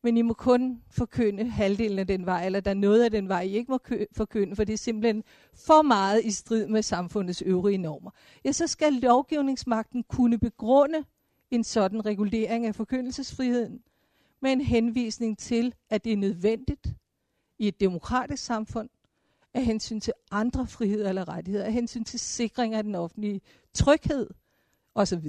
men 0.04 0.18
I 0.18 0.22
må 0.22 0.34
kun 0.34 0.82
forkynde 0.89 1.50
halvdelen 1.50 2.00
af 2.00 2.08
den 2.08 2.26
vej, 2.26 2.45
eller 2.45 2.60
der 2.60 2.72
er 2.72 2.76
noget 2.76 3.04
af 3.04 3.12
den 3.12 3.30
vej, 3.30 3.41
I 3.41 3.52
ikke 3.52 3.72
må 3.72 3.80
forkynde, 4.12 4.56
for 4.56 4.64
det 4.64 4.74
er 4.74 4.78
simpelthen 4.78 5.24
for 5.54 5.82
meget 5.82 6.26
i 6.26 6.32
strid 6.32 6.68
med 6.68 6.82
samfundets 6.82 7.41
øvrige 7.41 7.78
normer. 7.78 8.12
Ja, 8.45 8.52
så 8.52 8.68
skal 8.68 8.93
lovgivningsmagten 8.93 10.04
kunne 10.04 10.38
begrunde 10.38 11.06
en 11.52 11.64
sådan 11.64 12.06
regulering 12.06 12.66
af 12.66 12.76
forkyndelsesfriheden 12.76 13.82
med 14.41 14.52
en 14.52 14.62
henvisning 14.62 15.38
til, 15.38 15.76
at 15.89 16.04
det 16.04 16.14
er 16.14 16.18
nødvendigt 16.18 16.88
i 17.60 17.68
et 17.68 17.80
demokratisk 17.80 18.43
samfund 18.43 18.89
af 19.54 19.66
hensyn 19.66 20.00
til 20.00 20.14
andre 20.32 20.68
friheder 20.68 21.10
eller 21.10 21.30
rettigheder, 21.30 21.66
af 21.66 21.74
hensyn 21.74 22.04
til 22.04 22.20
sikring 22.20 22.74
af 22.74 22.84
den 22.84 22.95
offentlige 22.95 23.41
tryghed 23.74 24.30
osv. 24.95 25.24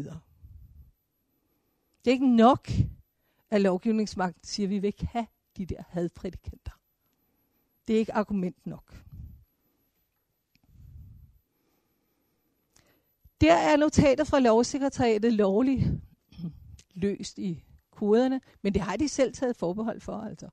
Det 2.04 2.06
er 2.06 2.10
ikke 2.10 2.36
nok, 2.36 2.70
at 3.50 3.60
lovgivningsmagten 3.60 4.44
siger, 4.44 4.66
at 4.66 4.70
vi 4.70 4.78
vil 4.78 4.86
ikke 4.86 5.06
have 5.06 5.26
de 5.56 5.66
der 5.66 5.82
hadprædikanter. 5.88 6.72
Det 7.88 7.94
er 7.94 7.98
ikke 7.98 8.14
argument 8.14 8.66
nok. 8.66 9.04
Der 13.40 13.54
er 13.54 13.76
notater 13.76 14.24
fra 14.24 14.40
lovsekretariatet 14.40 15.32
lovligt 15.32 15.86
løst 16.94 17.38
i 17.38 17.64
koderne, 17.90 18.40
men 18.62 18.74
det 18.74 18.82
har 18.82 18.96
de 18.96 19.08
selv 19.08 19.32
taget 19.32 19.56
forbehold 19.56 20.00
for. 20.00 20.12
Altså. 20.12 20.48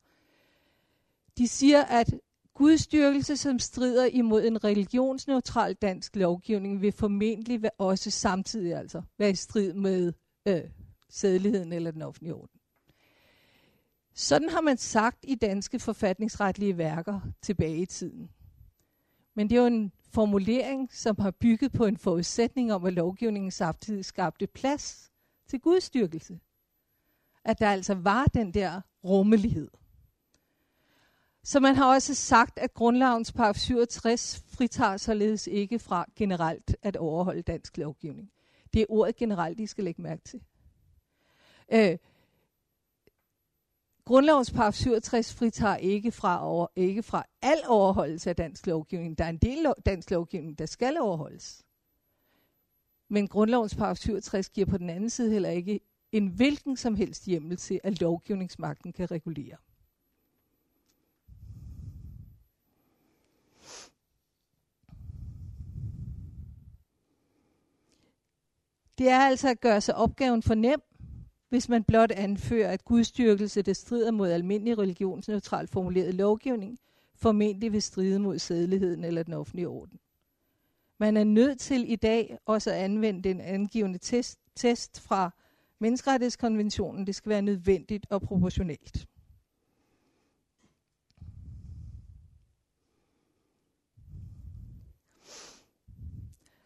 De 1.38 1.48
siger, 1.48 1.84
at 1.84 2.14
gudstyrkelse, 2.54 3.38
som 3.38 3.60
strider 3.60 4.06
imod 4.06 4.46
en 4.46 4.64
religionsneutral 4.64 5.74
dansk 5.74 6.16
lovgivning, 6.16 6.82
vil 6.82 6.92
formentlig 6.92 7.70
også 7.78 8.12
samtidig 8.12 8.76
altså 8.76 9.02
være 9.18 9.30
i 9.30 9.36
strid 9.36 9.74
med 9.74 10.14
øh, 10.46 10.62
sædeligheden 11.10 11.74
eller 11.74 11.92
den 11.92 12.02
offentlige 12.02 12.36
orden. 12.36 12.57
Sådan 14.20 14.50
har 14.50 14.62
man 14.62 14.78
sagt 14.78 15.18
i 15.24 15.36
danske 15.36 15.80
forfatningsretlige 15.80 16.78
værker 16.78 17.20
tilbage 17.42 17.78
i 17.78 17.86
tiden. 17.86 18.30
Men 19.36 19.50
det 19.50 19.56
er 19.56 19.62
jo 19.62 19.68
en 19.68 19.92
formulering, 20.12 20.94
som 20.94 21.16
har 21.20 21.32
bygget 21.32 21.72
på 21.72 21.86
en 21.86 21.98
forudsætning 21.98 22.74
om, 22.74 22.86
at 22.86 22.94
lovgivningen 22.94 23.52
samtidig 23.52 24.06
skabte 24.06 24.48
plads 24.48 25.12
til 25.48 25.60
gudstyrkelse. 25.60 26.40
At 27.44 27.60
der 27.60 27.70
altså 27.70 27.94
var 27.94 28.26
den 28.26 28.54
der 28.54 28.82
rummelighed. 29.04 29.70
Så 31.44 31.60
man 31.60 31.76
har 31.76 31.94
også 31.94 32.14
sagt, 32.14 32.60
at 32.60 32.74
grundlovens 32.74 33.32
paragraf 33.32 33.56
67 33.56 34.44
fritager 34.48 34.98
således 34.98 35.48
ikke 35.48 35.80
fra 35.80 36.06
generelt 36.16 36.76
at 36.82 36.96
overholde 36.96 37.42
dansk 37.42 37.78
lovgivning. 37.78 38.32
Det 38.74 38.82
er 38.82 38.86
ordet 38.90 39.16
generelt, 39.16 39.60
I 39.60 39.66
skal 39.68 39.84
lægge 39.84 40.02
mærke 40.02 40.24
til. 40.24 40.42
Øh, 41.72 41.98
Grundlovens 44.08 44.52
paragraf 44.52 44.74
67 44.74 45.34
fritager 45.34 45.76
ikke 45.76 46.12
fra, 46.12 46.46
over, 46.46 46.68
ikke 46.76 47.04
fra 47.04 47.24
al 47.42 47.58
overholdelse 47.68 48.30
af 48.30 48.36
dansk 48.36 48.68
lovgivning. 48.68 49.18
Der 49.18 49.24
er 49.26 49.30
en 49.30 49.38
del 49.38 49.74
dansk 49.86 50.12
lovgivning, 50.12 50.60
der 50.60 50.66
skal 50.66 50.98
overholdes. 50.98 51.66
Men 53.10 53.28
grundlovens 53.28 53.76
paragraf 53.76 53.98
67 53.98 54.50
giver 54.50 54.68
på 54.68 54.78
den 54.78 54.90
anden 54.90 55.10
side 55.10 55.32
heller 55.32 55.50
ikke 55.50 55.80
en 56.12 56.28
hvilken 56.28 56.78
som 56.78 56.96
helst 56.96 57.26
hjemmel 57.26 57.58
til, 57.58 57.80
at 57.84 58.02
lovgivningsmagten 58.02 58.94
kan 58.94 59.12
regulere. 59.12 59.58
Det 68.98 69.10
er 69.10 69.20
altså 69.20 69.50
at 69.50 69.62
gøre 69.62 69.82
sig 69.82 69.96
opgaven 69.96 70.44
for 70.44 70.56
nem, 70.56 70.82
hvis 71.50 71.70
man 71.70 71.84
blot 71.84 72.12
anfører, 72.12 72.72
at 72.72 72.86
gudstyrkelse, 72.86 73.62
der 73.62 73.74
strider 73.74 74.12
mod 74.12 74.30
almindelig 74.30 74.78
religionsneutralt 74.78 75.70
formuleret 75.70 76.16
lovgivning, 76.16 76.80
formentlig 77.16 77.72
vil 77.72 77.82
stride 77.82 78.20
mod 78.20 78.40
sædeligheden 78.40 79.04
eller 79.04 79.24
den 79.24 79.34
offentlige 79.34 79.68
orden. 79.68 80.00
Man 81.00 81.18
er 81.18 81.24
nødt 81.24 81.60
til 81.60 81.92
i 81.92 81.96
dag 81.96 82.38
også 82.46 82.70
at 82.72 82.76
anvende 82.76 83.30
den 83.30 83.42
angivende 83.42 83.98
test, 83.98 84.40
test 84.56 85.02
fra 85.02 85.32
menneskerettighedskonventionen. 85.80 87.08
Det 87.08 87.16
skal 87.16 87.30
være 87.30 87.42
nødvendigt 87.42 88.06
og 88.10 88.22
proportionelt. 88.22 89.08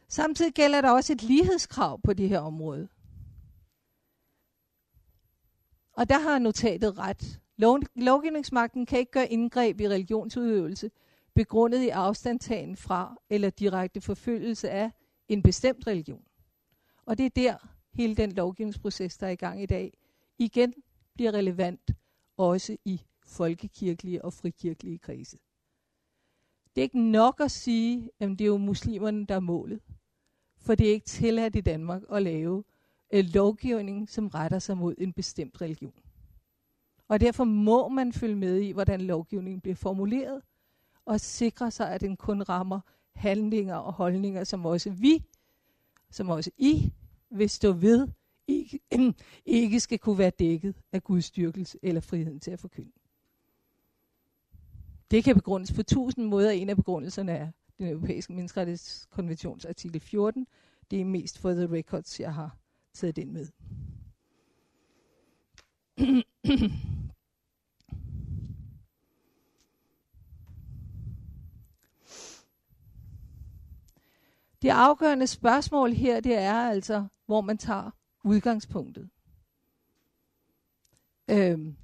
Samtidig 0.08 0.54
gælder 0.54 0.82
der 0.82 0.92
også 0.92 1.14
et 1.14 1.24
lighedskrav 1.24 2.02
på 2.02 2.14
det 2.14 2.30
her 2.30 2.40
område. 2.40 2.88
Og 6.02 6.10
der 6.10 6.20
har 6.20 6.40
notatet 6.40 6.98
ret. 6.98 7.40
Lov, 7.58 7.80
lovgivningsmagten 7.96 8.86
kan 8.86 9.00
ikke 9.00 9.12
gøre 9.12 9.32
indgreb 9.32 9.82
i 9.82 9.90
religionsudøvelse, 9.90 10.92
begrundet 11.36 11.82
i 11.82 11.90
afstandtagen 11.90 12.78
fra 12.78 13.16
eller 13.30 13.50
direkte 13.50 14.02
forfølgelse 14.02 14.70
af 14.70 14.92
en 15.28 15.44
bestemt 15.44 15.88
religion. 15.88 16.24
Og 17.06 17.18
det 17.18 17.26
er 17.26 17.30
der 17.30 17.56
hele 17.94 18.16
den 18.16 18.32
lovgivningsproces, 18.32 19.18
der 19.18 19.28
er 19.28 19.32
i 19.32 19.36
gang 19.36 19.64
i 19.64 19.66
dag, 19.66 19.98
igen 20.38 20.74
bliver 21.14 21.32
relevant 21.32 21.92
også 22.38 22.78
i 22.86 23.02
folkekirkelige 23.26 24.26
og 24.26 24.34
frikirkelige 24.34 24.98
kredse. 24.98 25.38
Det 26.76 26.82
er 26.82 26.84
ikke 26.84 27.12
nok 27.12 27.40
at 27.40 27.52
sige, 27.52 28.10
at 28.20 28.30
det 28.30 28.42
er 28.42 28.46
jo 28.46 28.58
muslimerne, 28.58 29.26
der 29.26 29.36
er 29.36 29.40
målet. 29.40 29.82
For 30.58 30.76
det 30.76 30.88
er 30.88 30.94
ikke 30.94 31.06
tilladt 31.06 31.56
i 31.56 31.62
Danmark 31.62 32.02
at 32.12 32.24
lave 32.24 32.64
øh, 33.14 33.26
lovgivning, 33.34 34.10
som 34.10 34.28
retter 34.28 34.60
sig 34.60 34.78
mod 34.78 34.96
en 34.98 35.14
bestemt 35.14 35.62
religion. 35.62 35.94
Og 37.08 37.20
derfor 37.20 37.44
må 37.44 37.88
man 37.88 38.14
følge 38.14 38.36
med 38.36 38.62
i, 38.62 38.72
hvordan 38.72 39.02
lovgivningen 39.02 39.62
bliver 39.62 39.76
formuleret, 39.76 40.42
og 41.06 41.20
sikre 41.20 41.72
sig, 41.72 41.92
at 41.92 42.02
den 42.02 42.18
kun 42.18 42.42
rammer 42.42 42.80
handlinger 43.16 43.76
og 43.76 43.94
holdninger, 43.94 44.44
som 44.44 44.66
også 44.66 44.90
vi, 44.90 45.26
som 46.12 46.30
også 46.30 46.52
I, 46.58 46.94
vil 47.30 47.50
stå 47.50 47.72
ved, 47.72 48.08
ikke, 48.48 48.80
ikke 49.46 49.80
skal 49.80 50.00
kunne 50.00 50.18
være 50.18 50.30
dækket 50.30 50.76
af 50.92 51.04
Guds 51.04 51.26
styrkelse 51.26 51.80
eller 51.82 52.02
friheden 52.02 52.40
til 52.40 52.52
at 52.52 52.60
forkynde. 52.60 52.92
Det 55.12 55.24
kan 55.24 55.36
begrundes 55.36 55.74
på 55.74 55.84
tusind 55.84 56.26
måder. 56.26 56.52
En 56.52 56.70
af 56.70 56.76
begrundelserne 56.76 57.32
er 57.32 57.52
den 57.78 57.88
europæiske 57.88 58.34
menneskerettighedskonventions 58.34 59.66
artikel 59.66 60.02
14. 60.02 60.48
Det 60.92 61.02
er 61.02 61.06
mest 61.06 61.38
for 61.38 61.52
the 61.52 61.72
records, 61.72 62.20
jeg 62.20 62.34
har 62.34 62.58
sætte 62.94 63.22
ind 63.22 63.32
med. 63.32 63.48
Det 74.62 74.70
afgørende 74.70 75.28
spørgsmål 75.28 75.92
her, 75.92 76.20
det 76.20 76.38
er 76.38 76.70
altså, 76.70 77.06
hvor 77.26 77.42
man 77.42 77.58
tager 77.58 77.92
udgangspunktet. 78.24 79.10
Øhm, 81.30 81.76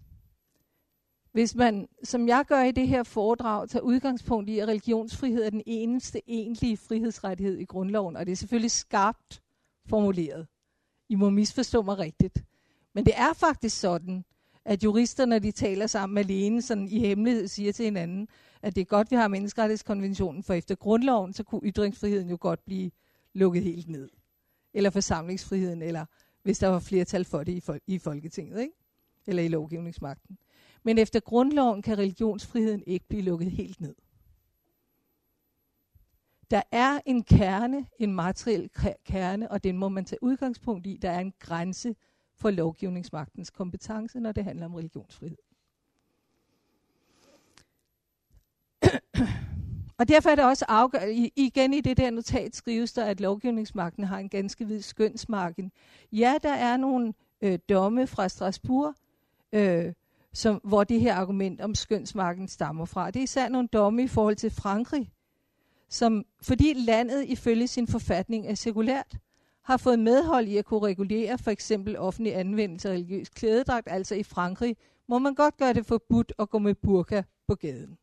hvis 1.31 1.55
man, 1.55 1.87
som 2.03 2.27
jeg 2.27 2.45
gør 2.47 2.63
i 2.63 2.71
det 2.71 2.87
her 2.87 3.03
foredrag, 3.03 3.69
tager 3.69 3.83
udgangspunkt 3.83 4.49
i, 4.49 4.59
at 4.59 4.67
religionsfrihed 4.67 5.43
er 5.43 5.49
den 5.49 5.63
eneste 5.65 6.21
egentlige 6.27 6.77
frihedsrettighed 6.77 7.57
i 7.57 7.65
grundloven, 7.65 8.15
og 8.15 8.25
det 8.25 8.31
er 8.31 8.35
selvfølgelig 8.35 8.71
skarpt 8.71 9.43
formuleret. 9.89 10.47
I 11.09 11.15
må 11.15 11.29
misforstå 11.29 11.81
mig 11.81 11.97
rigtigt. 11.97 12.43
Men 12.93 13.05
det 13.05 13.13
er 13.17 13.33
faktisk 13.33 13.79
sådan, 13.79 14.25
at 14.65 14.83
jurister, 14.83 15.25
når 15.25 15.39
de 15.39 15.51
taler 15.51 15.87
sammen 15.87 16.17
alene, 16.17 16.61
sådan 16.61 16.87
i 16.87 16.99
hemmelighed 16.99 17.47
siger 17.47 17.71
til 17.71 17.85
hinanden, 17.85 18.27
at 18.61 18.75
det 18.75 18.81
er 18.81 18.85
godt, 18.85 19.11
vi 19.11 19.15
har 19.15 19.27
menneskerettighedskonventionen, 19.27 20.43
for 20.43 20.53
efter 20.53 20.75
grundloven, 20.75 21.33
så 21.33 21.43
kunne 21.43 21.61
ytringsfriheden 21.63 22.29
jo 22.29 22.37
godt 22.39 22.65
blive 22.65 22.91
lukket 23.33 23.63
helt 23.63 23.89
ned. 23.89 24.09
Eller 24.73 24.89
forsamlingsfriheden, 24.89 25.81
eller 25.81 26.05
hvis 26.43 26.59
der 26.59 26.67
var 26.67 26.79
flertal 26.79 27.25
for 27.25 27.43
det 27.43 27.51
i, 27.51 27.63
fol- 27.69 27.83
i 27.87 27.97
Folketinget, 27.97 28.61
ikke? 28.61 28.73
eller 29.27 29.43
i 29.43 29.47
lovgivningsmagten. 29.47 30.37
Men 30.83 30.97
efter 30.97 31.19
grundloven 31.19 31.81
kan 31.81 31.97
religionsfriheden 31.97 32.83
ikke 32.87 33.07
blive 33.07 33.21
lukket 33.21 33.51
helt 33.51 33.81
ned. 33.81 33.95
Der 36.51 36.61
er 36.71 36.99
en 37.05 37.23
kerne, 37.23 37.85
en 37.99 38.13
materiel 38.13 38.69
kerne, 39.05 39.51
og 39.51 39.63
den 39.63 39.77
må 39.77 39.89
man 39.89 40.05
tage 40.05 40.23
udgangspunkt 40.23 40.87
i. 40.87 40.99
Der 41.01 41.09
er 41.09 41.19
en 41.19 41.33
grænse 41.39 41.95
for 42.35 42.51
lovgivningsmagtens 42.51 43.49
kompetence, 43.49 44.19
når 44.19 44.31
det 44.31 44.43
handler 44.43 44.65
om 44.65 44.75
religionsfrihed. 44.75 45.37
Og 49.97 50.07
derfor 50.07 50.29
er 50.29 50.35
det 50.35 50.45
også 50.45 50.65
afgørende, 50.67 51.31
igen 51.35 51.73
i 51.73 51.81
det 51.81 51.97
der 51.97 52.11
notat 52.11 52.55
skrives 52.55 52.93
der, 52.93 53.05
at 53.05 53.21
lovgivningsmagten 53.21 54.03
har 54.03 54.17
en 54.17 54.29
ganske 54.29 54.67
vid 54.67 54.81
skønsmarken. 54.81 55.71
Ja, 56.11 56.35
der 56.43 56.53
er 56.53 56.77
nogle 56.77 57.13
øh, 57.41 57.59
domme 57.69 58.07
fra 58.07 58.29
Strasbourg, 58.29 58.95
øh, 59.53 59.93
som, 60.33 60.61
hvor 60.63 60.83
det 60.83 61.01
her 61.01 61.15
argument 61.15 61.61
om 61.61 61.75
skønsmarken 61.75 62.47
stammer 62.47 62.85
fra. 62.85 63.11
Det 63.11 63.19
er 63.19 63.23
især 63.23 63.49
nogle 63.49 63.67
domme 63.67 64.03
i 64.03 64.07
forhold 64.07 64.35
til 64.35 64.51
Frankrig, 64.51 65.11
som, 65.89 66.25
fordi 66.41 66.73
landet 66.73 67.23
ifølge 67.23 67.67
sin 67.67 67.87
forfatning 67.87 68.47
er 68.47 68.55
sekulært, 68.55 69.17
har 69.61 69.77
fået 69.77 69.99
medhold 69.99 70.47
i 70.47 70.57
at 70.57 70.65
kunne 70.65 70.87
regulere 70.87 71.37
for 71.37 71.51
eksempel 71.51 71.97
offentlig 71.97 72.35
anvendelse 72.35 72.89
af 72.89 72.93
religiøs 72.93 73.29
klædedragt. 73.29 73.87
Altså 73.91 74.15
i 74.15 74.23
Frankrig 74.23 74.77
må 75.07 75.19
man 75.19 75.35
godt 75.35 75.57
gøre 75.57 75.73
det 75.73 75.85
forbudt 75.85 76.33
at 76.39 76.49
gå 76.49 76.59
med 76.59 76.75
burka 76.75 77.23
på 77.47 77.55
gaden. 77.55 77.97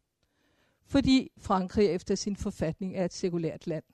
Fordi 0.87 1.31
Frankrig 1.39 1.89
efter 1.89 2.15
sin 2.15 2.37
forfatning 2.37 2.97
er 2.97 3.05
et 3.05 3.13
sekulært 3.13 3.67
land. 3.67 3.85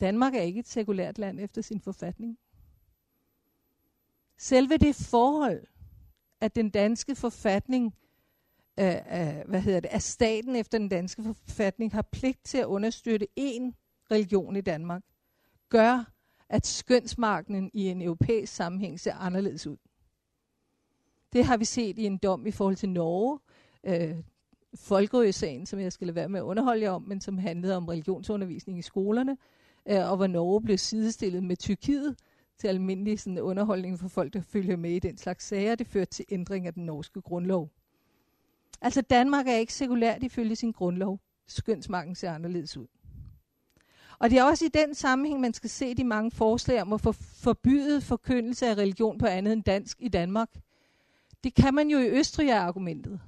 Danmark 0.00 0.34
er 0.34 0.40
ikke 0.40 0.60
et 0.60 0.68
sekulært 0.68 1.18
land 1.18 1.40
efter 1.40 1.62
sin 1.62 1.80
forfatning. 1.80 2.38
Selve 4.38 4.76
det 4.76 4.94
forhold, 4.94 5.66
at 6.40 6.54
den 6.54 6.70
danske 6.70 7.14
forfatning, 7.14 7.94
øh, 8.78 9.48
hvad 9.48 9.60
hedder 9.60 9.80
det, 9.80 9.88
at 9.92 10.02
staten 10.02 10.56
efter 10.56 10.78
den 10.78 10.88
danske 10.88 11.22
forfatning 11.22 11.92
har 11.92 12.02
pligt 12.02 12.44
til 12.44 12.58
at 12.58 12.64
understøtte 12.66 13.26
én 13.40 13.72
religion 14.10 14.56
i 14.56 14.60
Danmark, 14.60 15.02
gør, 15.68 16.12
at 16.48 16.66
skønsmarkenen 16.66 17.70
i 17.74 17.88
en 17.88 18.02
europæisk 18.02 18.54
sammenhæng 18.54 19.00
ser 19.00 19.14
anderledes 19.14 19.66
ud. 19.66 19.76
Det 21.32 21.44
har 21.44 21.56
vi 21.56 21.64
set 21.64 21.98
i 21.98 22.04
en 22.04 22.18
dom 22.18 22.46
i 22.46 22.50
forhold 22.50 22.76
til 22.76 22.88
Norge, 22.88 23.38
øh, 23.84 24.16
Folkerø-sagen, 24.74 25.66
som 25.66 25.80
jeg 25.80 25.92
skal 25.92 26.06
lade 26.06 26.14
være 26.14 26.28
med 26.28 26.40
at 26.40 26.44
underholde 26.44 26.82
jer 26.82 26.90
om, 26.90 27.02
men 27.02 27.20
som 27.20 27.38
handlede 27.38 27.76
om 27.76 27.88
religionsundervisning 27.88 28.78
i 28.78 28.82
skolerne, 28.82 29.36
øh, 29.88 30.10
og 30.10 30.16
hvor 30.16 30.26
Norge 30.26 30.62
blev 30.62 30.78
sidestillet 30.78 31.44
med 31.44 31.56
Tyrkiet 31.56 32.16
til 32.58 32.68
almindelig 32.68 33.20
sådan, 33.20 33.38
underholdning 33.38 33.98
for 33.98 34.08
folk, 34.08 34.32
der 34.32 34.40
følger 34.40 34.76
med 34.76 34.90
i 34.90 34.98
den 34.98 35.18
slags 35.18 35.44
sager. 35.44 35.74
Det 35.74 35.86
førte 35.86 36.10
til 36.10 36.24
ændring 36.28 36.66
af 36.66 36.74
den 36.74 36.86
norske 36.86 37.20
grundlov. 37.20 37.70
Altså 38.80 39.02
Danmark 39.02 39.48
er 39.48 39.54
ikke 39.54 39.74
sekulært 39.74 40.22
ifølge 40.22 40.56
sin 40.56 40.72
grundlov. 40.72 41.20
Skønsmarken 41.46 42.14
ser 42.14 42.32
anderledes 42.32 42.76
ud. 42.76 42.86
Og 44.18 44.30
det 44.30 44.38
er 44.38 44.44
også 44.44 44.64
i 44.64 44.68
den 44.68 44.94
sammenhæng, 44.94 45.40
man 45.40 45.54
skal 45.54 45.70
se 45.70 45.94
de 45.94 46.04
mange 46.04 46.30
forslag 46.30 46.82
om 46.82 46.92
at 46.92 47.00
få 47.00 47.12
forbyde 47.12 48.00
forkyndelse 48.00 48.66
af 48.66 48.74
religion 48.74 49.18
på 49.18 49.26
andet 49.26 49.52
end 49.52 49.64
dansk 49.64 49.98
i 50.00 50.08
Danmark. 50.08 50.48
Det 51.44 51.54
kan 51.54 51.74
man 51.74 51.90
jo 51.90 51.98
i 51.98 52.08
Østrig 52.08 52.48
er 52.48 52.60
argumentet. 52.60 53.20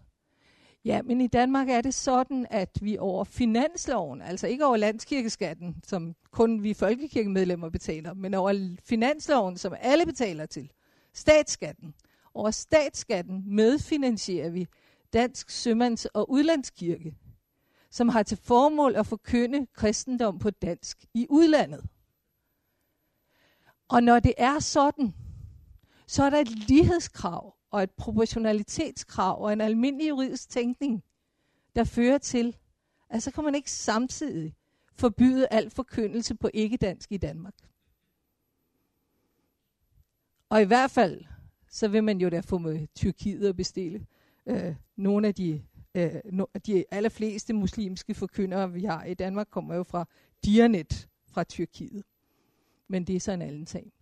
Ja, 0.84 1.02
men 1.02 1.20
i 1.20 1.26
Danmark 1.26 1.68
er 1.68 1.80
det 1.80 1.94
sådan, 1.94 2.46
at 2.50 2.78
vi 2.82 2.98
over 2.98 3.24
finansloven, 3.24 4.22
altså 4.22 4.46
ikke 4.46 4.66
over 4.66 4.76
landskirkeskatten, 4.76 5.76
som 5.84 6.14
kun 6.30 6.62
vi 6.62 6.74
folkekirkemedlemmer 6.74 7.68
betaler, 7.70 8.14
men 8.14 8.34
over 8.34 8.76
finansloven, 8.84 9.56
som 9.56 9.74
alle 9.80 10.06
betaler 10.06 10.46
til, 10.46 10.70
statsskatten. 11.14 11.94
Over 12.34 12.50
statsskatten 12.50 13.42
medfinansierer 13.46 14.50
vi 14.50 14.66
Dansk 15.12 15.50
Sømands- 15.50 16.06
og 16.14 16.30
Udlandskirke, 16.30 17.14
som 17.90 18.08
har 18.08 18.22
til 18.22 18.38
formål 18.42 18.96
at 18.96 19.06
forkynde 19.06 19.66
kristendom 19.66 20.38
på 20.38 20.50
dansk 20.50 21.04
i 21.14 21.26
udlandet. 21.30 21.88
Og 23.88 24.02
når 24.02 24.20
det 24.20 24.34
er 24.38 24.58
sådan, 24.58 25.14
så 26.06 26.24
er 26.24 26.30
der 26.30 26.38
et 26.38 26.68
lighedskrav 26.68 27.56
og 27.70 27.82
et 27.82 27.90
proportionalitetskrav 27.90 29.42
og 29.42 29.52
en 29.52 29.60
almindelig 29.60 30.08
juridisk 30.08 30.48
tænkning, 30.48 31.04
der 31.76 31.84
fører 31.84 32.18
til, 32.18 32.56
at 33.08 33.22
så 33.22 33.30
kan 33.30 33.44
man 33.44 33.54
ikke 33.54 33.70
samtidig 33.70 34.56
forbyde 34.94 35.46
al 35.50 35.70
forkyndelse 35.70 36.34
på 36.34 36.50
ikke-dansk 36.54 37.12
i 37.12 37.16
Danmark. 37.16 37.54
Og 40.48 40.62
i 40.62 40.64
hvert 40.64 40.90
fald, 40.90 41.24
så 41.68 41.88
vil 41.88 42.04
man 42.04 42.20
jo 42.20 42.28
da 42.28 42.40
få 42.40 42.58
med 42.58 42.86
Tyrkiet 42.94 43.48
at 43.48 43.56
bestille 43.56 44.06
øh, 44.46 44.74
nogle 44.96 45.28
af 45.28 45.34
de, 45.34 45.62
øh, 45.94 46.14
no, 46.24 46.44
de 46.66 46.84
allerfleste 46.90 47.52
muslimske 47.52 48.14
forkyndere, 48.14 48.72
vi 48.72 48.84
har 48.84 49.04
i 49.04 49.14
Danmark, 49.14 49.46
kommer 49.50 49.74
jo 49.74 49.82
fra 49.82 50.04
Diyanet 50.44 51.08
fra 51.26 51.44
Tyrkiet. 51.44 52.04
Men 52.88 53.04
det 53.04 53.16
er 53.16 53.20
så 53.20 53.32
en 53.32 53.42
anden 53.42 53.66
sag. 53.66 53.92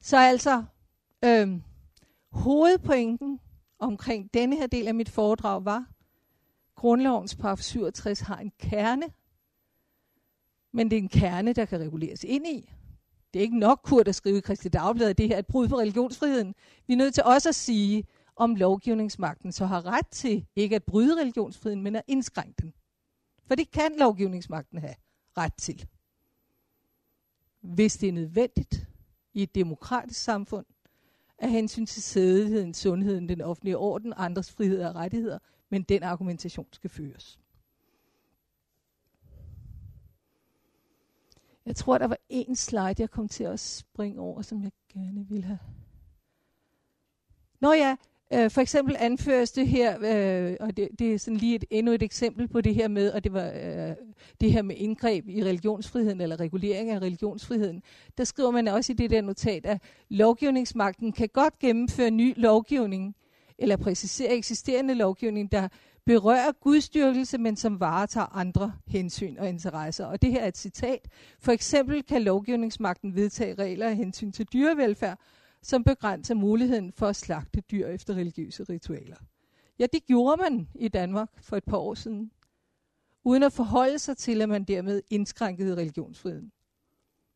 Så 0.00 0.16
altså, 0.16 0.64
øh, 1.24 1.60
Hovedpointen 2.32 3.40
omkring 3.78 4.34
denne 4.34 4.56
her 4.56 4.66
del 4.66 4.88
af 4.88 4.94
mit 4.94 5.08
foredrag 5.08 5.64
var, 5.64 5.86
grundlovens 6.74 7.34
paragraf 7.34 7.58
67 7.58 8.20
har 8.20 8.36
en 8.36 8.52
kerne, 8.58 9.06
men 10.72 10.90
det 10.90 10.96
er 10.96 11.02
en 11.02 11.08
kerne, 11.08 11.52
der 11.52 11.64
kan 11.64 11.80
reguleres 11.80 12.24
ind 12.24 12.46
i. 12.46 12.70
Det 13.32 13.38
er 13.40 13.42
ikke 13.42 13.58
nok 13.58 13.80
kurt 13.84 14.08
at 14.08 14.14
skrive 14.14 14.38
i 14.38 14.40
Kristi 14.40 14.68
Dagblad, 14.68 15.10
at 15.10 15.18
det 15.18 15.28
her 15.28 15.34
er 15.34 15.38
et 15.38 15.46
brud 15.46 15.68
på 15.68 15.78
religionsfriheden. 15.78 16.54
Vi 16.86 16.92
er 16.92 16.98
nødt 16.98 17.14
til 17.14 17.22
også 17.22 17.48
at 17.48 17.54
sige, 17.54 18.04
om 18.36 18.54
lovgivningsmagten 18.54 19.52
så 19.52 19.66
har 19.66 19.86
ret 19.86 20.08
til 20.08 20.46
ikke 20.56 20.76
at 20.76 20.84
bryde 20.84 21.20
religionsfriheden, 21.20 21.82
men 21.82 21.96
at 21.96 22.02
indskrænke 22.06 22.62
den. 22.62 22.74
For 23.46 23.54
det 23.54 23.70
kan 23.70 23.92
lovgivningsmagten 23.98 24.78
have 24.78 24.94
ret 25.38 25.54
til. 25.54 25.88
Hvis 27.60 27.96
det 27.96 28.08
er 28.08 28.12
nødvendigt 28.12 28.86
i 29.32 29.42
et 29.42 29.54
demokratisk 29.54 30.22
samfund, 30.22 30.66
af 31.42 31.50
hensyn 31.50 31.86
til 31.86 32.02
sædeligheden, 32.02 32.74
sundheden, 32.74 33.28
den 33.28 33.40
offentlige 33.40 33.78
orden, 33.78 34.12
andres 34.16 34.52
frihed 34.52 34.84
og 34.84 34.94
rettigheder, 34.94 35.38
men 35.68 35.82
den 35.82 36.02
argumentation 36.02 36.68
skal 36.72 36.90
føres. 36.90 37.40
Jeg 41.66 41.76
tror, 41.76 41.98
der 41.98 42.06
var 42.06 42.18
en 42.28 42.56
slide, 42.56 42.94
jeg 42.98 43.10
kom 43.10 43.28
til 43.28 43.44
at 43.44 43.60
springe 43.60 44.20
over, 44.20 44.42
som 44.42 44.62
jeg 44.62 44.72
gerne 44.88 45.28
ville 45.28 45.44
have. 45.44 45.58
Nå 47.60 47.72
ja, 47.72 47.96
Øh, 48.34 48.50
for 48.50 48.60
eksempel 48.60 48.96
anføres 48.98 49.52
det 49.52 49.68
her, 49.68 49.96
øh, 50.00 50.56
og 50.60 50.76
det, 50.76 50.88
det 50.98 51.14
er 51.14 51.18
sådan 51.18 51.36
lige 51.36 51.54
et, 51.54 51.64
endnu 51.70 51.92
et 51.92 52.02
eksempel 52.02 52.48
på 52.48 52.60
det 52.60 52.74
her 52.74 52.88
med, 52.88 53.12
og 53.12 53.24
det 53.24 53.32
var 53.32 53.46
øh, 53.46 53.94
det 54.40 54.52
her 54.52 54.62
med 54.62 54.76
indgreb 54.76 55.28
i 55.28 55.44
religionsfriheden, 55.44 56.20
eller 56.20 56.40
regulering 56.40 56.90
af 56.90 56.98
religionsfriheden. 56.98 57.82
Der 58.18 58.24
skriver 58.24 58.50
man 58.50 58.68
også 58.68 58.92
i 58.92 58.96
det 58.96 59.10
der 59.10 59.20
notat, 59.20 59.66
at 59.66 59.82
lovgivningsmagten 60.08 61.12
kan 61.12 61.28
godt 61.28 61.58
gennemføre 61.58 62.10
ny 62.10 62.34
lovgivning, 62.36 63.14
eller 63.58 63.76
præcisere 63.76 64.36
eksisterende 64.36 64.94
lovgivning, 64.94 65.52
der 65.52 65.68
berører 66.06 66.52
gudstyrkelse, 66.60 67.38
men 67.38 67.56
som 67.56 67.80
varetager 67.80 68.36
andre 68.36 68.72
hensyn 68.86 69.36
og 69.38 69.48
interesser. 69.48 70.06
Og 70.06 70.22
det 70.22 70.30
her 70.30 70.40
er 70.40 70.48
et 70.48 70.58
citat. 70.58 71.08
For 71.40 71.52
eksempel 71.52 72.02
kan 72.02 72.22
lovgivningsmagten 72.22 73.14
vedtage 73.14 73.54
regler 73.54 73.86
af 73.86 73.96
hensyn 73.96 74.32
til 74.32 74.46
dyrevelfærd, 74.52 75.18
som 75.62 75.84
begrænser 75.84 76.34
muligheden 76.34 76.92
for 76.92 77.06
at 77.06 77.16
slagte 77.16 77.60
dyr 77.60 77.86
efter 77.86 78.14
religiøse 78.14 78.64
ritualer. 78.64 79.16
Ja, 79.78 79.86
det 79.92 80.06
gjorde 80.06 80.42
man 80.42 80.68
i 80.74 80.88
Danmark 80.88 81.30
for 81.42 81.56
et 81.56 81.64
par 81.64 81.76
år 81.76 81.94
siden, 81.94 82.30
uden 83.24 83.42
at 83.42 83.52
forholde 83.52 83.98
sig 83.98 84.16
til, 84.16 84.42
at 84.42 84.48
man 84.48 84.64
dermed 84.64 85.02
indskrænkede 85.10 85.76
religionsfriheden. 85.76 86.52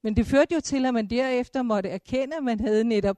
Men 0.02 0.16
det 0.16 0.26
førte 0.26 0.54
jo 0.54 0.60
til, 0.60 0.86
at 0.86 0.94
man 0.94 1.10
derefter 1.10 1.62
måtte 1.62 1.88
erkende, 1.88 2.36
at 2.36 2.44
man 2.44 2.60
havde 2.60 2.84
netop 2.84 3.16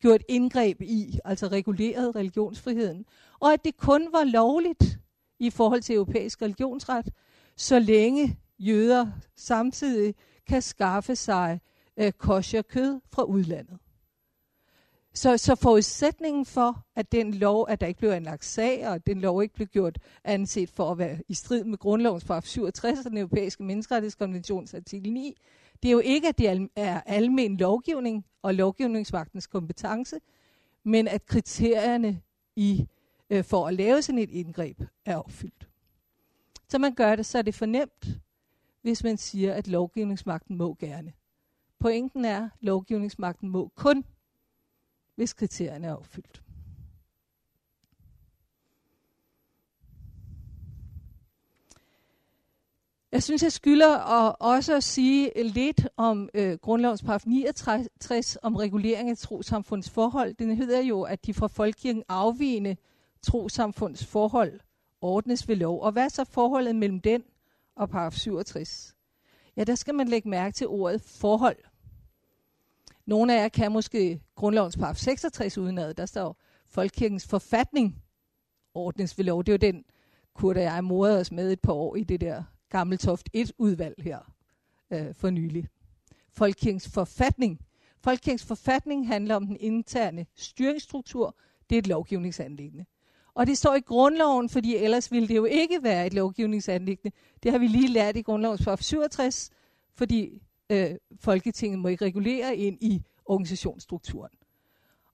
gjort 0.00 0.22
indgreb 0.28 0.82
i, 0.82 1.18
altså 1.24 1.46
reguleret 1.46 2.16
religionsfriheden, 2.16 3.06
og 3.40 3.52
at 3.52 3.64
det 3.64 3.76
kun 3.76 4.08
var 4.12 4.24
lovligt 4.24 4.98
i 5.38 5.50
forhold 5.50 5.82
til 5.82 5.94
europæisk 5.94 6.42
religionsret, 6.42 7.10
så 7.56 7.78
længe 7.78 8.38
jøder 8.58 9.06
samtidig 9.36 10.14
kan 10.46 10.62
skaffe 10.62 11.16
sig 11.16 11.60
øh, 11.96 12.12
kosher 12.12 12.62
kød 12.62 13.00
fra 13.12 13.22
udlandet. 13.22 13.78
Så, 15.16 15.36
så 15.36 15.54
forudsætningen 15.54 16.46
for, 16.46 16.84
at 16.96 17.12
den 17.12 17.34
lov, 17.34 17.66
at 17.68 17.80
der 17.80 17.86
ikke 17.86 17.98
blev 17.98 18.10
anlagt 18.10 18.44
sag, 18.44 18.88
og 18.88 18.94
at 18.94 19.06
den 19.06 19.20
lov 19.20 19.42
ikke 19.42 19.54
blev 19.54 19.66
gjort 19.66 19.98
anset 20.24 20.70
for 20.70 20.90
at 20.90 20.98
være 20.98 21.18
i 21.28 21.34
strid 21.34 21.64
med 21.64 21.78
grundlovens 21.78 22.24
paragraf 22.24 22.44
67 22.44 22.98
og 22.98 23.10
den 23.10 23.18
europæiske 23.18 23.62
menneskerettighedskonventions 23.62 24.74
artikel 24.74 25.12
9, 25.12 25.36
det 25.82 25.88
er 25.88 25.92
jo 25.92 25.98
ikke, 25.98 26.28
at 26.28 26.38
det 26.38 26.68
er 26.76 27.00
almen 27.00 27.56
lovgivning 27.56 28.24
og 28.42 28.54
lovgivningsmagtens 28.54 29.46
kompetence, 29.46 30.16
men 30.84 31.08
at 31.08 31.26
kriterierne 31.26 32.20
i, 32.56 32.86
øh, 33.30 33.44
for 33.44 33.66
at 33.66 33.74
lave 33.74 34.02
sådan 34.02 34.18
et 34.18 34.30
indgreb 34.30 34.80
er 35.04 35.16
opfyldt. 35.16 35.68
Så 36.68 36.78
man 36.78 36.94
gør 36.94 37.16
det, 37.16 37.26
så 37.26 37.38
er 37.38 37.42
det 37.42 37.54
fornemt, 37.54 38.08
hvis 38.82 39.04
man 39.04 39.16
siger, 39.16 39.54
at 39.54 39.68
lovgivningsmagten 39.68 40.56
må 40.56 40.76
gerne. 40.78 41.12
Pointen 41.78 42.24
er, 42.24 42.44
at 42.44 42.50
lovgivningsmagten 42.60 43.48
må 43.48 43.72
kun 43.74 44.04
hvis 45.16 45.32
kriterierne 45.32 45.86
er 45.86 45.94
opfyldt. 45.94 46.42
Jeg 53.12 53.22
synes, 53.22 53.42
jeg 53.42 53.52
skylder 53.52 53.98
at 53.98 54.36
også 54.40 54.76
at 54.76 54.84
sige 54.84 55.42
lidt 55.42 55.88
om 55.96 56.28
øh, 56.34 56.58
grundlovens 56.58 57.02
paragraf 57.02 57.22
69 57.26 58.38
om 58.42 58.56
regulering 58.56 59.10
af 59.10 59.16
trosamfunds 59.16 59.90
forhold. 59.90 60.34
Den 60.34 60.56
hedder 60.56 60.80
jo, 60.80 61.02
at 61.02 61.26
de 61.26 61.34
fra 61.34 61.46
folkekirken 61.46 62.02
afvigende 62.08 62.76
trosamfunds 63.22 64.06
forhold 64.06 64.60
ordnes 65.00 65.48
ved 65.48 65.56
lov. 65.56 65.82
Og 65.82 65.92
hvad 65.92 66.04
er 66.04 66.08
så 66.08 66.24
forholdet 66.24 66.76
mellem 66.76 67.00
den 67.00 67.22
og 67.76 67.88
paragraf 67.88 68.12
67? 68.12 68.96
Ja, 69.56 69.64
der 69.64 69.74
skal 69.74 69.94
man 69.94 70.08
lægge 70.08 70.28
mærke 70.28 70.54
til 70.54 70.66
ordet 70.66 71.02
forhold. 71.02 71.56
Nogle 73.06 73.36
af 73.36 73.42
jer 73.42 73.48
kan 73.48 73.72
måske 73.72 74.20
grundlovens 74.34 74.76
paragraf 74.76 74.96
66 74.96 75.58
udenad. 75.58 75.94
Der 75.94 76.06
står 76.06 76.40
Folkekirkens 76.66 77.26
forfatning 77.26 78.02
ordnes 78.74 79.18
ved 79.18 79.24
lov. 79.24 79.44
Det 79.44 79.52
er 79.52 79.68
jo 79.68 79.72
den, 79.72 79.84
Kurt 80.34 80.56
og 80.56 80.62
jeg 80.62 80.84
morede 80.84 81.20
os 81.20 81.32
med 81.32 81.52
et 81.52 81.60
par 81.60 81.72
år 81.72 81.96
i 81.96 82.04
det 82.04 82.20
der 82.20 82.42
Gammeltoft 82.70 83.28
1-udvalg 83.36 84.02
her 84.02 84.18
øh, 84.90 85.14
for 85.14 85.30
nylig. 85.30 85.68
Folkekirkens 86.32 86.88
forfatning. 86.88 87.60
Folkekirkens 88.00 88.44
forfatning 88.44 89.08
handler 89.08 89.34
om 89.34 89.46
den 89.46 89.56
interne 89.60 90.26
styringsstruktur. 90.34 91.36
Det 91.70 91.76
er 91.76 91.78
et 91.78 91.86
lovgivningsanlæggende. 91.86 92.84
Og 93.34 93.46
det 93.46 93.58
står 93.58 93.74
i 93.74 93.80
grundloven, 93.80 94.48
fordi 94.48 94.76
ellers 94.76 95.12
ville 95.12 95.28
det 95.28 95.36
jo 95.36 95.44
ikke 95.44 95.82
være 95.82 96.06
et 96.06 96.14
lovgivningsanlæggende. 96.14 97.16
Det 97.42 97.52
har 97.52 97.58
vi 97.58 97.66
lige 97.66 97.88
lært 97.88 98.16
i 98.16 98.22
grundlovens 98.22 98.68
67, 98.80 99.50
fordi 99.94 100.42
øh, 100.70 100.90
Folketinget 101.20 101.78
må 101.78 101.88
ikke 101.88 102.04
regulere 102.04 102.56
ind 102.56 102.78
i 102.80 103.02
organisationsstrukturen. 103.24 104.32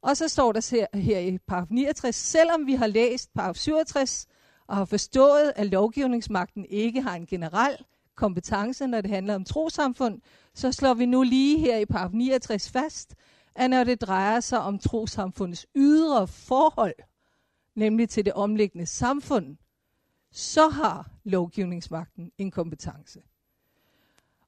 Og 0.03 0.17
så 0.17 0.29
står 0.29 0.53
der 0.53 0.71
her, 0.71 0.87
her 0.99 1.19
i 1.19 1.39
paragraf 1.39 1.71
69, 1.71 2.17
selvom 2.17 2.67
vi 2.67 2.75
har 2.75 2.87
læst 2.87 3.35
paragraf 3.35 3.57
67 3.57 4.27
og 4.67 4.77
har 4.77 4.85
forstået, 4.85 5.53
at 5.57 5.67
lovgivningsmagten 5.67 6.65
ikke 6.65 7.03
har 7.03 7.15
en 7.15 7.27
generel 7.27 7.77
kompetence, 8.15 8.87
når 8.87 9.01
det 9.01 9.11
handler 9.11 9.35
om 9.35 9.45
trosamfund, 9.45 10.21
så 10.55 10.73
slår 10.73 10.95
vi 10.95 11.07
nu 11.07 11.23
lige 11.23 11.59
her 11.59 11.79
i 11.79 11.87
paragraf 11.87 12.13
69 12.13 12.71
fast, 12.71 13.15
at 13.55 13.71
når 13.71 13.85
det 13.85 14.01
drejer 14.01 14.41
sig 14.41 14.61
om 14.61 14.79
trosamfundets 14.79 15.67
ydre 15.75 16.27
forhold, 16.27 16.95
nemlig 17.75 18.09
til 18.09 18.25
det 18.25 18.33
omliggende 18.33 18.87
samfund, 18.87 19.57
så 20.31 20.69
har 20.69 21.11
lovgivningsmagten 21.25 22.33
en 22.39 22.51
kompetence. 22.51 23.21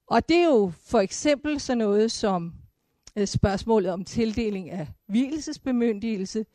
Og 0.07 0.29
det 0.29 0.37
er 0.37 0.49
jo 0.49 0.73
for 0.81 0.99
eksempel 1.01 1.61
sådan 1.61 1.79
noget 1.79 2.13
som 2.13 2.53
øh, 3.17 3.27
spørgsmålet 3.27 3.93
om 3.93 4.05
tildeling 4.05 4.71
af 4.71 4.89
hvilesesbemyndigelse. 5.07 6.47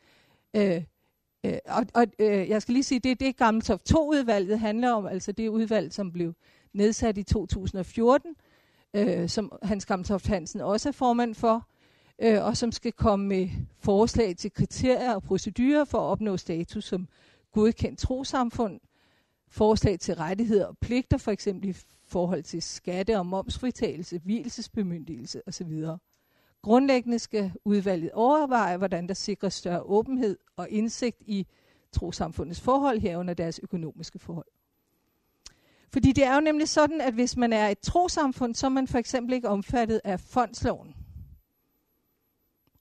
Øh, 0.56 0.82
øh, 1.46 1.58
og 1.66 1.86
og 1.94 2.06
øh, 2.18 2.48
jeg 2.48 2.62
skal 2.62 2.72
lige 2.72 2.84
sige, 2.84 3.00
det 3.00 3.10
er 3.10 3.14
det 3.14 3.36
Gammeltoft 3.36 3.92
2-udvalget 3.92 4.58
handler 4.58 4.90
om, 4.90 5.06
altså 5.06 5.32
det 5.32 5.48
udvalg, 5.48 5.92
som 5.92 6.12
blev 6.12 6.34
nedsat 6.72 7.18
i 7.18 7.22
2014, 7.22 8.34
øh, 8.94 9.28
som 9.28 9.52
Hans 9.62 9.86
Gammeltoft 9.86 10.26
Hansen 10.26 10.60
også 10.60 10.88
er 10.88 10.92
formand 10.92 11.34
for, 11.34 11.68
øh, 12.22 12.44
og 12.44 12.56
som 12.56 12.72
skal 12.72 12.92
komme 12.92 13.26
med 13.26 13.48
forslag 13.78 14.36
til 14.36 14.52
kriterier 14.52 15.14
og 15.14 15.22
procedurer 15.22 15.84
for 15.84 15.98
at 15.98 16.10
opnå 16.10 16.36
status 16.36 16.84
som 16.84 17.08
godkendt 17.52 17.98
trosamfund, 17.98 18.80
forslag 19.50 20.00
til 20.00 20.14
rettigheder 20.14 20.66
og 20.66 20.78
pligter, 20.78 21.16
for 21.18 21.30
eksempel 21.30 21.68
i 21.68 21.76
forhold 22.06 22.42
til 22.42 22.62
skatte- 22.62 23.18
og 23.18 23.26
momsfritagelse, 23.26 24.20
hvilesesbemyndigelse 24.24 25.42
osv. 25.46 25.84
Grundlæggende 26.62 27.18
skal 27.18 27.52
udvalget 27.64 28.10
overveje, 28.12 28.76
hvordan 28.76 29.08
der 29.08 29.14
sikres 29.14 29.54
større 29.54 29.82
åbenhed 29.82 30.38
og 30.56 30.68
indsigt 30.70 31.22
i 31.26 31.46
trosamfundets 31.92 32.60
forhold 32.60 33.00
herunder 33.00 33.34
deres 33.34 33.60
økonomiske 33.62 34.18
forhold. 34.18 34.46
Fordi 35.92 36.12
det 36.12 36.24
er 36.24 36.34
jo 36.34 36.40
nemlig 36.40 36.68
sådan, 36.68 37.00
at 37.00 37.14
hvis 37.14 37.36
man 37.36 37.52
er 37.52 37.68
et 37.68 37.78
trosamfund, 37.78 38.54
så 38.54 38.66
er 38.66 38.70
man 38.70 38.88
for 38.88 38.98
eksempel 38.98 39.34
ikke 39.34 39.48
omfattet 39.48 40.00
af 40.04 40.20
fondsloven. 40.20 40.94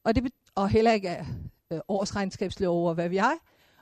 Og, 0.04 0.16
det 0.16 0.34
og 0.56 0.70
heller 0.70 0.92
ikke 0.92 1.10
af 1.10 1.26
øh, 1.72 1.80
årsregnskabslov 1.88 2.88
og 2.88 2.94
hvad 2.94 3.10
vi 3.10 3.18
har. 3.18 3.36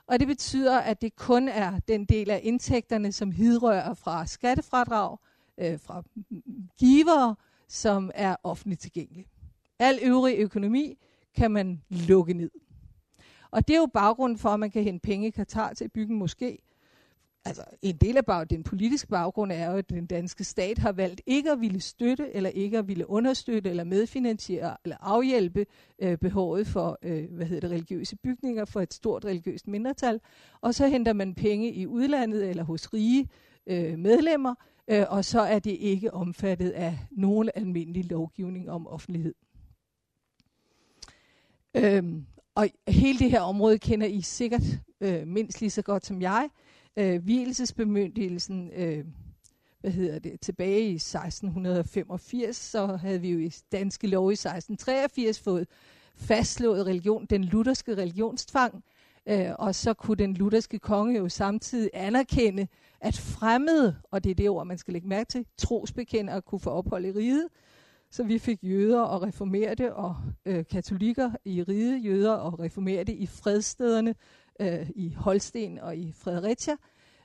Og 0.08 0.20
det 0.20 0.28
betyder, 0.28 0.78
at 0.78 1.02
det 1.02 1.16
kun 1.16 1.48
er 1.48 1.78
den 1.88 2.04
del 2.04 2.30
af 2.30 2.40
indtægterne, 2.42 3.12
som 3.12 3.30
hidrører 3.30 3.94
fra 3.94 4.26
skattefradrag, 4.26 5.18
øh, 5.58 5.80
fra 5.80 6.02
givere, 6.78 7.36
som 7.68 8.10
er 8.14 8.36
offentligt 8.42 8.80
tilgængelig. 8.80 9.26
Al 9.78 9.98
øvrig 10.02 10.38
økonomi 10.38 10.98
kan 11.36 11.50
man 11.50 11.82
lukke 11.88 12.34
ned. 12.34 12.50
Og 13.50 13.68
det 13.68 13.74
er 13.74 13.78
jo 13.80 13.86
baggrunden 13.86 14.38
for, 14.38 14.48
at 14.48 14.60
man 14.60 14.70
kan 14.70 14.82
hente 14.82 15.02
penge 15.02 15.26
i 15.26 15.30
Katar 15.30 15.72
til 15.72 15.84
at 15.84 15.92
bygge 15.92 16.14
en 16.14 16.22
moské. 16.22 16.67
Altså, 17.48 17.62
en 17.82 17.96
del 17.96 18.16
af 18.16 18.26
bag, 18.26 18.46
den 18.50 18.62
politiske 18.62 19.08
baggrund 19.08 19.52
er 19.52 19.70
jo, 19.70 19.76
at 19.76 19.90
den 19.90 20.06
danske 20.06 20.44
stat 20.44 20.78
har 20.78 20.92
valgt 20.92 21.20
ikke 21.26 21.50
at 21.50 21.60
ville 21.60 21.80
støtte, 21.80 22.36
eller 22.36 22.50
ikke 22.50 22.78
at 22.78 22.88
ville 22.88 23.10
understøtte, 23.10 23.70
eller 23.70 23.84
medfinansiere, 23.84 24.76
eller 24.84 24.96
afhjælpe 25.00 25.66
øh, 25.98 26.18
behovet 26.18 26.66
for 26.66 26.98
øh, 27.02 27.24
hvad 27.32 27.46
hedder 27.46 27.60
det, 27.60 27.70
religiøse 27.70 28.16
bygninger 28.16 28.64
for 28.64 28.80
et 28.80 28.94
stort 28.94 29.24
religiøst 29.24 29.68
mindretal. 29.68 30.20
Og 30.60 30.74
så 30.74 30.88
henter 30.88 31.12
man 31.12 31.34
penge 31.34 31.72
i 31.72 31.86
udlandet, 31.86 32.48
eller 32.48 32.62
hos 32.62 32.94
rige 32.94 33.28
øh, 33.66 33.98
medlemmer, 33.98 34.54
øh, 34.88 35.04
og 35.08 35.24
så 35.24 35.40
er 35.40 35.58
det 35.58 35.76
ikke 35.80 36.14
omfattet 36.14 36.70
af 36.70 36.98
nogen 37.10 37.50
almindelig 37.54 38.04
lovgivning 38.04 38.70
om 38.70 38.86
offentlighed. 38.86 39.34
Øhm, 41.74 42.26
og 42.54 42.68
hele 42.88 43.18
det 43.18 43.30
her 43.30 43.40
område 43.40 43.78
kender 43.78 44.06
I 44.06 44.20
sikkert 44.20 44.62
øh, 45.00 45.26
mindst 45.26 45.60
lige 45.60 45.70
så 45.70 45.82
godt 45.82 46.06
som 46.06 46.22
jeg. 46.22 46.44
Øh, 46.44 46.67
Øh, 46.98 47.22
hvilesesbemyndigelsen, 47.22 48.70
øh, 48.76 49.04
hvad 49.80 49.90
hedder 49.90 50.18
det, 50.18 50.40
tilbage 50.40 50.90
i 50.90 50.94
1685, 50.94 52.56
så 52.56 52.86
havde 52.86 53.20
vi 53.20 53.30
jo 53.30 53.38
i 53.38 53.52
danske 53.72 54.06
lov 54.06 54.30
i 54.30 54.36
1683 54.36 55.40
fået 55.40 55.68
fastslået 56.16 56.86
religion, 56.86 57.26
den 57.26 57.44
lutherske 57.44 57.96
religionstvang, 57.96 58.84
øh, 59.28 59.50
og 59.58 59.74
så 59.74 59.94
kunne 59.94 60.16
den 60.16 60.34
lutherske 60.34 60.78
konge 60.78 61.18
jo 61.18 61.28
samtidig 61.28 61.90
anerkende, 61.94 62.68
at 63.00 63.16
fremmede, 63.16 63.96
og 64.10 64.24
det 64.24 64.30
er 64.30 64.34
det 64.34 64.48
ord, 64.48 64.66
man 64.66 64.78
skal 64.78 64.92
lægge 64.92 65.08
mærke 65.08 65.28
til, 65.28 65.46
trosbekendere 65.56 66.42
kunne 66.42 66.60
få 66.60 66.70
ophold 66.70 67.04
i 67.04 67.10
riget, 67.10 67.48
så 68.10 68.24
vi 68.24 68.38
fik 68.38 68.58
jøder 68.62 69.00
og 69.00 69.22
reformerede 69.22 69.94
og 69.94 70.16
øh, 70.46 70.64
katolikker 70.70 71.30
i 71.44 71.62
rige, 71.62 71.98
jøder 71.98 72.32
og 72.32 72.60
reformerede 72.60 73.12
i 73.12 73.26
fredstederne 73.26 74.14
øh, 74.58 74.90
i 74.94 75.14
Holsten 75.14 75.78
og 75.78 75.96
i 75.96 76.12
Fredericia, 76.12 76.76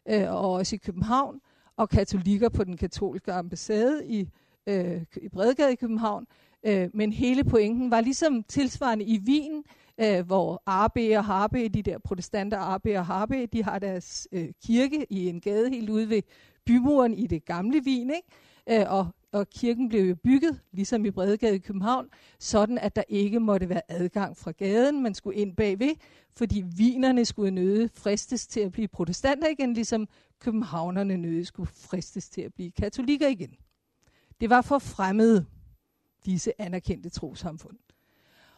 øh, 0.10 0.34
og 0.34 0.52
også 0.52 0.76
i 0.76 0.78
København, 0.78 1.42
og 1.78 1.90
katolikker 1.90 2.50
på 2.50 2.64
den 2.64 2.78
katolske 2.78 3.32
ambassade 3.32 4.08
i, 4.08 4.30
øh, 4.68 5.02
i 5.22 5.30
Bredegade 5.30 5.74
i 5.74 5.76
København. 5.76 6.28
Øh, 6.66 6.90
men 6.94 7.14
hele 7.14 7.44
pointen 7.44 7.92
var 7.92 8.02
ligesom 8.02 8.44
tilsvarende 8.44 9.06
i 9.06 9.20
Wien, 9.28 9.64
øh, 9.98 10.26
hvor 10.26 10.64
Arbe 10.66 11.18
og 11.18 11.26
Harbe, 11.26 11.68
de 11.68 11.82
der 11.82 11.98
protestanter 11.98 12.58
Arbe 12.58 13.00
og 13.00 13.06
Harbe, 13.06 13.46
de 13.46 13.64
har 13.64 13.80
deres 13.80 14.28
øh, 14.32 14.50
kirke 14.66 15.06
i 15.10 15.30
en 15.30 15.42
gade 15.42 15.70
helt 15.70 15.90
ude 15.90 16.10
ved 16.10 16.22
bymuren 16.66 17.14
i 17.14 17.28
det 17.28 17.46
gamle 17.46 17.82
Wien, 17.86 18.10
ikke? 18.10 18.28
Øh, 18.70 18.86
og 18.88 19.08
og 19.34 19.50
kirken 19.50 19.90
blev 19.90 20.02
jo 20.02 20.16
bygget, 20.16 20.60
ligesom 20.72 21.06
i 21.06 21.12
Bredegade 21.12 21.56
i 21.56 21.60
København, 21.60 22.10
sådan 22.40 22.78
at 22.78 22.96
der 22.96 23.04
ikke 23.10 23.40
måtte 23.40 23.70
være 23.70 23.82
adgang 23.88 24.38
fra 24.38 24.52
gaden, 24.52 25.04
man 25.04 25.14
skulle 25.14 25.38
ind 25.38 25.56
bagved, 25.56 25.96
fordi 26.38 26.64
vinerne 26.78 27.26
skulle 27.26 27.52
nøde 27.52 27.90
fristes 27.94 28.48
til 28.48 28.60
at 28.60 28.72
blive 28.72 28.88
protestanter 28.88 29.48
igen, 29.48 29.74
ligesom 29.74 30.08
københavnerne 30.40 31.18
nøde 31.18 31.46
skulle 31.46 31.70
fristes 31.74 32.30
til 32.30 32.42
at 32.42 32.54
blive 32.54 32.72
katolikker 32.72 33.28
igen. 33.28 33.56
Det 34.42 34.50
var 34.50 34.62
for 34.62 34.80
fremmede, 34.80 35.46
disse 36.26 36.62
anerkendte 36.62 37.10
trosamfund. 37.10 37.78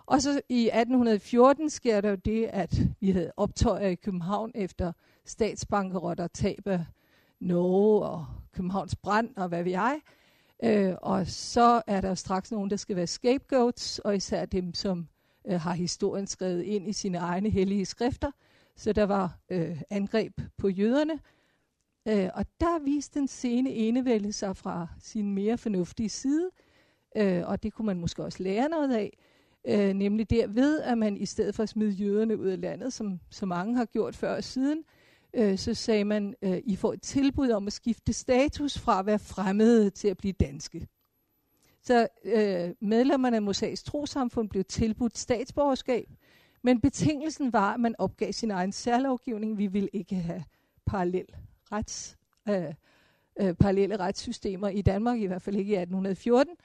Og 0.05 0.21
så 0.21 0.41
i 0.49 0.65
1814 0.67 1.69
sker 1.69 2.01
der 2.01 2.09
jo 2.09 2.15
det, 2.15 2.45
at 2.45 2.79
vi 2.99 3.11
havde 3.11 3.31
optøjer 3.37 3.87
i 3.87 3.95
København 3.95 4.51
efter 4.55 4.93
statsbankerot 5.25 6.19
og 6.19 6.33
tab 6.33 6.67
af 6.67 6.85
Norge 7.45 8.05
og 8.05 8.25
Københavns 8.51 8.95
brand 8.95 9.29
og 9.35 9.47
hvad 9.47 9.63
vi 9.63 9.71
jeg. 9.71 9.99
Øh, 10.63 10.95
og 11.01 11.27
så 11.27 11.81
er 11.87 12.01
der 12.01 12.15
straks 12.15 12.51
nogen, 12.51 12.69
der 12.69 12.75
skal 12.75 12.95
være 12.95 13.07
scapegoats, 13.07 13.99
og 13.99 14.15
især 14.15 14.45
dem, 14.45 14.73
som 14.73 15.07
øh, 15.47 15.59
har 15.59 15.73
historien 15.73 16.27
skrevet 16.27 16.63
ind 16.63 16.89
i 16.89 16.93
sine 16.93 17.17
egne 17.17 17.49
hellige 17.49 17.85
skrifter. 17.85 18.31
Så 18.75 18.93
der 18.93 19.03
var 19.03 19.37
øh, 19.49 19.81
angreb 19.89 20.41
på 20.57 20.67
jøderne. 20.67 21.19
Øh, 22.07 22.29
og 22.33 22.45
der 22.59 22.83
viste 22.83 23.19
den 23.19 23.27
sene 23.27 23.69
enevælde 23.69 24.33
sig 24.33 24.57
fra 24.57 24.87
sin 24.99 25.33
mere 25.33 25.57
fornuftige 25.57 26.09
side, 26.09 26.49
øh, 27.17 27.47
og 27.47 27.63
det 27.63 27.73
kunne 27.73 27.85
man 27.85 27.99
måske 27.99 28.23
også 28.23 28.43
lære 28.43 28.69
noget 28.69 28.95
af, 28.95 29.17
øh, 29.67 29.93
nemlig 29.93 30.29
derved, 30.29 30.81
at 30.81 30.97
man 30.97 31.17
i 31.17 31.25
stedet 31.25 31.55
for 31.55 31.63
at 31.63 31.69
smide 31.69 31.91
jøderne 31.91 32.37
ud 32.37 32.47
af 32.47 32.61
landet, 32.61 32.93
som 32.93 33.19
så 33.29 33.45
mange 33.45 33.75
har 33.75 33.85
gjort 33.85 34.15
før 34.15 34.35
og 34.35 34.43
siden, 34.43 34.83
øh, 35.35 35.57
så 35.57 35.73
sagde 35.73 36.05
man, 36.05 36.35
øh, 36.41 36.61
I 36.65 36.75
får 36.75 36.93
et 36.93 37.01
tilbud 37.01 37.49
om 37.49 37.67
at 37.67 37.73
skifte 37.73 38.13
status 38.13 38.77
fra 38.77 38.99
at 38.99 39.05
være 39.05 39.19
fremmede 39.19 39.89
til 39.89 40.07
at 40.07 40.17
blive 40.17 40.33
danske. 40.33 40.87
Så 41.81 42.07
øh, 42.23 42.69
medlemmerne 42.81 43.35
af 43.35 43.41
Mosaisk 43.41 43.85
trosamfund 43.85 44.49
blev 44.49 44.63
tilbudt 44.63 45.17
statsborgerskab, 45.17 46.09
men 46.63 46.81
betingelsen 46.81 47.53
var, 47.53 47.73
at 47.73 47.79
man 47.79 47.95
opgav 47.97 48.31
sin 48.31 48.51
egen 48.51 48.71
særlovgivning. 48.71 49.57
Vi 49.57 49.67
ville 49.67 49.89
ikke 49.93 50.15
have 50.15 50.43
parallel 50.85 51.25
rets, 51.71 52.17
øh, 52.49 52.73
øh, 53.39 53.53
parallelle 53.53 53.97
retssystemer 53.97 54.69
i 54.69 54.81
Danmark, 54.81 55.19
i 55.19 55.25
hvert 55.25 55.41
fald 55.41 55.55
ikke 55.55 55.73
i 55.73 55.75
1814. 55.75 56.55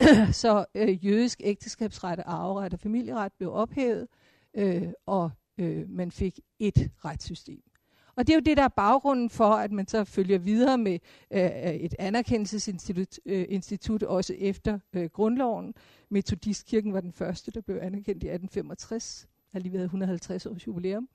så 0.42 0.64
øh, 0.74 1.06
jødisk 1.06 1.40
ægteskabsret, 1.44 2.20
arveret 2.26 2.72
og 2.72 2.80
familieret 2.80 3.32
blev 3.32 3.52
ophævet, 3.54 4.08
øh, 4.54 4.92
og 5.06 5.30
øh, 5.58 5.88
man 5.88 6.10
fik 6.10 6.40
et 6.58 6.90
retssystem. 7.04 7.71
Og 8.16 8.26
det 8.26 8.32
er 8.32 8.36
jo 8.36 8.40
det, 8.40 8.56
der 8.56 8.62
er 8.62 8.68
baggrunden 8.68 9.30
for, 9.30 9.44
at 9.44 9.72
man 9.72 9.86
så 9.86 10.04
følger 10.04 10.38
videre 10.38 10.78
med 10.78 10.98
øh, 11.30 11.44
øh, 11.44 11.74
et 11.74 11.94
anerkendelsesinstitut 11.98 13.18
øh, 13.26 13.46
institut, 13.48 14.02
også 14.02 14.34
efter 14.38 14.78
øh, 14.92 15.04
grundloven. 15.04 15.74
Metodistkirken 16.08 16.92
var 16.92 17.00
den 17.00 17.12
første, 17.12 17.50
der 17.50 17.60
blev 17.60 17.76
anerkendt 17.76 18.22
i 18.22 18.26
1865. 18.26 19.28
Har 19.52 19.58
lige 19.58 19.72
været 19.72 19.84
150 19.84 20.46
års 20.46 20.66
jubilæum. 20.66 21.08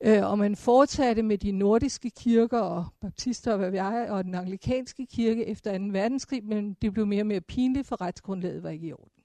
Øh, 0.00 0.30
og 0.30 0.38
man 0.38 0.56
fortsatte 0.56 1.22
med 1.22 1.38
de 1.38 1.52
nordiske 1.52 2.10
kirker 2.10 2.60
og 2.60 2.86
baptister 3.00 3.52
og 3.52 3.58
hvad 3.58 3.70
vi 3.70 3.76
er, 3.76 4.10
og 4.10 4.24
den 4.24 4.34
anglikanske 4.34 5.06
kirke 5.06 5.46
efter 5.46 5.78
2. 5.78 5.84
verdenskrig, 5.90 6.44
men 6.44 6.76
det 6.82 6.92
blev 6.92 7.06
mere 7.06 7.22
og 7.22 7.26
mere 7.26 7.40
pinligt, 7.40 7.86
for 7.86 8.00
retsgrundlaget 8.00 8.62
var 8.62 8.70
ikke 8.70 8.86
i 8.86 8.92
orden. 8.92 9.23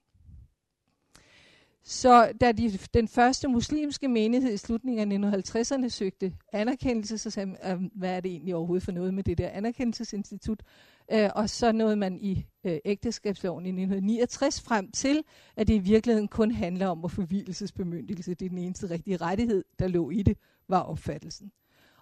Så 1.82 2.32
da 2.40 2.52
de, 2.52 2.78
den 2.94 3.08
første 3.08 3.48
muslimske 3.48 4.08
menighed 4.08 4.52
i 4.52 4.56
slutningen 4.56 5.24
af 5.24 5.38
1950'erne 5.40 5.88
søgte 5.88 6.32
anerkendelse, 6.52 7.18
så 7.18 7.30
sagde 7.30 7.46
man, 7.46 7.90
hvad 7.94 8.16
er 8.16 8.20
det 8.20 8.30
egentlig 8.30 8.54
overhovedet 8.54 8.84
for 8.84 8.92
noget 8.92 9.14
med 9.14 9.24
det 9.24 9.38
der 9.38 9.48
anerkendelsesinstitut? 9.48 10.62
Øh, 11.12 11.30
og 11.34 11.50
så 11.50 11.72
nåede 11.72 11.96
man 11.96 12.18
i 12.20 12.46
øh, 12.64 12.78
ægteskabsloven 12.84 13.66
i 13.66 13.68
1969 13.68 14.60
frem 14.60 14.90
til, 14.90 15.22
at 15.56 15.68
det 15.68 15.74
i 15.74 15.78
virkeligheden 15.78 16.28
kun 16.28 16.50
handler 16.50 16.86
om 16.86 17.04
at 17.04 17.10
forvielsesbemyndigelse. 17.10 18.34
Det 18.34 18.44
er 18.44 18.48
den 18.48 18.58
eneste 18.58 18.90
rigtige 18.90 19.16
rettighed, 19.16 19.64
der 19.78 19.88
lå 19.88 20.10
i 20.10 20.22
det, 20.22 20.38
var 20.68 20.80
opfattelsen. 20.80 21.52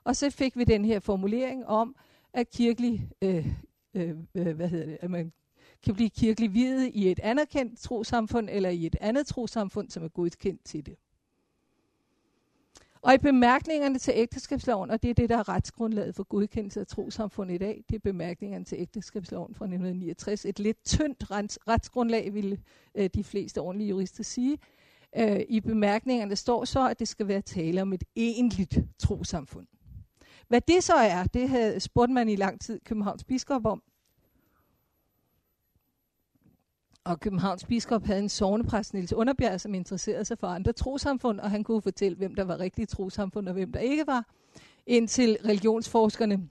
Og 0.04 0.16
så 0.16 0.30
fik 0.30 0.56
vi 0.56 0.64
den 0.64 0.84
her 0.84 1.00
formulering 1.00 1.66
om, 1.66 1.96
at 2.32 2.50
kirkelig, 2.50 3.10
øh, 3.22 3.46
øh, 3.94 4.16
øh 4.34 4.56
hvad 4.56 4.68
hedder 4.68 4.86
det, 4.86 4.98
at 5.00 5.10
man 5.10 5.32
kan 5.84 5.94
blive 5.94 6.10
kirkelig 6.10 6.54
videt 6.54 6.90
i 6.94 7.10
et 7.10 7.20
anerkendt 7.22 7.78
trosamfund 7.78 8.48
eller 8.50 8.68
i 8.68 8.86
et 8.86 8.96
andet 9.00 9.26
trosamfund, 9.26 9.90
som 9.90 10.04
er 10.04 10.08
godkendt 10.08 10.64
til 10.64 10.86
det. 10.86 10.96
Og 13.02 13.14
i 13.14 13.18
bemærkningerne 13.18 13.98
til 13.98 14.12
ægteskabsloven, 14.16 14.90
og 14.90 15.02
det 15.02 15.10
er 15.10 15.14
det, 15.14 15.28
der 15.28 15.36
er 15.36 15.48
retsgrundlaget 15.48 16.14
for 16.14 16.22
godkendelse 16.22 16.80
af 16.80 16.86
trosamfund 16.86 17.50
i 17.50 17.58
dag, 17.58 17.84
det 17.88 17.94
er 17.94 18.00
bemærkningerne 18.00 18.64
til 18.64 18.78
ægteskabsloven 18.78 19.54
fra 19.54 19.64
1969. 19.64 20.44
Et 20.44 20.58
lidt 20.58 20.84
tyndt 20.84 21.30
rets, 21.30 21.58
retsgrundlag, 21.68 22.34
ville 22.34 22.58
øh, 22.94 23.10
de 23.14 23.24
fleste 23.24 23.58
ordentlige 23.58 23.88
jurister 23.88 24.24
sige. 24.24 24.58
Øh, 25.16 25.40
I 25.48 25.60
bemærkningerne 25.60 26.36
står 26.36 26.64
så, 26.64 26.88
at 26.88 26.98
det 26.98 27.08
skal 27.08 27.28
være 27.28 27.42
tale 27.42 27.82
om 27.82 27.92
et 27.92 28.04
egentligt 28.16 28.78
trosamfund. 28.98 29.66
Hvad 30.48 30.60
det 30.60 30.84
så 30.84 30.94
er, 30.94 31.24
det 31.24 31.48
havde 31.48 31.80
spurgt 31.80 32.12
man 32.12 32.28
i 32.28 32.36
lang 32.36 32.60
tid 32.60 32.80
Københavns 32.84 33.24
biskop 33.24 33.66
om, 33.66 33.82
Og 37.08 37.20
Københavns 37.20 37.64
biskop 37.64 38.04
havde 38.04 38.18
en 38.20 38.28
sovnepræst, 38.28 38.94
Niels 38.94 39.12
Underbjerg, 39.12 39.60
som 39.60 39.74
interesserede 39.74 40.24
sig 40.24 40.38
for 40.38 40.46
andre 40.46 40.72
trosamfund, 40.72 41.40
og 41.40 41.50
han 41.50 41.64
kunne 41.64 41.82
fortælle, 41.82 42.16
hvem 42.16 42.34
der 42.34 42.44
var 42.44 42.60
rigtige 42.60 42.86
trosamfund 42.86 43.48
og 43.48 43.54
hvem 43.54 43.72
der 43.72 43.80
ikke 43.80 44.06
var. 44.06 44.24
Indtil 44.86 45.38
religionsforskerne 45.44 46.48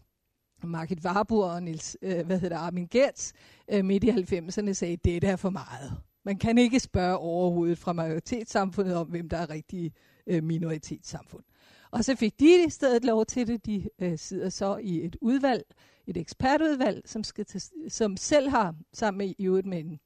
Margit 0.63 1.05
Warburg 1.05 1.51
og 1.51 1.63
Niels, 1.63 1.97
øh, 2.01 2.25
hvad 2.25 2.39
hedder 2.39 2.57
Armin 2.57 2.87
Gertz 2.87 3.31
øh, 3.71 3.85
midt 3.85 4.03
i 4.03 4.09
90'erne 4.09 4.73
sagde, 4.73 4.93
at 4.93 5.03
det 5.03 5.23
er 5.23 5.35
for 5.35 5.49
meget. 5.49 5.91
Man 6.25 6.37
kan 6.37 6.57
ikke 6.57 6.79
spørge 6.79 7.17
overhovedet 7.17 7.77
fra 7.77 7.93
majoritetssamfundet 7.93 8.95
om, 8.95 9.07
hvem 9.07 9.29
der 9.29 9.37
er 9.37 9.49
rigtige 9.49 9.91
øh, 10.27 10.43
minoritetssamfund. 10.43 11.43
Og 11.91 12.03
så 12.03 12.15
fik 12.15 12.39
de 12.39 12.65
i 12.67 12.69
stedet 12.69 13.05
lov 13.05 13.25
til 13.25 13.47
det. 13.47 13.65
De 13.65 13.89
øh, 13.99 14.17
sidder 14.17 14.49
så 14.49 14.77
i 14.77 15.05
et 15.05 15.15
udvalg, 15.21 15.63
et 16.07 16.17
ekspertudvalg, 16.17 17.01
som, 17.05 17.23
skal 17.23 17.45
tage, 17.45 17.89
som 17.89 18.17
selv 18.17 18.49
har, 18.49 18.75
sammen 18.93 19.17
med, 19.17 19.33
i 19.37 19.47
med 19.47 19.79
en 19.79 19.99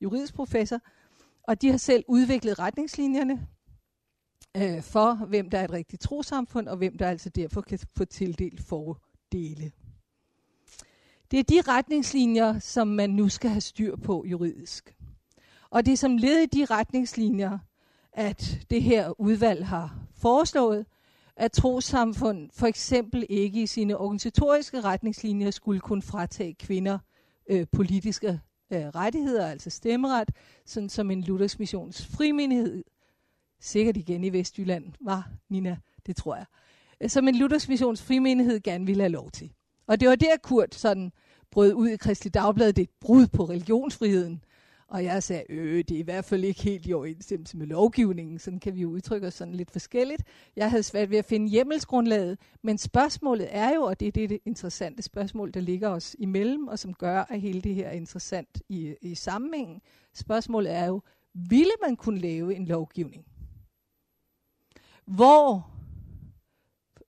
juridisk 0.00 0.34
professor, 0.34 0.80
og 1.42 1.62
de 1.62 1.70
har 1.70 1.76
selv 1.76 2.04
udviklet 2.08 2.58
retningslinjerne 2.58 3.46
øh, 4.56 4.82
for, 4.82 5.14
hvem 5.14 5.50
der 5.50 5.58
er 5.58 5.64
et 5.64 5.72
rigtigt 5.72 6.02
trosamfund, 6.02 6.68
og 6.68 6.76
hvem 6.76 6.98
der 6.98 7.08
altså 7.08 7.28
derfor 7.28 7.60
kan 7.60 7.78
få 7.96 8.04
tildelt 8.04 8.60
fordele. 8.60 9.72
Det 11.30 11.38
er 11.38 11.42
de 11.42 11.60
retningslinjer, 11.60 12.58
som 12.58 12.88
man 12.88 13.10
nu 13.10 13.28
skal 13.28 13.50
have 13.50 13.60
styr 13.60 13.96
på 13.96 14.24
juridisk. 14.26 14.96
Og 15.70 15.86
det 15.86 15.92
er 15.92 15.96
som 15.96 16.16
led 16.16 16.38
i 16.38 16.46
de 16.46 16.64
retningslinjer, 16.64 17.58
at 18.12 18.66
det 18.70 18.82
her 18.82 19.20
udvalg 19.20 19.66
har 19.66 19.98
foreslået, 20.14 20.86
at 21.36 21.52
trosamfund 21.52 22.50
for 22.52 22.66
eksempel 22.66 23.26
ikke 23.28 23.62
i 23.62 23.66
sine 23.66 23.96
organisatoriske 23.96 24.80
retningslinjer 24.80 25.50
skulle 25.50 25.80
kunne 25.80 26.02
fratage 26.02 26.54
kvinder 26.54 26.98
øh, 27.50 27.66
politiske 27.72 28.40
øh, 28.72 28.86
rettigheder, 28.86 29.46
altså 29.46 29.70
stemmeret, 29.70 30.30
sådan 30.64 30.88
som 30.88 31.10
en 31.10 31.22
Luthers 31.22 31.58
missions 31.58 32.06
frimenighed, 32.06 32.84
sikkert 33.60 33.96
igen 33.96 34.24
i 34.24 34.32
Vestjylland, 34.32 34.92
var 35.00 35.30
Nina, 35.48 35.76
det 36.06 36.16
tror 36.16 36.36
jeg, 36.36 36.46
øh, 37.00 37.10
som 37.10 37.28
en 37.28 37.34
Luthers 37.34 37.68
missions 37.68 38.02
frimenighed 38.02 38.60
gerne 38.60 38.86
ville 38.86 39.02
have 39.02 39.12
lov 39.12 39.30
til. 39.30 39.52
Og 39.86 40.00
det 40.00 40.08
var 40.08 40.14
der, 40.14 40.36
Kurt 40.42 40.74
sådan 40.74 41.12
brød 41.50 41.74
ud 41.74 41.88
i 41.88 41.96
Kristelig 41.96 42.34
Dagblad, 42.34 42.72
det 42.72 42.82
er 42.82 42.86
et 42.86 43.00
brud 43.00 43.26
på 43.26 43.44
religionsfriheden, 43.44 44.44
og 44.88 45.04
jeg 45.04 45.22
sagde, 45.22 45.44
øh, 45.48 45.78
det 45.78 45.90
er 45.90 45.98
i 45.98 46.02
hvert 46.02 46.24
fald 46.24 46.44
ikke 46.44 46.62
helt 46.62 46.86
i 46.86 46.92
overensstemmelse 46.92 47.56
med 47.56 47.66
lovgivningen. 47.66 48.38
Sådan 48.38 48.60
kan 48.60 48.74
vi 48.74 48.80
jo 48.80 48.90
udtrykke 48.90 49.26
os 49.26 49.34
sådan 49.34 49.54
lidt 49.54 49.70
forskelligt. 49.70 50.22
Jeg 50.56 50.70
havde 50.70 50.82
svært 50.82 51.10
ved 51.10 51.18
at 51.18 51.24
finde 51.24 51.48
hjemmelsgrundlaget, 51.48 52.38
men 52.62 52.78
spørgsmålet 52.78 53.48
er 53.50 53.74
jo, 53.74 53.82
og 53.82 54.00
det 54.00 54.08
er 54.08 54.12
det, 54.12 54.38
interessante 54.44 55.02
spørgsmål, 55.02 55.54
der 55.54 55.60
ligger 55.60 55.88
os 55.88 56.16
imellem, 56.18 56.68
og 56.68 56.78
som 56.78 56.94
gør, 56.94 57.22
at 57.28 57.40
hele 57.40 57.60
det 57.60 57.74
her 57.74 57.88
er 57.88 57.92
interessant 57.92 58.62
i, 58.68 58.94
i 59.02 59.14
sammenhængen. 59.14 59.80
Spørgsmålet 60.14 60.72
er 60.72 60.86
jo, 60.86 61.02
ville 61.34 61.72
man 61.86 61.96
kunne 61.96 62.20
lave 62.20 62.54
en 62.54 62.66
lovgivning, 62.66 63.24
hvor 65.06 65.70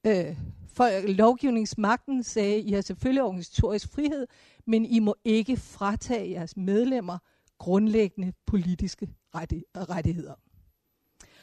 øh, 0.07 0.37
for 0.73 1.13
lovgivningsmagten 1.13 2.23
sagde, 2.23 2.61
I 2.61 2.73
har 2.73 2.81
selvfølgelig 2.81 3.23
organisatorisk 3.23 3.89
frihed, 3.89 4.27
men 4.67 4.87
I 4.87 4.99
må 4.99 5.15
ikke 5.25 5.57
fratage 5.57 6.31
jeres 6.31 6.57
medlemmer 6.57 7.19
grundlæggende 7.59 8.33
politiske 8.47 9.09
rettigheder. 9.35 10.35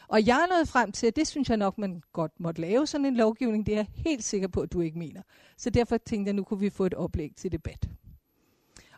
Og 0.08 0.26
jeg 0.28 0.42
er 0.44 0.56
nået 0.56 0.68
frem 0.68 0.92
til, 0.92 1.08
at 1.08 1.16
det 1.16 1.28
synes 1.28 1.50
jeg 1.50 1.58
nok, 1.58 1.78
man 1.78 2.02
godt 2.14 2.40
måtte 2.40 2.62
lave 2.62 2.88
sådan 2.88 3.06
en 3.06 3.16
lovgivning. 3.16 3.66
Det 3.66 3.72
er 3.72 3.78
jeg 3.78 3.88
helt 3.90 4.24
sikker 4.24 4.48
på, 4.48 4.62
at 4.62 4.74
du 4.74 4.82
ikke 4.82 5.00
mener. 5.00 5.22
Så 5.58 5.70
derfor 5.70 5.98
tænkte 5.98 6.28
jeg, 6.28 6.30
at 6.30 6.36
nu 6.36 6.44
kunne 6.44 6.60
vi 6.60 6.70
få 6.70 6.86
et 6.86 6.94
oplæg 6.94 7.32
til 7.36 7.52
debat. 7.52 7.90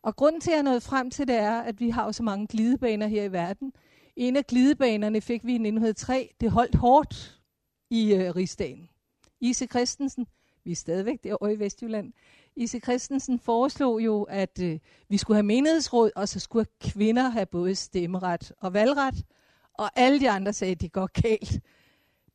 Og 0.01 0.15
grunden 0.15 0.41
til, 0.41 0.51
at 0.51 0.53
jeg 0.53 0.59
er 0.59 0.63
nået 0.63 0.84
frem 0.84 1.11
til 1.11 1.28
det, 1.28 1.36
er, 1.36 1.61
at 1.61 1.80
vi 1.80 1.89
har 1.89 2.05
jo 2.05 2.11
så 2.11 2.24
mange 2.24 2.47
glidebaner 2.47 3.07
her 3.07 3.24
i 3.24 3.32
verden. 3.32 3.74
En 4.15 4.36
af 4.36 4.47
glidebanerne 4.47 5.22
fik 5.22 5.45
vi 5.45 5.51
i 5.51 5.55
1903. 5.55 6.36
Det 6.41 6.51
holdt 6.51 6.76
hårdt 6.76 7.41
i 7.89 8.13
øh, 8.13 8.36
rigsdagen. 8.36 8.89
Ise 9.41 9.65
Christensen, 9.65 10.28
vi 10.63 10.72
er 10.72 10.76
stadigvæk 10.76 11.24
derovre 11.24 11.53
i 11.53 11.59
Vestjylland, 11.59 12.13
Ise 12.58 12.80
Christensen 12.80 13.39
foreslog 13.39 14.01
jo, 14.01 14.24
at 14.24 14.60
øh, 14.62 14.80
vi 15.10 15.18
skulle 15.18 15.36
have 15.36 15.45
menighedsråd, 15.45 16.12
og 16.16 16.30
så 16.30 16.39
skulle 16.39 16.66
kvinder 16.82 17.30
have 17.30 17.45
både 17.45 17.76
stemmeret 17.76 18.51
og 18.60 18.74
valgret. 18.74 19.26
Og 19.74 19.89
alle 19.95 20.20
de 20.20 20.30
andre 20.30 20.53
sagde, 20.53 20.72
at 20.72 20.82
det 20.82 20.91
går 20.91 21.10
galt. 21.22 21.62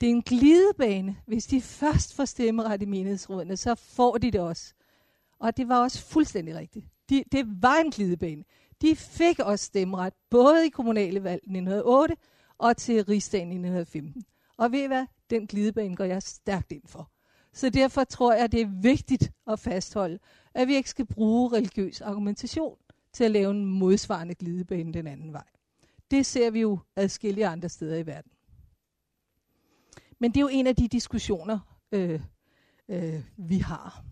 Det 0.00 0.06
er 0.06 0.10
en 0.10 0.22
glidebane. 0.22 1.16
Hvis 1.26 1.46
de 1.46 1.60
først 1.60 2.14
får 2.14 2.24
stemmeret 2.24 2.82
i 2.82 2.84
menighedsrådene, 2.84 3.56
så 3.56 3.74
får 3.74 4.18
de 4.18 4.30
det 4.30 4.40
også. 4.40 4.74
Og 5.38 5.56
det 5.56 5.68
var 5.68 5.82
også 5.82 6.04
fuldstændig 6.06 6.54
rigtigt. 6.54 6.86
De, 7.10 7.24
det 7.32 7.46
var 7.62 7.76
en 7.76 7.90
glidebane. 7.90 8.44
De 8.82 8.96
fik 8.96 9.38
også 9.38 9.64
stemmeret, 9.64 10.14
både 10.30 10.66
i 10.66 10.68
kommunale 10.68 11.24
valg 11.24 11.42
1908 11.42 12.16
og 12.58 12.76
til 12.76 13.04
rigsdagen 13.04 13.48
i 13.52 13.54
1915. 13.54 14.24
Og 14.56 14.72
ved 14.72 14.82
I 14.82 14.86
hvad? 14.86 15.06
Den 15.30 15.46
glidebane 15.46 15.96
går 15.96 16.04
jeg 16.04 16.22
stærkt 16.22 16.72
ind 16.72 16.82
for. 16.86 17.11
Så 17.52 17.70
derfor 17.70 18.04
tror 18.04 18.32
jeg, 18.34 18.52
det 18.52 18.60
er 18.60 18.80
vigtigt 18.82 19.32
at 19.46 19.58
fastholde, 19.58 20.18
at 20.54 20.68
vi 20.68 20.74
ikke 20.74 20.90
skal 20.90 21.06
bruge 21.06 21.56
religiøs 21.56 22.00
argumentation 22.00 22.76
til 23.12 23.24
at 23.24 23.30
lave 23.30 23.50
en 23.50 23.64
modsvarende 23.64 24.34
glidebane 24.34 24.92
den 24.92 25.06
anden 25.06 25.32
vej. 25.32 25.44
Det 26.10 26.26
ser 26.26 26.50
vi 26.50 26.60
jo 26.60 26.78
adskillige 26.96 27.46
andre 27.46 27.68
steder 27.68 27.96
i 27.96 28.06
verden. 28.06 28.32
Men 30.18 30.30
det 30.30 30.36
er 30.36 30.40
jo 30.40 30.48
en 30.52 30.66
af 30.66 30.76
de 30.76 30.88
diskussioner, 30.88 31.58
øh, 31.92 32.20
øh, 32.88 33.24
vi 33.36 33.58
har. 33.58 34.04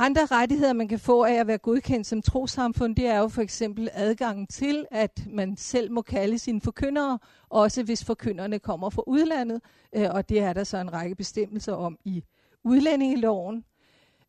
Andre 0.00 0.26
rettigheder, 0.26 0.72
man 0.72 0.88
kan 0.88 0.98
få 0.98 1.24
af 1.24 1.32
at 1.34 1.46
være 1.46 1.58
godkendt 1.58 2.06
som 2.06 2.22
trosamfund, 2.22 2.96
det 2.96 3.06
er 3.06 3.18
jo 3.18 3.28
for 3.28 3.42
eksempel 3.42 3.88
adgangen 3.92 4.46
til, 4.46 4.86
at 4.90 5.26
man 5.30 5.56
selv 5.56 5.92
må 5.92 6.02
kalde 6.02 6.38
sine 6.38 6.60
forkyndere, 6.60 7.18
også 7.48 7.82
hvis 7.82 8.04
forkynderne 8.04 8.58
kommer 8.58 8.90
fra 8.90 9.02
udlandet, 9.06 9.60
øh, 9.92 10.06
og 10.10 10.28
det 10.28 10.40
er 10.40 10.52
der 10.52 10.64
så 10.64 10.78
en 10.78 10.92
række 10.92 11.14
bestemmelser 11.14 11.72
om 11.72 11.98
i 12.04 12.24
udlændingeloven. 12.64 13.64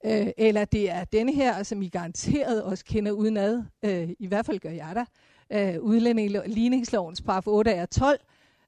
Øh, 0.06 0.28
eller 0.38 0.66
det 0.66 0.92
er 0.92 1.04
denne 1.04 1.34
her, 1.34 1.64
som 1.64 1.82
I 1.82 1.90
garanteret 1.90 2.64
også 2.64 2.86
kender 2.86 3.12
udenad, 3.12 3.64
øh, 3.86 4.10
i 4.20 4.28
hvert 4.28 4.46
fald 4.46 4.60
gør 4.60 4.70
jeg 4.70 4.96
der, 4.96 5.06
øh, 5.52 5.82
udlændingeligningslovens 5.82 7.22
paragraf 7.22 7.48
8 7.48 7.72
er 7.72 7.86
12, 7.86 8.20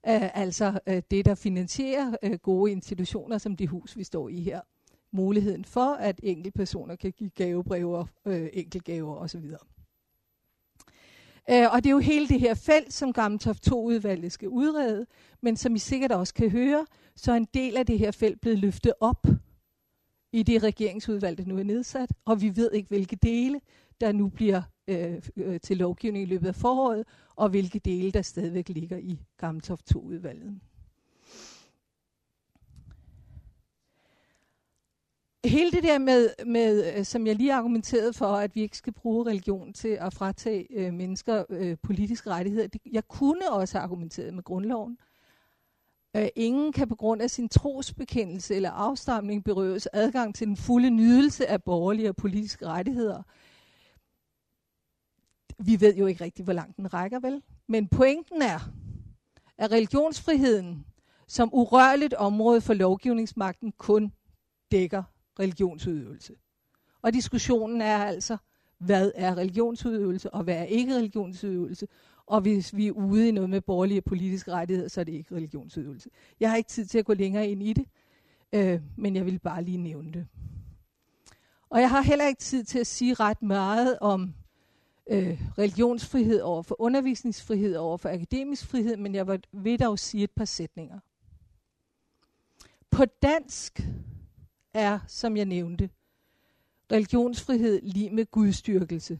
øh, 0.07 0.37
altså 0.37 0.79
øh, 0.87 1.01
det, 1.11 1.25
der 1.25 1.35
finansierer 1.35 2.15
øh, 2.23 2.33
gode 2.33 2.71
institutioner 2.71 3.37
som 3.37 3.55
det 3.57 3.67
hus, 3.67 3.97
vi 3.97 4.03
står 4.03 4.29
i 4.29 4.41
her 4.41 4.61
muligheden 5.11 5.65
for, 5.65 5.93
at 5.93 6.19
enkeltpersoner 6.23 6.95
kan 6.95 7.11
give 7.11 7.29
gavebreve, 7.29 8.07
øh, 8.25 8.49
enkeltgaver 8.53 9.15
osv. 9.15 9.45
Øh, 11.49 11.73
og 11.73 11.83
det 11.83 11.85
er 11.85 11.91
jo 11.91 11.99
hele 11.99 12.27
det 12.27 12.39
her 12.39 12.53
felt, 12.53 12.93
som 12.93 13.13
Gammeltoft 13.13 13.67
2-udvalget 13.67 14.31
skal 14.31 14.49
udrede, 14.49 15.05
men 15.41 15.57
som 15.57 15.75
I 15.75 15.79
sikkert 15.79 16.11
også 16.11 16.33
kan 16.33 16.49
høre, 16.49 16.85
så 17.15 17.31
er 17.31 17.35
en 17.35 17.47
del 17.53 17.77
af 17.77 17.85
det 17.85 17.99
her 17.99 18.11
felt 18.11 18.41
blevet 18.41 18.59
løftet 18.59 18.93
op 18.99 19.27
i 20.33 20.43
det 20.43 20.63
regeringsudvalg, 20.63 21.37
der 21.37 21.45
nu 21.45 21.57
er 21.57 21.63
nedsat, 21.63 22.13
og 22.25 22.41
vi 22.41 22.55
ved 22.55 22.71
ikke, 22.71 22.87
hvilke 22.87 23.15
dele, 23.15 23.61
der 24.01 24.11
nu 24.11 24.27
bliver 24.27 24.61
øh, 24.87 25.21
øh, 25.35 25.59
til 25.59 25.77
lovgivning 25.77 26.23
i 26.23 26.25
løbet 26.25 26.47
af 26.47 26.55
foråret, 26.55 27.07
og 27.35 27.49
hvilke 27.49 27.79
dele, 27.79 28.11
der 28.11 28.21
stadigvæk 28.21 28.69
ligger 28.69 28.97
i 28.97 29.19
Gammeltoft 29.37 29.95
2-udvalget. 29.95 30.59
Hele 35.45 35.71
det 35.71 35.83
der 35.83 35.97
med, 35.97 36.29
med, 36.45 36.97
øh, 36.97 37.05
som 37.05 37.27
jeg 37.27 37.35
lige 37.35 37.53
argumenterede 37.53 38.13
for, 38.13 38.25
at 38.25 38.55
vi 38.55 38.61
ikke 38.61 38.77
skal 38.77 38.93
bruge 38.93 39.25
religion 39.25 39.73
til 39.73 39.87
at 40.01 40.13
fratage 40.13 40.67
øh, 40.69 40.93
mennesker 40.93 41.43
øh, 41.49 41.77
politiske 41.83 42.29
rettigheder, 42.29 42.67
det, 42.67 42.81
jeg 42.91 43.07
kunne 43.07 43.51
også 43.51 43.77
have 43.77 43.83
argumenteret 43.83 44.33
med 44.33 44.43
grundloven. 44.43 44.97
Øh, 46.15 46.27
ingen 46.35 46.71
kan 46.73 46.87
på 46.87 46.95
grund 46.95 47.21
af 47.21 47.29
sin 47.29 47.49
trosbekendelse 47.49 48.55
eller 48.55 48.71
afstamning 48.71 49.43
berøves 49.43 49.87
adgang 49.93 50.35
til 50.35 50.47
den 50.47 50.57
fulde 50.57 50.89
nydelse 50.89 51.47
af 51.47 51.63
borgerlige 51.63 52.09
og 52.09 52.15
politiske 52.15 52.67
rettigheder. 52.67 53.23
Vi 55.59 55.81
ved 55.81 55.95
jo 55.95 56.05
ikke 56.05 56.23
rigtigt, 56.23 56.45
hvor 56.45 56.53
langt 56.53 56.77
den 56.77 56.93
rækker, 56.93 57.19
vel? 57.19 57.41
Men 57.67 57.87
pointen 57.87 58.41
er, 58.41 58.59
at 59.57 59.71
religionsfriheden 59.71 60.85
som 61.27 61.49
urørligt 61.53 62.13
område 62.13 62.61
for 62.61 62.73
lovgivningsmagten 62.73 63.71
kun 63.71 64.11
dækker 64.71 65.03
religionsudøvelse. 65.39 66.33
Og 67.01 67.13
diskussionen 67.13 67.81
er 67.81 67.97
altså, 67.97 68.37
hvad 68.77 69.11
er 69.15 69.37
religionsudøvelse, 69.37 70.33
og 70.33 70.43
hvad 70.43 70.55
er 70.55 70.63
ikke 70.63 70.95
religionsudøvelse? 70.95 71.87
Og 72.25 72.41
hvis 72.41 72.75
vi 72.75 72.87
er 72.87 72.91
ude 72.91 73.27
i 73.27 73.31
noget 73.31 73.49
med 73.49 73.61
borgerlige 73.61 74.01
politiske 74.01 74.51
rettigheder, 74.51 74.89
så 74.89 74.99
er 74.99 75.03
det 75.03 75.13
ikke 75.13 75.35
religionsudøvelse. 75.35 76.09
Jeg 76.39 76.49
har 76.49 76.57
ikke 76.57 76.69
tid 76.69 76.85
til 76.85 76.97
at 76.97 77.05
gå 77.05 77.13
længere 77.13 77.47
ind 77.47 77.63
i 77.63 77.73
det, 77.73 77.85
øh, 78.53 78.81
men 78.97 79.15
jeg 79.15 79.25
vil 79.25 79.39
bare 79.39 79.63
lige 79.63 79.77
nævne 79.77 80.11
det. 80.11 80.27
Og 81.69 81.81
jeg 81.81 81.89
har 81.89 82.01
heller 82.01 82.27
ikke 82.27 82.39
tid 82.39 82.63
til 82.63 82.79
at 82.79 82.87
sige 82.87 83.13
ret 83.13 83.41
meget 83.41 83.99
om 83.99 84.33
øh, 85.09 85.41
religionsfrihed 85.57 86.41
over 86.41 86.61
for 86.63 86.81
undervisningsfrihed 86.81 87.75
over 87.75 87.97
for 87.97 88.09
akademisk 88.09 88.65
frihed, 88.65 88.97
men 88.97 89.15
jeg 89.15 89.39
vil 89.51 89.79
dog 89.79 89.99
sige 89.99 90.23
et 90.23 90.31
par 90.31 90.45
sætninger. 90.45 90.99
På 92.91 93.05
dansk 93.05 93.81
er, 94.73 94.99
som 95.07 95.37
jeg 95.37 95.45
nævnte, 95.45 95.89
religionsfrihed 96.91 97.81
lige 97.81 98.09
med 98.09 98.25
gudstyrkelse. 98.31 99.19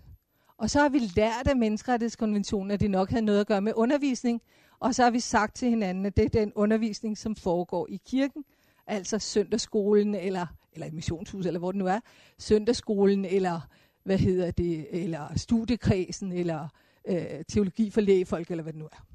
Og 0.57 0.69
så 0.69 0.79
har 0.79 0.89
vi 0.89 0.99
lært 0.99 1.47
af 1.47 1.55
menneskerettighedskonventionen, 1.55 2.71
at 2.71 2.79
det 2.79 2.91
nok 2.91 3.09
havde 3.09 3.25
noget 3.25 3.39
at 3.39 3.47
gøre 3.47 3.61
med 3.61 3.73
undervisning, 3.75 4.41
og 4.79 4.95
så 4.95 5.03
har 5.03 5.11
vi 5.11 5.19
sagt 5.19 5.55
til 5.55 5.69
hinanden, 5.69 6.05
at 6.05 6.17
det 6.17 6.25
er 6.25 6.29
den 6.29 6.53
undervisning, 6.55 7.17
som 7.17 7.35
foregår 7.35 7.87
i 7.89 8.01
kirken, 8.05 8.45
altså 8.87 9.19
søndagsskolen, 9.19 10.15
eller, 10.15 10.47
eller 10.73 10.87
i 10.87 10.91
missionshuset, 10.91 11.47
eller 11.47 11.59
hvor 11.59 11.71
det 11.71 11.79
nu 11.79 11.87
er, 11.87 11.99
søndagsskolen, 12.37 13.25
eller 13.25 13.61
hvad 14.03 14.17
hedder 14.17 14.51
det, 14.51 15.03
eller 15.03 15.37
studiekredsen, 15.37 16.31
eller 16.31 16.67
øh, 17.07 17.45
teologi 17.47 17.89
for 17.89 18.01
lægefolk, 18.01 18.51
eller 18.51 18.63
hvad 18.63 18.73
det 18.73 18.79
nu 18.79 18.85
er. 18.85 19.05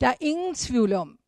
Der 0.00 0.08
er 0.08 0.14
ingen 0.20 0.54
tvivl 0.54 0.92
om, 0.92 1.18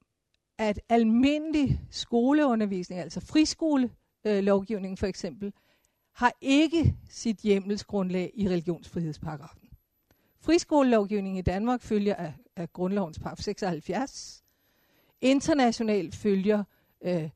at 0.58 0.80
almindelig 0.88 1.80
skoleundervisning, 1.90 3.00
altså 3.00 3.20
friskolelovgivningen 3.20 4.96
for 4.96 5.06
eksempel, 5.06 5.52
har 6.12 6.32
ikke 6.40 6.94
sit 7.08 7.36
hjemmelsgrundlag 7.36 8.30
i 8.34 8.48
religionsfrihedsparagrafen. 8.48 9.68
Friskolelovgivningen 10.40 11.38
i 11.38 11.42
Danmark 11.42 11.82
følger 11.82 12.14
af, 12.14 12.32
af 12.56 12.72
grundlovens 12.72 13.18
paragraf 13.18 13.38
76. 13.38 14.44
Internationalt 15.20 16.14
følger 16.14 16.64
øh, 17.04 17.30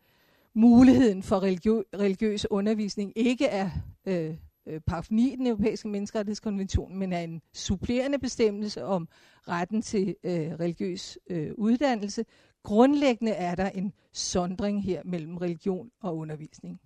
muligheden 0.54 1.22
for 1.22 1.40
religiø- 1.40 1.98
religiøs 1.98 2.50
undervisning 2.50 3.12
ikke 3.16 3.50
af 3.50 3.70
øh, 4.06 4.34
øh 4.66 4.80
paragraf 4.80 5.10
9 5.10 5.32
i 5.32 5.36
den 5.36 5.46
europæiske 5.46 5.88
menneskerettighedskonvention, 5.88 6.96
men 6.96 7.12
er 7.12 7.20
en 7.20 7.42
supplerende 7.52 8.18
bestemmelse 8.18 8.84
om 8.84 9.08
retten 9.48 9.82
til 9.82 10.16
øh, 10.24 10.52
religiøs 10.52 11.18
øh, 11.30 11.50
uddannelse, 11.54 12.24
Grundlæggende 12.68 13.32
er 13.32 13.54
der 13.54 13.68
en 13.70 13.92
sondring 14.12 14.84
her 14.84 15.02
mellem 15.04 15.36
religion 15.36 15.90
og 16.00 16.16
undervisning. 16.16 16.80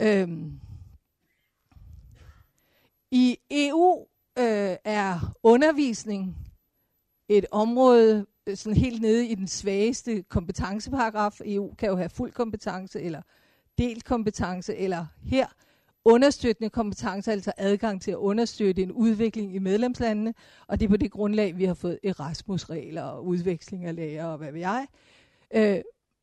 Øhm. 0.00 0.60
I 3.10 3.38
EU 3.50 4.06
øh, 4.38 4.76
er 4.84 5.36
undervisning 5.42 6.36
et 7.28 7.46
område 7.50 8.26
øh, 8.46 8.56
sådan 8.56 8.76
helt 8.76 9.02
nede 9.02 9.26
i 9.26 9.34
den 9.34 9.48
svageste 9.48 10.22
kompetenceparagraf. 10.22 11.40
EU 11.44 11.74
kan 11.74 11.88
jo 11.88 11.96
have 11.96 12.08
fuld 12.10 12.32
kompetence 12.32 13.00
eller 13.00 13.22
delt 13.78 14.04
kompetence, 14.04 14.76
eller 14.76 15.06
her 15.22 15.46
understøttende 16.04 16.70
kompetencer, 16.70 17.32
altså 17.32 17.52
adgang 17.56 18.02
til 18.02 18.10
at 18.10 18.16
understøtte 18.16 18.82
en 18.82 18.92
udvikling 18.92 19.54
i 19.54 19.58
medlemslandene, 19.58 20.34
og 20.66 20.80
det 20.80 20.86
er 20.86 20.90
på 20.90 20.96
det 20.96 21.10
grundlag, 21.10 21.58
vi 21.58 21.64
har 21.64 21.74
fået 21.74 21.98
Erasmus-regler 22.04 23.02
og 23.02 23.26
udveksling 23.26 23.84
af 23.84 23.94
læger 23.94 24.26
og 24.26 24.38
hvad 24.38 24.52
ved 24.52 24.60
jeg. 24.60 24.86
Øh, 25.54 25.80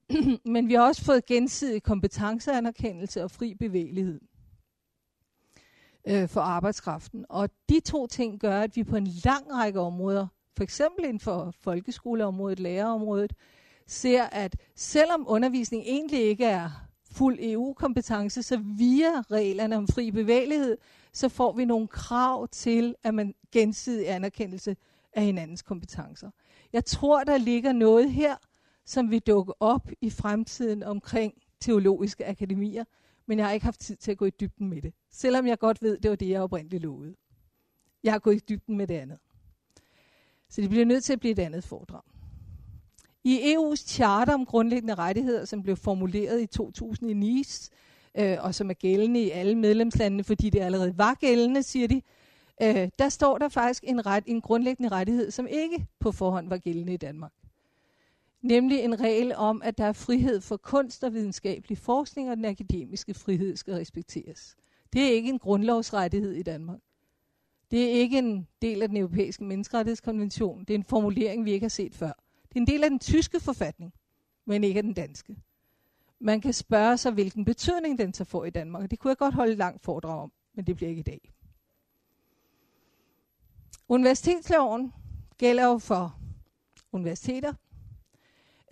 men 0.53 0.67
vi 0.67 0.73
har 0.73 0.81
også 0.81 1.03
fået 1.05 1.25
gensidig 1.25 1.83
kompetenceanerkendelse 1.83 3.23
og 3.23 3.31
fri 3.31 3.53
bevægelighed 3.53 4.21
øh, 6.07 6.27
for 6.27 6.41
arbejdskraften. 6.41 7.25
Og 7.29 7.49
de 7.69 7.79
to 7.79 8.07
ting 8.07 8.39
gør, 8.39 8.61
at 8.61 8.75
vi 8.75 8.83
på 8.83 8.95
en 8.95 9.07
lang 9.25 9.53
række 9.53 9.79
områder, 9.79 10.27
for 10.57 10.63
eksempel 10.63 11.05
inden 11.05 11.19
for 11.19 11.53
folkeskoleområdet, 11.59 12.59
lærerområdet, 12.59 13.33
ser, 13.87 14.23
at 14.23 14.55
selvom 14.75 15.25
undervisning 15.27 15.83
egentlig 15.85 16.19
ikke 16.19 16.45
er 16.45 16.86
fuld 17.17 17.39
EU-kompetence, 17.41 18.43
så 18.43 18.57
via 18.57 19.21
reglerne 19.31 19.77
om 19.77 19.87
fri 19.87 20.11
bevægelighed, 20.11 20.77
så 21.13 21.29
får 21.29 21.53
vi 21.53 21.65
nogle 21.65 21.87
krav 21.87 22.47
til, 22.47 22.95
at 23.03 23.13
man 23.13 23.35
gensidig 23.51 24.09
anerkendelse 24.09 24.75
af 25.13 25.23
hinandens 25.23 25.61
kompetencer. 25.61 26.31
Jeg 26.73 26.85
tror, 26.85 27.23
der 27.23 27.37
ligger 27.37 27.71
noget 27.71 28.11
her, 28.11 28.35
som 28.85 29.11
vil 29.11 29.19
dukke 29.19 29.61
op 29.61 29.89
i 30.01 30.09
fremtiden 30.09 30.83
omkring 30.83 31.33
teologiske 31.59 32.25
akademier, 32.25 32.83
men 33.25 33.37
jeg 33.37 33.47
har 33.47 33.53
ikke 33.53 33.65
haft 33.65 33.79
tid 33.79 33.95
til 33.95 34.11
at 34.11 34.17
gå 34.17 34.25
i 34.25 34.29
dybden 34.29 34.69
med 34.69 34.81
det. 34.81 34.93
Selvom 35.11 35.47
jeg 35.47 35.59
godt 35.59 35.81
ved, 35.81 35.97
det 35.97 36.09
var 36.09 36.15
det, 36.15 36.29
jeg 36.29 36.41
oprindeligt 36.41 36.83
lovede. 36.83 37.15
Jeg 38.03 38.13
har 38.13 38.19
gået 38.19 38.35
i 38.35 38.43
dybden 38.49 38.77
med 38.77 38.87
det 38.87 38.95
andet. 38.95 39.19
Så 40.49 40.61
det 40.61 40.69
bliver 40.69 40.85
nødt 40.85 41.03
til 41.03 41.13
at 41.13 41.19
blive 41.19 41.31
et 41.31 41.39
andet 41.39 41.63
foredrag. 41.63 42.16
I 43.27 43.53
EU's 43.53 43.87
charter 43.87 44.33
om 44.33 44.45
grundlæggende 44.45 44.95
rettigheder, 44.95 45.45
som 45.45 45.63
blev 45.63 45.75
formuleret 45.75 46.41
i 46.41 46.45
2000 46.45 47.11
i 47.11 47.13
Nice, 47.13 47.71
øh, 48.17 48.37
og 48.39 48.55
som 48.55 48.69
er 48.69 48.73
gældende 48.73 49.21
i 49.21 49.29
alle 49.29 49.55
medlemslandene, 49.55 50.23
fordi 50.23 50.49
det 50.49 50.59
allerede 50.59 50.97
var 50.97 51.13
gældende, 51.13 51.63
siger 51.63 51.87
de, 51.87 52.01
øh, 52.61 52.89
der 52.99 53.09
står 53.09 53.37
der 53.37 53.49
faktisk 53.49 53.83
en, 53.87 54.05
ret, 54.05 54.23
en 54.27 54.41
grundlæggende 54.41 54.89
rettighed, 54.89 55.31
som 55.31 55.47
ikke 55.47 55.87
på 55.99 56.11
forhånd 56.11 56.49
var 56.49 56.57
gældende 56.57 56.93
i 56.93 56.97
Danmark. 56.97 57.31
Nemlig 58.41 58.79
en 58.79 58.99
regel 58.99 59.35
om, 59.35 59.61
at 59.61 59.77
der 59.77 59.85
er 59.85 59.93
frihed 59.93 60.41
for 60.41 60.57
kunst 60.57 61.03
og 61.03 61.13
videnskabelig 61.13 61.77
forskning, 61.77 62.29
og 62.29 62.37
den 62.37 62.45
akademiske 62.45 63.13
frihed 63.13 63.57
skal 63.57 63.73
respekteres. 63.73 64.55
Det 64.93 65.01
er 65.01 65.11
ikke 65.11 65.29
en 65.29 65.39
grundlovsrettighed 65.39 66.31
i 66.31 66.43
Danmark. 66.43 66.79
Det 67.71 67.83
er 67.83 67.89
ikke 67.89 68.17
en 68.17 68.47
del 68.61 68.81
af 68.81 68.87
den 68.87 68.97
europæiske 68.97 69.43
menneskerettighedskonvention. 69.43 70.59
Det 70.59 70.69
er 70.69 70.77
en 70.77 70.83
formulering, 70.83 71.45
vi 71.45 71.51
ikke 71.51 71.63
har 71.63 71.69
set 71.69 71.95
før. 71.95 72.26
Det 72.49 72.55
er 72.55 72.59
en 72.59 72.67
del 72.67 72.83
af 72.83 72.89
den 72.89 72.99
tyske 72.99 73.39
forfatning, 73.39 73.93
men 74.45 74.63
ikke 74.63 74.77
af 74.77 74.83
den 74.83 74.93
danske. 74.93 75.35
Man 76.19 76.41
kan 76.41 76.53
spørge 76.53 76.97
sig, 76.97 77.11
hvilken 77.11 77.45
betydning 77.45 77.97
den 77.97 78.13
så 78.13 78.23
får 78.23 78.45
i 78.45 78.49
Danmark, 78.49 78.83
og 78.83 78.91
det 78.91 78.99
kunne 78.99 79.09
jeg 79.09 79.17
godt 79.17 79.33
holde 79.33 79.51
et 79.51 79.57
langt 79.57 79.81
foredrag 79.83 80.21
om, 80.21 80.31
men 80.53 80.67
det 80.67 80.75
bliver 80.75 80.89
ikke 80.89 80.99
i 80.99 81.03
dag. 81.03 81.33
Universitetsloven 83.89 84.93
gælder 85.37 85.65
jo 85.65 85.77
for 85.77 86.19
universiteter, 86.91 87.53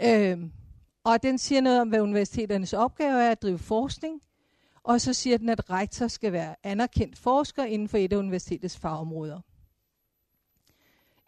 øhm, 0.01 0.51
og 1.03 1.23
den 1.23 1.37
siger 1.37 1.61
noget 1.61 1.81
om, 1.81 1.89
hvad 1.89 2.01
universiteternes 2.01 2.73
opgave 2.73 3.23
er 3.23 3.31
at 3.31 3.41
drive 3.41 3.59
forskning, 3.59 4.21
og 4.83 5.01
så 5.01 5.13
siger 5.13 5.37
den, 5.37 5.49
at 5.49 5.69
rektor 5.69 6.07
skal 6.07 6.31
være 6.31 6.55
anerkendt 6.63 7.17
forsker 7.17 7.63
inden 7.63 7.89
for 7.89 7.97
et 7.97 8.13
af 8.13 8.17
universitetets 8.17 8.77
fagområder. 8.77 9.41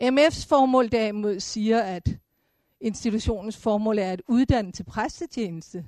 MF's 0.04 0.48
formål 0.48 0.92
derimod 0.92 1.40
siger, 1.40 1.82
at 1.82 2.18
Institutionens 2.82 3.58
formål 3.58 4.00
er 4.00 4.12
at 4.12 4.22
uddanne 4.28 4.72
til 4.72 4.84
præstetjeneste 4.84 5.86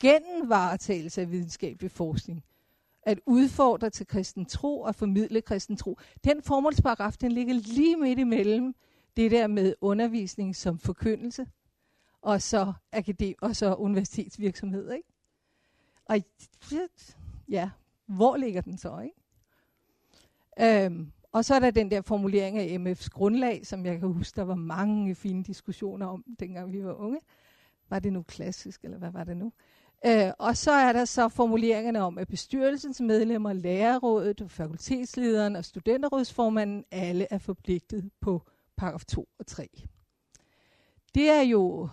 gennem 0.00 0.48
varetagelse 0.48 1.20
af 1.20 1.30
videnskabelig 1.30 1.90
forskning. 1.90 2.44
At 3.02 3.20
udfordre 3.26 3.90
til 3.90 4.06
kristen 4.06 4.46
tro 4.46 4.80
og 4.80 4.94
formidle 4.94 5.42
kristen 5.42 5.76
tro. 5.76 5.98
Den 6.24 6.42
formålsparagraf, 6.42 7.16
den 7.20 7.32
ligger 7.32 7.54
lige 7.54 7.96
midt 7.96 8.18
imellem 8.18 8.74
det 9.16 9.30
der 9.30 9.46
med 9.46 9.74
undervisning 9.80 10.56
som 10.56 10.78
forkyndelse, 10.78 11.46
og 12.22 12.42
så, 12.42 12.72
akadem 12.92 13.34
og 13.42 13.56
så 13.56 13.74
universitetsvirksomhed. 13.74 14.92
Ikke? 14.92 15.08
Og 16.04 16.18
ja, 17.48 17.70
hvor 18.06 18.36
ligger 18.36 18.60
den 18.60 18.78
så? 18.78 18.98
Ikke? 18.98 19.16
Øhm, 20.84 21.12
og 21.32 21.44
så 21.44 21.54
er 21.54 21.58
der 21.58 21.70
den 21.70 21.90
der 21.90 22.02
formulering 22.02 22.58
af 22.58 22.78
MF's 22.78 23.08
grundlag, 23.08 23.66
som 23.66 23.86
jeg 23.86 23.98
kan 24.00 24.08
huske, 24.08 24.36
der 24.36 24.42
var 24.42 24.54
mange 24.54 25.14
fine 25.14 25.44
diskussioner 25.44 26.06
om, 26.06 26.24
dengang 26.40 26.72
vi 26.72 26.84
var 26.84 26.94
unge. 26.94 27.20
Var 27.90 27.98
det 27.98 28.12
nu 28.12 28.22
klassisk, 28.22 28.84
eller 28.84 28.98
hvad 28.98 29.10
var 29.10 29.24
det 29.24 29.36
nu? 29.36 29.52
Øh, 30.06 30.32
og 30.38 30.56
så 30.56 30.72
er 30.72 30.92
der 30.92 31.04
så 31.04 31.28
formuleringerne 31.28 32.00
om, 32.00 32.18
at 32.18 32.28
bestyrelsens 32.28 33.00
medlemmer, 33.00 33.52
lærerrådet, 33.52 34.42
fakultetslederen 34.48 35.56
og 35.56 35.64
studenterrådsformanden 35.64 36.84
alle 36.90 37.26
er 37.30 37.38
forpligtet 37.38 38.10
på 38.20 38.42
paragraf 38.76 39.04
2 39.04 39.28
og 39.38 39.46
3. 39.46 39.68
Det 41.14 41.30
er 41.30 41.42
jo 41.42 41.88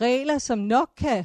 regler, 0.00 0.38
som 0.38 0.58
nok 0.58 0.90
kan 0.96 1.24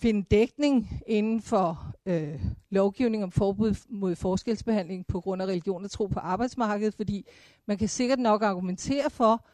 finde 0.00 0.22
dækning 0.22 1.02
inden 1.06 1.40
for 1.40 1.94
øh, 2.06 2.42
lovgivning 2.70 3.24
om 3.24 3.30
forbud 3.30 3.74
mod 3.88 4.16
forskelsbehandling 4.16 5.06
på 5.06 5.20
grund 5.20 5.42
af 5.42 5.46
religion 5.46 5.84
og 5.84 5.90
tro 5.90 6.06
på 6.06 6.18
arbejdsmarkedet, 6.18 6.94
fordi 6.94 7.26
man 7.66 7.78
kan 7.78 7.88
sikkert 7.88 8.18
nok 8.18 8.42
argumentere 8.42 9.10
for, 9.10 9.46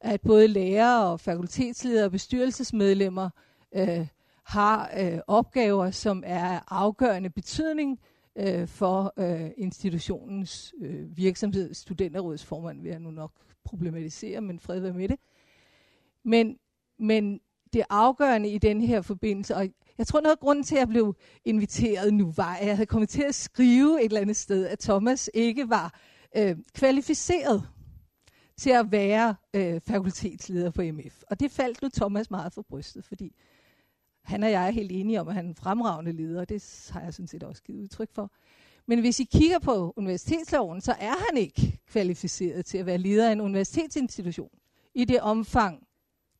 at 0.00 0.20
både 0.20 0.48
lærere 0.48 1.12
og 1.12 1.20
fakultetsledere 1.20 2.04
og 2.04 2.10
bestyrelsesmedlemmer 2.10 3.30
øh, 3.74 4.06
har 4.44 4.90
øh, 4.98 5.18
opgaver, 5.26 5.90
som 5.90 6.22
er 6.26 6.48
af 6.48 6.60
afgørende 6.68 7.30
betydning 7.30 8.00
øh, 8.36 8.68
for 8.68 9.12
øh, 9.16 9.50
institutionens 9.56 10.74
øh, 10.80 11.16
virksomhed. 11.16 11.74
Studenterrådsformand 11.74 12.82
vil 12.82 12.90
jeg 12.90 13.00
nu 13.00 13.10
nok 13.10 13.32
problematisere, 13.64 14.40
men 14.40 14.60
fred 14.60 14.80
være 14.80 14.92
med 14.92 15.08
det. 15.08 15.16
Men, 16.24 16.58
men 16.98 17.40
det 17.72 17.82
afgørende 17.90 18.48
i 18.48 18.58
den 18.58 18.80
her 18.80 19.02
forbindelse, 19.02 19.56
og 19.56 19.68
jeg 19.98 20.06
tror 20.06 20.20
noget 20.20 20.36
af 20.36 20.40
grunden 20.40 20.64
til, 20.64 20.74
at 20.74 20.80
jeg 20.80 20.88
blev 20.88 21.16
inviteret 21.44 22.14
nu, 22.14 22.32
var, 22.36 22.54
at 22.54 22.66
jeg 22.66 22.76
havde 22.76 22.86
kommet 22.86 23.08
til 23.08 23.22
at 23.22 23.34
skrive 23.34 24.00
et 24.00 24.04
eller 24.04 24.20
andet 24.20 24.36
sted, 24.36 24.66
at 24.66 24.78
Thomas 24.78 25.30
ikke 25.34 25.68
var 25.68 26.00
øh, 26.36 26.56
kvalificeret 26.74 27.68
til 28.56 28.70
at 28.70 28.92
være 28.92 29.34
øh, 29.54 29.80
fakultetsleder 29.80 30.70
på 30.70 30.82
MF. 30.82 31.22
Og 31.30 31.40
det 31.40 31.50
faldt 31.50 31.82
nu 31.82 31.88
Thomas 31.88 32.30
meget 32.30 32.52
for 32.52 32.62
brystet, 32.62 33.04
fordi 33.04 33.36
han 34.22 34.42
og 34.42 34.50
jeg 34.50 34.66
er 34.66 34.70
helt 34.70 34.92
enige 34.92 35.20
om, 35.20 35.28
at 35.28 35.34
han 35.34 35.44
er 35.44 35.48
en 35.48 35.54
fremragende 35.54 36.12
leder, 36.12 36.40
og 36.40 36.48
det 36.48 36.88
har 36.92 37.00
jeg 37.00 37.14
sådan 37.14 37.26
set 37.26 37.42
også 37.42 37.62
givet 37.62 37.78
udtryk 37.80 38.12
for. 38.12 38.32
Men 38.86 39.00
hvis 39.00 39.20
I 39.20 39.24
kigger 39.24 39.58
på 39.58 39.94
universitetsloven, 39.96 40.80
så 40.80 40.92
er 40.92 41.14
han 41.28 41.36
ikke 41.36 41.80
kvalificeret 41.86 42.66
til 42.66 42.78
at 42.78 42.86
være 42.86 42.98
leder 42.98 43.28
af 43.28 43.32
en 43.32 43.40
universitetsinstitution 43.40 44.50
i 44.94 45.04
det 45.04 45.20
omfang, 45.20 45.86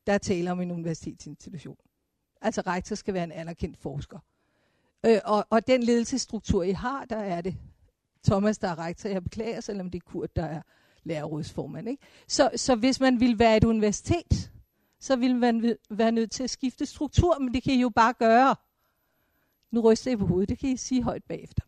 der 0.07 0.17
taler 0.17 0.51
om 0.51 0.61
en 0.61 0.71
universitetsinstitution. 0.71 1.77
Altså 2.43 2.61
rektor 2.61 2.95
skal 2.95 3.13
være 3.13 3.23
en 3.23 3.31
anerkendt 3.31 3.77
forsker. 3.77 4.19
Øh, 5.05 5.19
og, 5.25 5.47
og 5.49 5.67
den 5.67 5.83
ledelsesstruktur, 5.83 6.63
I 6.63 6.71
har, 6.71 7.05
der 7.05 7.17
er 7.17 7.41
det 7.41 7.57
Thomas, 8.23 8.57
der 8.57 8.67
er 8.67 8.79
rektor. 8.79 9.09
Jeg 9.09 9.23
beklager, 9.23 9.61
selvom 9.61 9.91
det 9.91 9.99
er 9.99 10.09
Kurt, 10.11 10.35
der 10.35 10.45
er 10.45 10.61
lærerrådsformand. 11.03 11.89
Ikke? 11.89 12.03
Så, 12.27 12.49
så 12.55 12.75
hvis 12.75 12.99
man 12.99 13.19
vil 13.19 13.39
være 13.39 13.57
et 13.57 13.63
universitet, 13.63 14.51
så 14.99 15.15
vil 15.15 15.35
man 15.35 15.77
være 15.89 16.11
nødt 16.11 16.31
til 16.31 16.43
at 16.43 16.49
skifte 16.49 16.85
struktur, 16.85 17.39
men 17.39 17.53
det 17.53 17.63
kan 17.63 17.73
I 17.73 17.81
jo 17.81 17.89
bare 17.89 18.13
gøre. 18.13 18.55
Nu 19.71 19.81
ryster 19.81 20.11
I 20.11 20.15
på 20.15 20.25
hovedet, 20.25 20.49
det 20.49 20.59
kan 20.59 20.69
I 20.69 20.77
sige 20.77 21.03
højt 21.03 21.23
bagefter. 21.23 21.63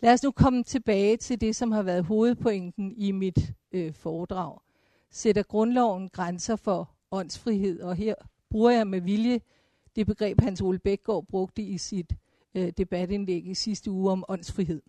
Lad 0.00 0.12
os 0.12 0.22
nu 0.22 0.30
komme 0.30 0.62
tilbage 0.62 1.16
til 1.16 1.40
det, 1.40 1.56
som 1.56 1.72
har 1.72 1.82
været 1.82 2.04
hovedpointen 2.04 2.92
i 2.96 3.12
mit 3.12 3.38
øh, 3.72 3.94
foredrag. 3.94 4.58
Sætter 5.10 5.42
grundloven 5.42 6.08
grænser 6.08 6.56
for 6.56 6.95
åndsfrihed, 7.10 7.80
og 7.80 7.96
her 7.96 8.14
bruger 8.50 8.70
jeg 8.70 8.86
med 8.86 9.00
vilje 9.00 9.40
det 9.96 10.06
begreb, 10.06 10.40
Hans 10.40 10.60
Ole 10.60 10.78
Bækgaard 10.78 11.26
brugte 11.26 11.62
i 11.62 11.78
sit 11.78 12.12
øh, 12.54 12.72
debatindlæg 12.76 13.46
i 13.46 13.54
sidste 13.54 13.90
uge 13.90 14.10
om 14.10 14.24
åndsfrihed. 14.28 14.82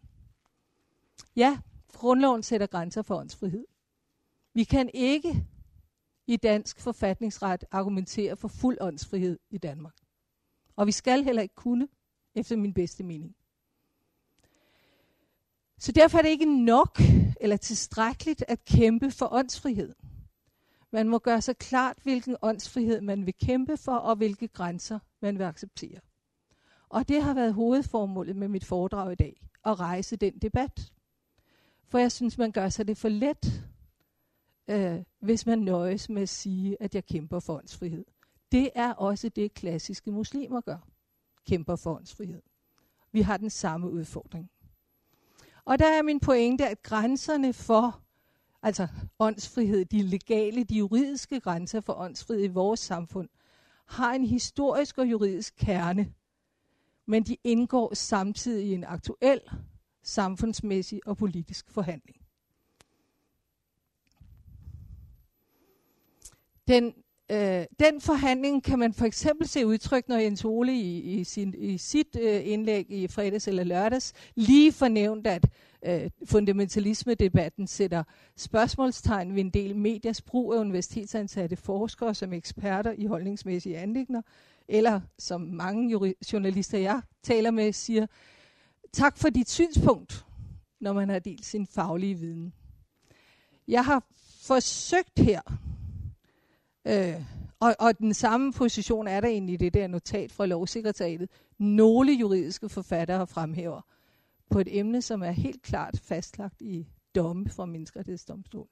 Ja, 1.35 1.59
grundloven 1.93 2.43
sætter 2.43 2.67
grænser 2.67 3.01
for 3.01 3.15
åndsfrihed. 3.15 3.65
Vi 4.53 4.63
kan 4.63 4.89
ikke 4.93 5.47
i 6.27 6.37
dansk 6.37 6.79
forfatningsret 6.79 7.65
argumentere 7.71 8.37
for 8.37 8.47
fuld 8.47 8.77
åndsfrihed 8.81 9.39
i 9.49 9.57
Danmark. 9.57 9.95
Og 10.75 10.87
vi 10.87 10.91
skal 10.91 11.23
heller 11.23 11.41
ikke 11.41 11.55
kunne, 11.55 11.87
efter 12.35 12.55
min 12.55 12.73
bedste 12.73 13.03
mening. 13.03 13.35
Så 15.79 15.91
derfor 15.91 16.17
er 16.17 16.21
det 16.21 16.29
ikke 16.29 16.65
nok 16.65 16.99
eller 17.41 17.57
tilstrækkeligt 17.57 18.43
at 18.47 18.65
kæmpe 18.65 19.11
for 19.11 19.33
åndsfrihed. 19.33 19.93
Man 20.91 21.09
må 21.09 21.19
gøre 21.19 21.41
sig 21.41 21.57
klart, 21.57 21.97
hvilken 22.03 22.35
åndsfrihed 22.41 23.01
man 23.01 23.25
vil 23.25 23.33
kæmpe 23.33 23.77
for, 23.77 23.95
og 23.95 24.15
hvilke 24.15 24.47
grænser 24.47 24.99
man 25.21 25.37
vil 25.37 25.43
acceptere. 25.43 25.99
Og 26.89 27.07
det 27.07 27.23
har 27.23 27.33
været 27.33 27.53
hovedformålet 27.53 28.35
med 28.35 28.47
mit 28.47 28.65
foredrag 28.65 29.11
i 29.11 29.15
dag, 29.15 29.47
at 29.65 29.79
rejse 29.79 30.15
den 30.15 30.39
debat. 30.39 30.91
For 31.87 31.97
jeg 31.97 32.11
synes, 32.11 32.37
man 32.37 32.51
gør 32.51 32.69
sig 32.69 32.87
det 32.87 32.97
for 32.97 33.09
let, 33.09 33.63
øh, 34.67 35.03
hvis 35.19 35.45
man 35.45 35.59
nøjes 35.59 36.09
med 36.09 36.21
at 36.21 36.29
sige, 36.29 36.77
at 36.79 36.95
jeg 36.95 37.05
kæmper 37.05 37.39
for 37.39 37.57
åndsfrihed. 37.57 38.05
Det 38.51 38.69
er 38.75 38.93
også 38.93 39.29
det, 39.29 39.53
klassiske 39.53 40.11
muslimer 40.11 40.61
gør. 40.61 40.87
Kæmper 41.47 41.75
for 41.75 41.95
åndsfrihed. 41.95 42.41
Vi 43.11 43.21
har 43.21 43.37
den 43.37 43.49
samme 43.49 43.89
udfordring. 43.89 44.51
Og 45.65 45.79
der 45.79 45.87
er 45.87 46.01
min 46.01 46.19
pointe, 46.19 46.67
at 46.67 46.83
grænserne 46.83 47.53
for 47.53 48.01
altså 48.63 48.87
åndsfrihed, 49.19 49.85
de 49.85 50.01
legale, 50.01 50.63
de 50.63 50.77
juridiske 50.77 51.39
grænser 51.39 51.81
for 51.81 51.93
åndsfrihed 51.93 52.43
i 52.43 52.47
vores 52.47 52.79
samfund, 52.79 53.29
har 53.85 54.13
en 54.13 54.25
historisk 54.25 54.97
og 54.97 55.11
juridisk 55.11 55.55
kerne, 55.57 56.13
men 57.05 57.23
de 57.23 57.37
indgår 57.43 57.93
samtidig 57.93 58.67
i 58.67 58.73
en 58.73 58.83
aktuel 58.83 59.41
samfundsmæssig 60.03 61.01
og 61.05 61.17
politisk 61.17 61.71
forhandling. 61.71 62.17
Den, 66.67 66.93
øh, 67.31 67.65
den 67.79 68.01
forhandling 68.01 68.63
kan 68.63 68.79
man 68.79 68.93
for 68.93 69.05
eksempel 69.05 69.47
se 69.47 69.65
udtrykt, 69.65 70.09
når 70.09 70.17
Jens 70.17 70.45
Ole 70.45 70.73
i, 70.75 70.99
i, 70.99 71.23
sin, 71.23 71.53
i 71.57 71.77
sit 71.77 72.15
øh, 72.21 72.47
indlæg 72.47 72.91
i 72.91 73.07
fredags 73.07 73.47
eller 73.47 73.63
lørdags 73.63 74.13
lige 74.35 74.71
fornævnte, 74.71 75.29
at 75.29 75.45
øh, 75.85 76.09
fundamentalisme-debatten 76.25 77.67
sætter 77.67 78.03
spørgsmålstegn 78.35 79.35
ved 79.35 79.41
en 79.41 79.49
del 79.49 79.75
mediers 79.75 80.21
brug 80.21 80.53
af 80.53 80.59
universitetsansatte 80.59 81.55
forskere 81.55 82.15
som 82.15 82.33
eksperter 82.33 82.91
i 82.91 83.05
holdningsmæssige 83.05 83.77
anlægner, 83.77 84.21
eller 84.67 85.01
som 85.19 85.41
mange 85.41 86.13
journalister, 86.33 86.77
jeg 86.77 87.01
taler 87.23 87.51
med, 87.51 87.73
siger, 87.73 88.07
tak 88.93 89.17
for 89.17 89.29
dit 89.29 89.49
synspunkt, 89.49 90.25
når 90.79 90.93
man 90.93 91.09
har 91.09 91.19
delt 91.19 91.45
sin 91.45 91.67
faglige 91.67 92.15
viden. 92.15 92.53
Jeg 93.67 93.85
har 93.85 94.03
forsøgt 94.41 95.19
her, 95.19 95.41
øh, 96.87 97.21
og, 97.59 97.75
og 97.79 97.99
den 97.99 98.13
samme 98.13 98.53
position 98.53 99.07
er 99.07 99.21
der 99.21 99.27
egentlig 99.27 99.53
i 99.53 99.57
det 99.57 99.73
der 99.73 99.87
notat 99.87 100.31
fra 100.31 100.45
lovsekretariatet, 100.45 101.29
nogle 101.57 102.13
juridiske 102.13 102.69
forfattere 102.69 103.27
fremhæver, 103.27 103.81
på 104.49 104.59
et 104.59 104.79
emne, 104.79 105.01
som 105.01 105.21
er 105.21 105.31
helt 105.31 105.61
klart 105.61 105.99
fastlagt 106.03 106.61
i 106.61 106.87
domme 107.15 107.49
fra 107.49 107.65
Menneskerettighedsdomstolen. 107.65 108.69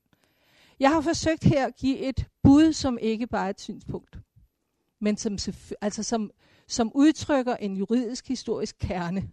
Jeg 0.79 0.89
har 0.89 1.01
forsøgt 1.01 1.43
her 1.43 1.67
at 1.67 1.75
give 1.75 1.97
et 1.97 2.27
bud, 2.43 2.73
som 2.73 2.97
ikke 3.01 3.27
bare 3.27 3.45
er 3.45 3.49
et 3.49 3.61
synspunkt, 3.61 4.19
men 5.01 5.17
som, 5.17 5.37
altså 5.81 6.03
som, 6.03 6.31
som 6.67 6.91
udtrykker 6.95 7.55
en 7.55 7.77
juridisk 7.77 8.27
historisk 8.27 8.75
kerne, 8.79 9.29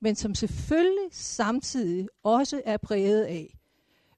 men 0.00 0.14
som 0.16 0.34
selvfølgelig 0.34 1.08
samtidig 1.12 2.08
også 2.22 2.62
er 2.64 2.76
præget 2.76 3.24
af, 3.24 3.58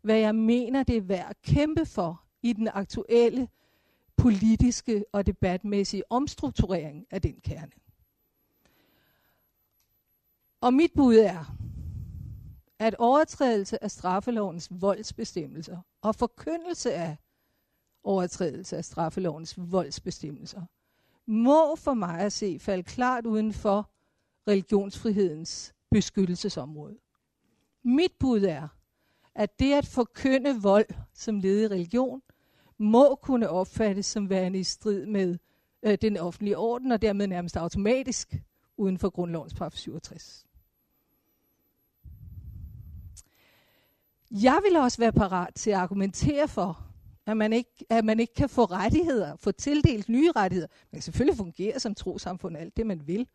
hvad 0.03 0.18
jeg 0.18 0.34
mener, 0.34 0.82
det 0.82 0.96
er 0.96 1.01
værd 1.01 1.26
at 1.30 1.42
kæmpe 1.42 1.87
for 1.87 2.22
i 2.42 2.53
den 2.53 2.68
aktuelle 2.72 3.49
politiske 4.16 5.04
og 5.12 5.26
debatmæssige 5.26 6.12
omstrukturering 6.12 7.07
af 7.11 7.22
den 7.22 7.41
kerne. 7.45 7.72
Og 10.61 10.74
mit 10.74 10.91
bud 10.96 11.16
er, 11.16 11.57
at 12.78 12.95
overtrædelse 12.95 13.84
af 13.84 13.91
straffelovens 13.91 14.68
voldsbestemmelser 14.70 15.78
og 16.03 16.14
forkyndelse 16.14 16.92
af 16.95 17.16
overtrædelse 18.04 18.76
af 18.76 18.84
straffelovens 18.84 19.54
voldsbestemmelser 19.57 20.62
må 21.26 21.76
for 21.76 21.95
mig 21.95 22.18
at 22.18 22.32
se 22.32 22.58
falde 22.58 22.82
klart 22.82 23.26
uden 23.26 23.53
for 23.53 23.91
religionsfrihedens 24.49 25.74
beskyttelsesområde. 25.91 26.99
Mit 27.84 28.12
bud 28.18 28.42
er, 28.42 28.68
at 29.34 29.58
det 29.58 29.72
at 29.72 29.87
forkynde 29.87 30.62
vold 30.62 30.87
som 31.14 31.41
led 31.41 31.61
i 31.61 31.66
religion 31.66 32.22
må 32.78 33.14
kunne 33.14 33.50
opfattes 33.50 34.07
som 34.07 34.30
værende 34.30 34.58
i 34.58 34.64
strid 34.64 35.07
med 35.07 35.38
øh, 35.82 35.99
den 36.03 36.16
offentlige 36.16 36.58
orden 36.58 36.92
og 36.92 37.03
dermed 37.03 37.26
nærmest 37.26 37.57
automatisk 37.57 38.34
uden 38.76 38.99
for 38.99 39.11
grundlovens 39.11 39.54
paragraf 39.54 39.72
67. 39.72 40.46
Jeg 44.30 44.61
vil 44.68 44.76
også 44.76 44.98
være 44.98 45.12
parat 45.12 45.54
til 45.54 45.70
at 45.70 45.76
argumentere 45.76 46.48
for, 46.48 46.86
at 47.26 47.36
man 47.36 47.52
ikke, 47.52 47.86
at 47.90 48.04
man 48.04 48.20
ikke 48.20 48.34
kan 48.34 48.48
få 48.48 48.64
rettigheder, 48.64 49.36
få 49.36 49.52
tildelt 49.52 50.08
nye 50.08 50.30
rettigheder. 50.36 50.68
Man 50.92 50.96
kan 50.96 51.02
selvfølgelig 51.02 51.36
fungere 51.36 51.80
som 51.80 51.94
trosamfund 51.94 52.57
alt 52.57 52.76
det, 52.76 52.86
man 52.86 53.07
vil, 53.07 53.26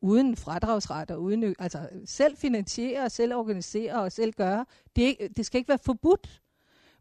uden 0.00 0.36
fradragsret 0.36 1.10
og 1.10 1.22
uden, 1.22 1.54
altså 1.58 1.88
selv 2.04 2.36
finansiere 2.36 3.02
og 3.02 3.10
selv 3.10 3.34
organisere 3.34 4.02
og 4.02 4.12
selv 4.12 4.32
gøre. 4.32 4.66
Det, 4.96 5.16
det 5.36 5.46
skal 5.46 5.58
ikke 5.58 5.68
være 5.68 5.78
forbudt. 5.78 6.42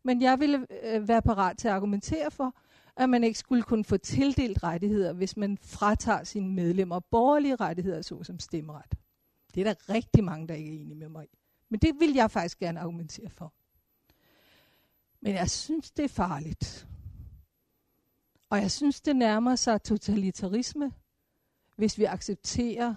Men 0.03 0.21
jeg 0.21 0.39
ville 0.39 0.67
øh, 0.83 1.07
være 1.07 1.21
parat 1.21 1.57
til 1.57 1.67
at 1.67 1.73
argumentere 1.73 2.31
for, 2.31 2.55
at 2.97 3.09
man 3.09 3.23
ikke 3.23 3.39
skulle 3.39 3.63
kunne 3.63 3.83
få 3.83 3.97
tildelt 3.97 4.63
rettigheder, 4.63 5.13
hvis 5.13 5.37
man 5.37 5.57
fratager 5.61 6.23
sine 6.23 6.53
medlemmer 6.53 6.99
borgerlige 6.99 7.55
rettigheder, 7.55 8.01
såsom 8.01 8.39
stemmeret. 8.39 8.95
Det 9.55 9.61
er 9.61 9.73
der 9.73 9.93
rigtig 9.93 10.23
mange, 10.23 10.47
der 10.47 10.53
ikke 10.53 10.69
er 10.69 10.81
enige 10.81 10.95
med 10.95 11.09
mig 11.09 11.25
i. 11.25 11.38
Men 11.69 11.79
det 11.79 11.99
vil 11.99 12.13
jeg 12.13 12.31
faktisk 12.31 12.59
gerne 12.59 12.79
argumentere 12.79 13.29
for. 13.29 13.53
Men 15.21 15.33
jeg 15.33 15.49
synes, 15.49 15.91
det 15.91 16.05
er 16.05 16.09
farligt 16.09 16.87
Og 18.49 18.61
jeg 18.61 18.71
synes, 18.71 19.01
det 19.01 19.15
nærmer 19.15 19.55
sig 19.55 19.81
totalitarisme, 19.81 20.91
hvis 21.77 21.97
vi 21.97 22.03
accepterer, 22.03 22.95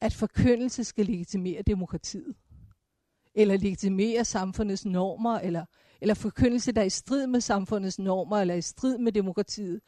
at 0.00 0.14
forkyndelse 0.14 0.84
skal 0.84 1.06
legitimere 1.06 1.62
demokratiet. 1.62 2.36
Eller 3.34 3.56
legitimere 3.56 4.24
samfundets 4.24 4.86
normer, 4.86 5.38
eller, 5.38 5.64
eller 6.00 6.14
forkyndelse, 6.14 6.72
der 6.72 6.80
er 6.80 6.84
i 6.86 6.90
strid 6.90 7.26
med 7.26 7.40
samfundets 7.40 7.98
normer, 7.98 8.36
eller 8.36 8.54
i 8.54 8.62
strid 8.62 8.98
med 8.98 9.12
demokratiet. 9.12 9.80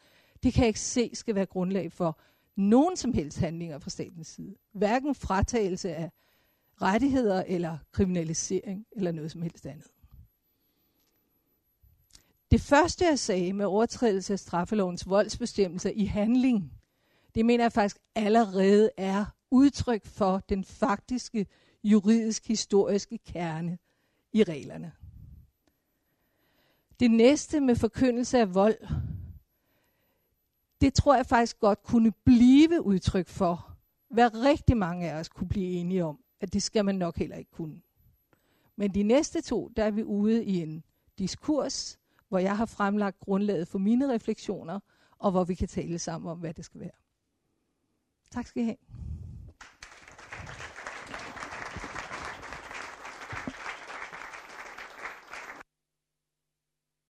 Det 0.43 0.53
kan 0.53 0.61
jeg 0.61 0.67
ikke 0.67 0.79
se 0.79 1.09
skal 1.13 1.35
være 1.35 1.45
grundlag 1.45 1.91
for 1.91 2.19
nogen 2.55 2.97
som 2.97 3.13
helst 3.13 3.39
handlinger 3.39 3.79
fra 3.79 3.89
statens 3.89 4.27
side. 4.27 4.55
Hverken 4.73 5.15
fratagelse 5.15 5.95
af 5.95 6.11
rettigheder 6.81 7.43
eller 7.47 7.77
kriminalisering 7.91 8.85
eller 8.91 9.11
noget 9.11 9.31
som 9.31 9.41
helst 9.41 9.65
andet. 9.65 9.87
Det 12.51 12.61
første, 12.61 13.05
jeg 13.05 13.19
sagde 13.19 13.53
med 13.53 13.65
overtrædelse 13.65 14.33
af 14.33 14.39
straffelovens 14.39 15.09
voldsbestemmelser 15.09 15.89
i 15.89 16.05
handling, 16.05 16.73
det 17.35 17.45
mener 17.45 17.63
jeg 17.63 17.71
faktisk 17.71 17.97
allerede 18.15 18.89
er 18.97 19.25
udtryk 19.51 20.05
for 20.05 20.39
den 20.49 20.63
faktiske 20.63 21.47
juridisk-historiske 21.83 23.17
kerne 23.17 23.77
i 24.33 24.43
reglerne. 24.43 24.91
Det 26.99 27.11
næste 27.11 27.59
med 27.59 27.75
forkyndelse 27.75 28.39
af 28.39 28.53
vold, 28.53 28.87
det 30.81 30.93
tror 30.93 31.15
jeg 31.15 31.25
faktisk 31.25 31.59
godt 31.59 31.83
kunne 31.83 32.11
blive 32.11 32.85
udtryk 32.85 33.27
for, 33.27 33.77
hvad 34.09 34.35
rigtig 34.35 34.77
mange 34.77 35.11
af 35.11 35.19
os 35.19 35.29
kunne 35.29 35.49
blive 35.49 35.71
enige 35.71 36.05
om, 36.05 36.19
at 36.41 36.53
det 36.53 36.63
skal 36.63 36.85
man 36.85 36.95
nok 36.95 37.17
heller 37.17 37.35
ikke 37.35 37.51
kunne. 37.51 37.81
Men 38.75 38.93
de 38.93 39.03
næste 39.03 39.41
to, 39.41 39.67
der 39.67 39.83
er 39.83 39.91
vi 39.91 40.03
ude 40.03 40.45
i 40.45 40.61
en 40.61 40.83
diskurs, 41.17 41.99
hvor 42.29 42.39
jeg 42.39 42.57
har 42.57 42.65
fremlagt 42.65 43.19
grundlaget 43.19 43.67
for 43.67 43.79
mine 43.79 44.13
refleksioner, 44.13 44.79
og 45.17 45.31
hvor 45.31 45.43
vi 45.43 45.55
kan 45.55 45.67
tale 45.67 45.99
sammen 45.99 46.31
om, 46.31 46.39
hvad 46.39 46.53
det 46.53 46.65
skal 46.65 46.81
være. 46.81 46.91
Tak 48.31 48.47
skal 48.47 48.61
I 48.61 48.65
have. 48.65 49.08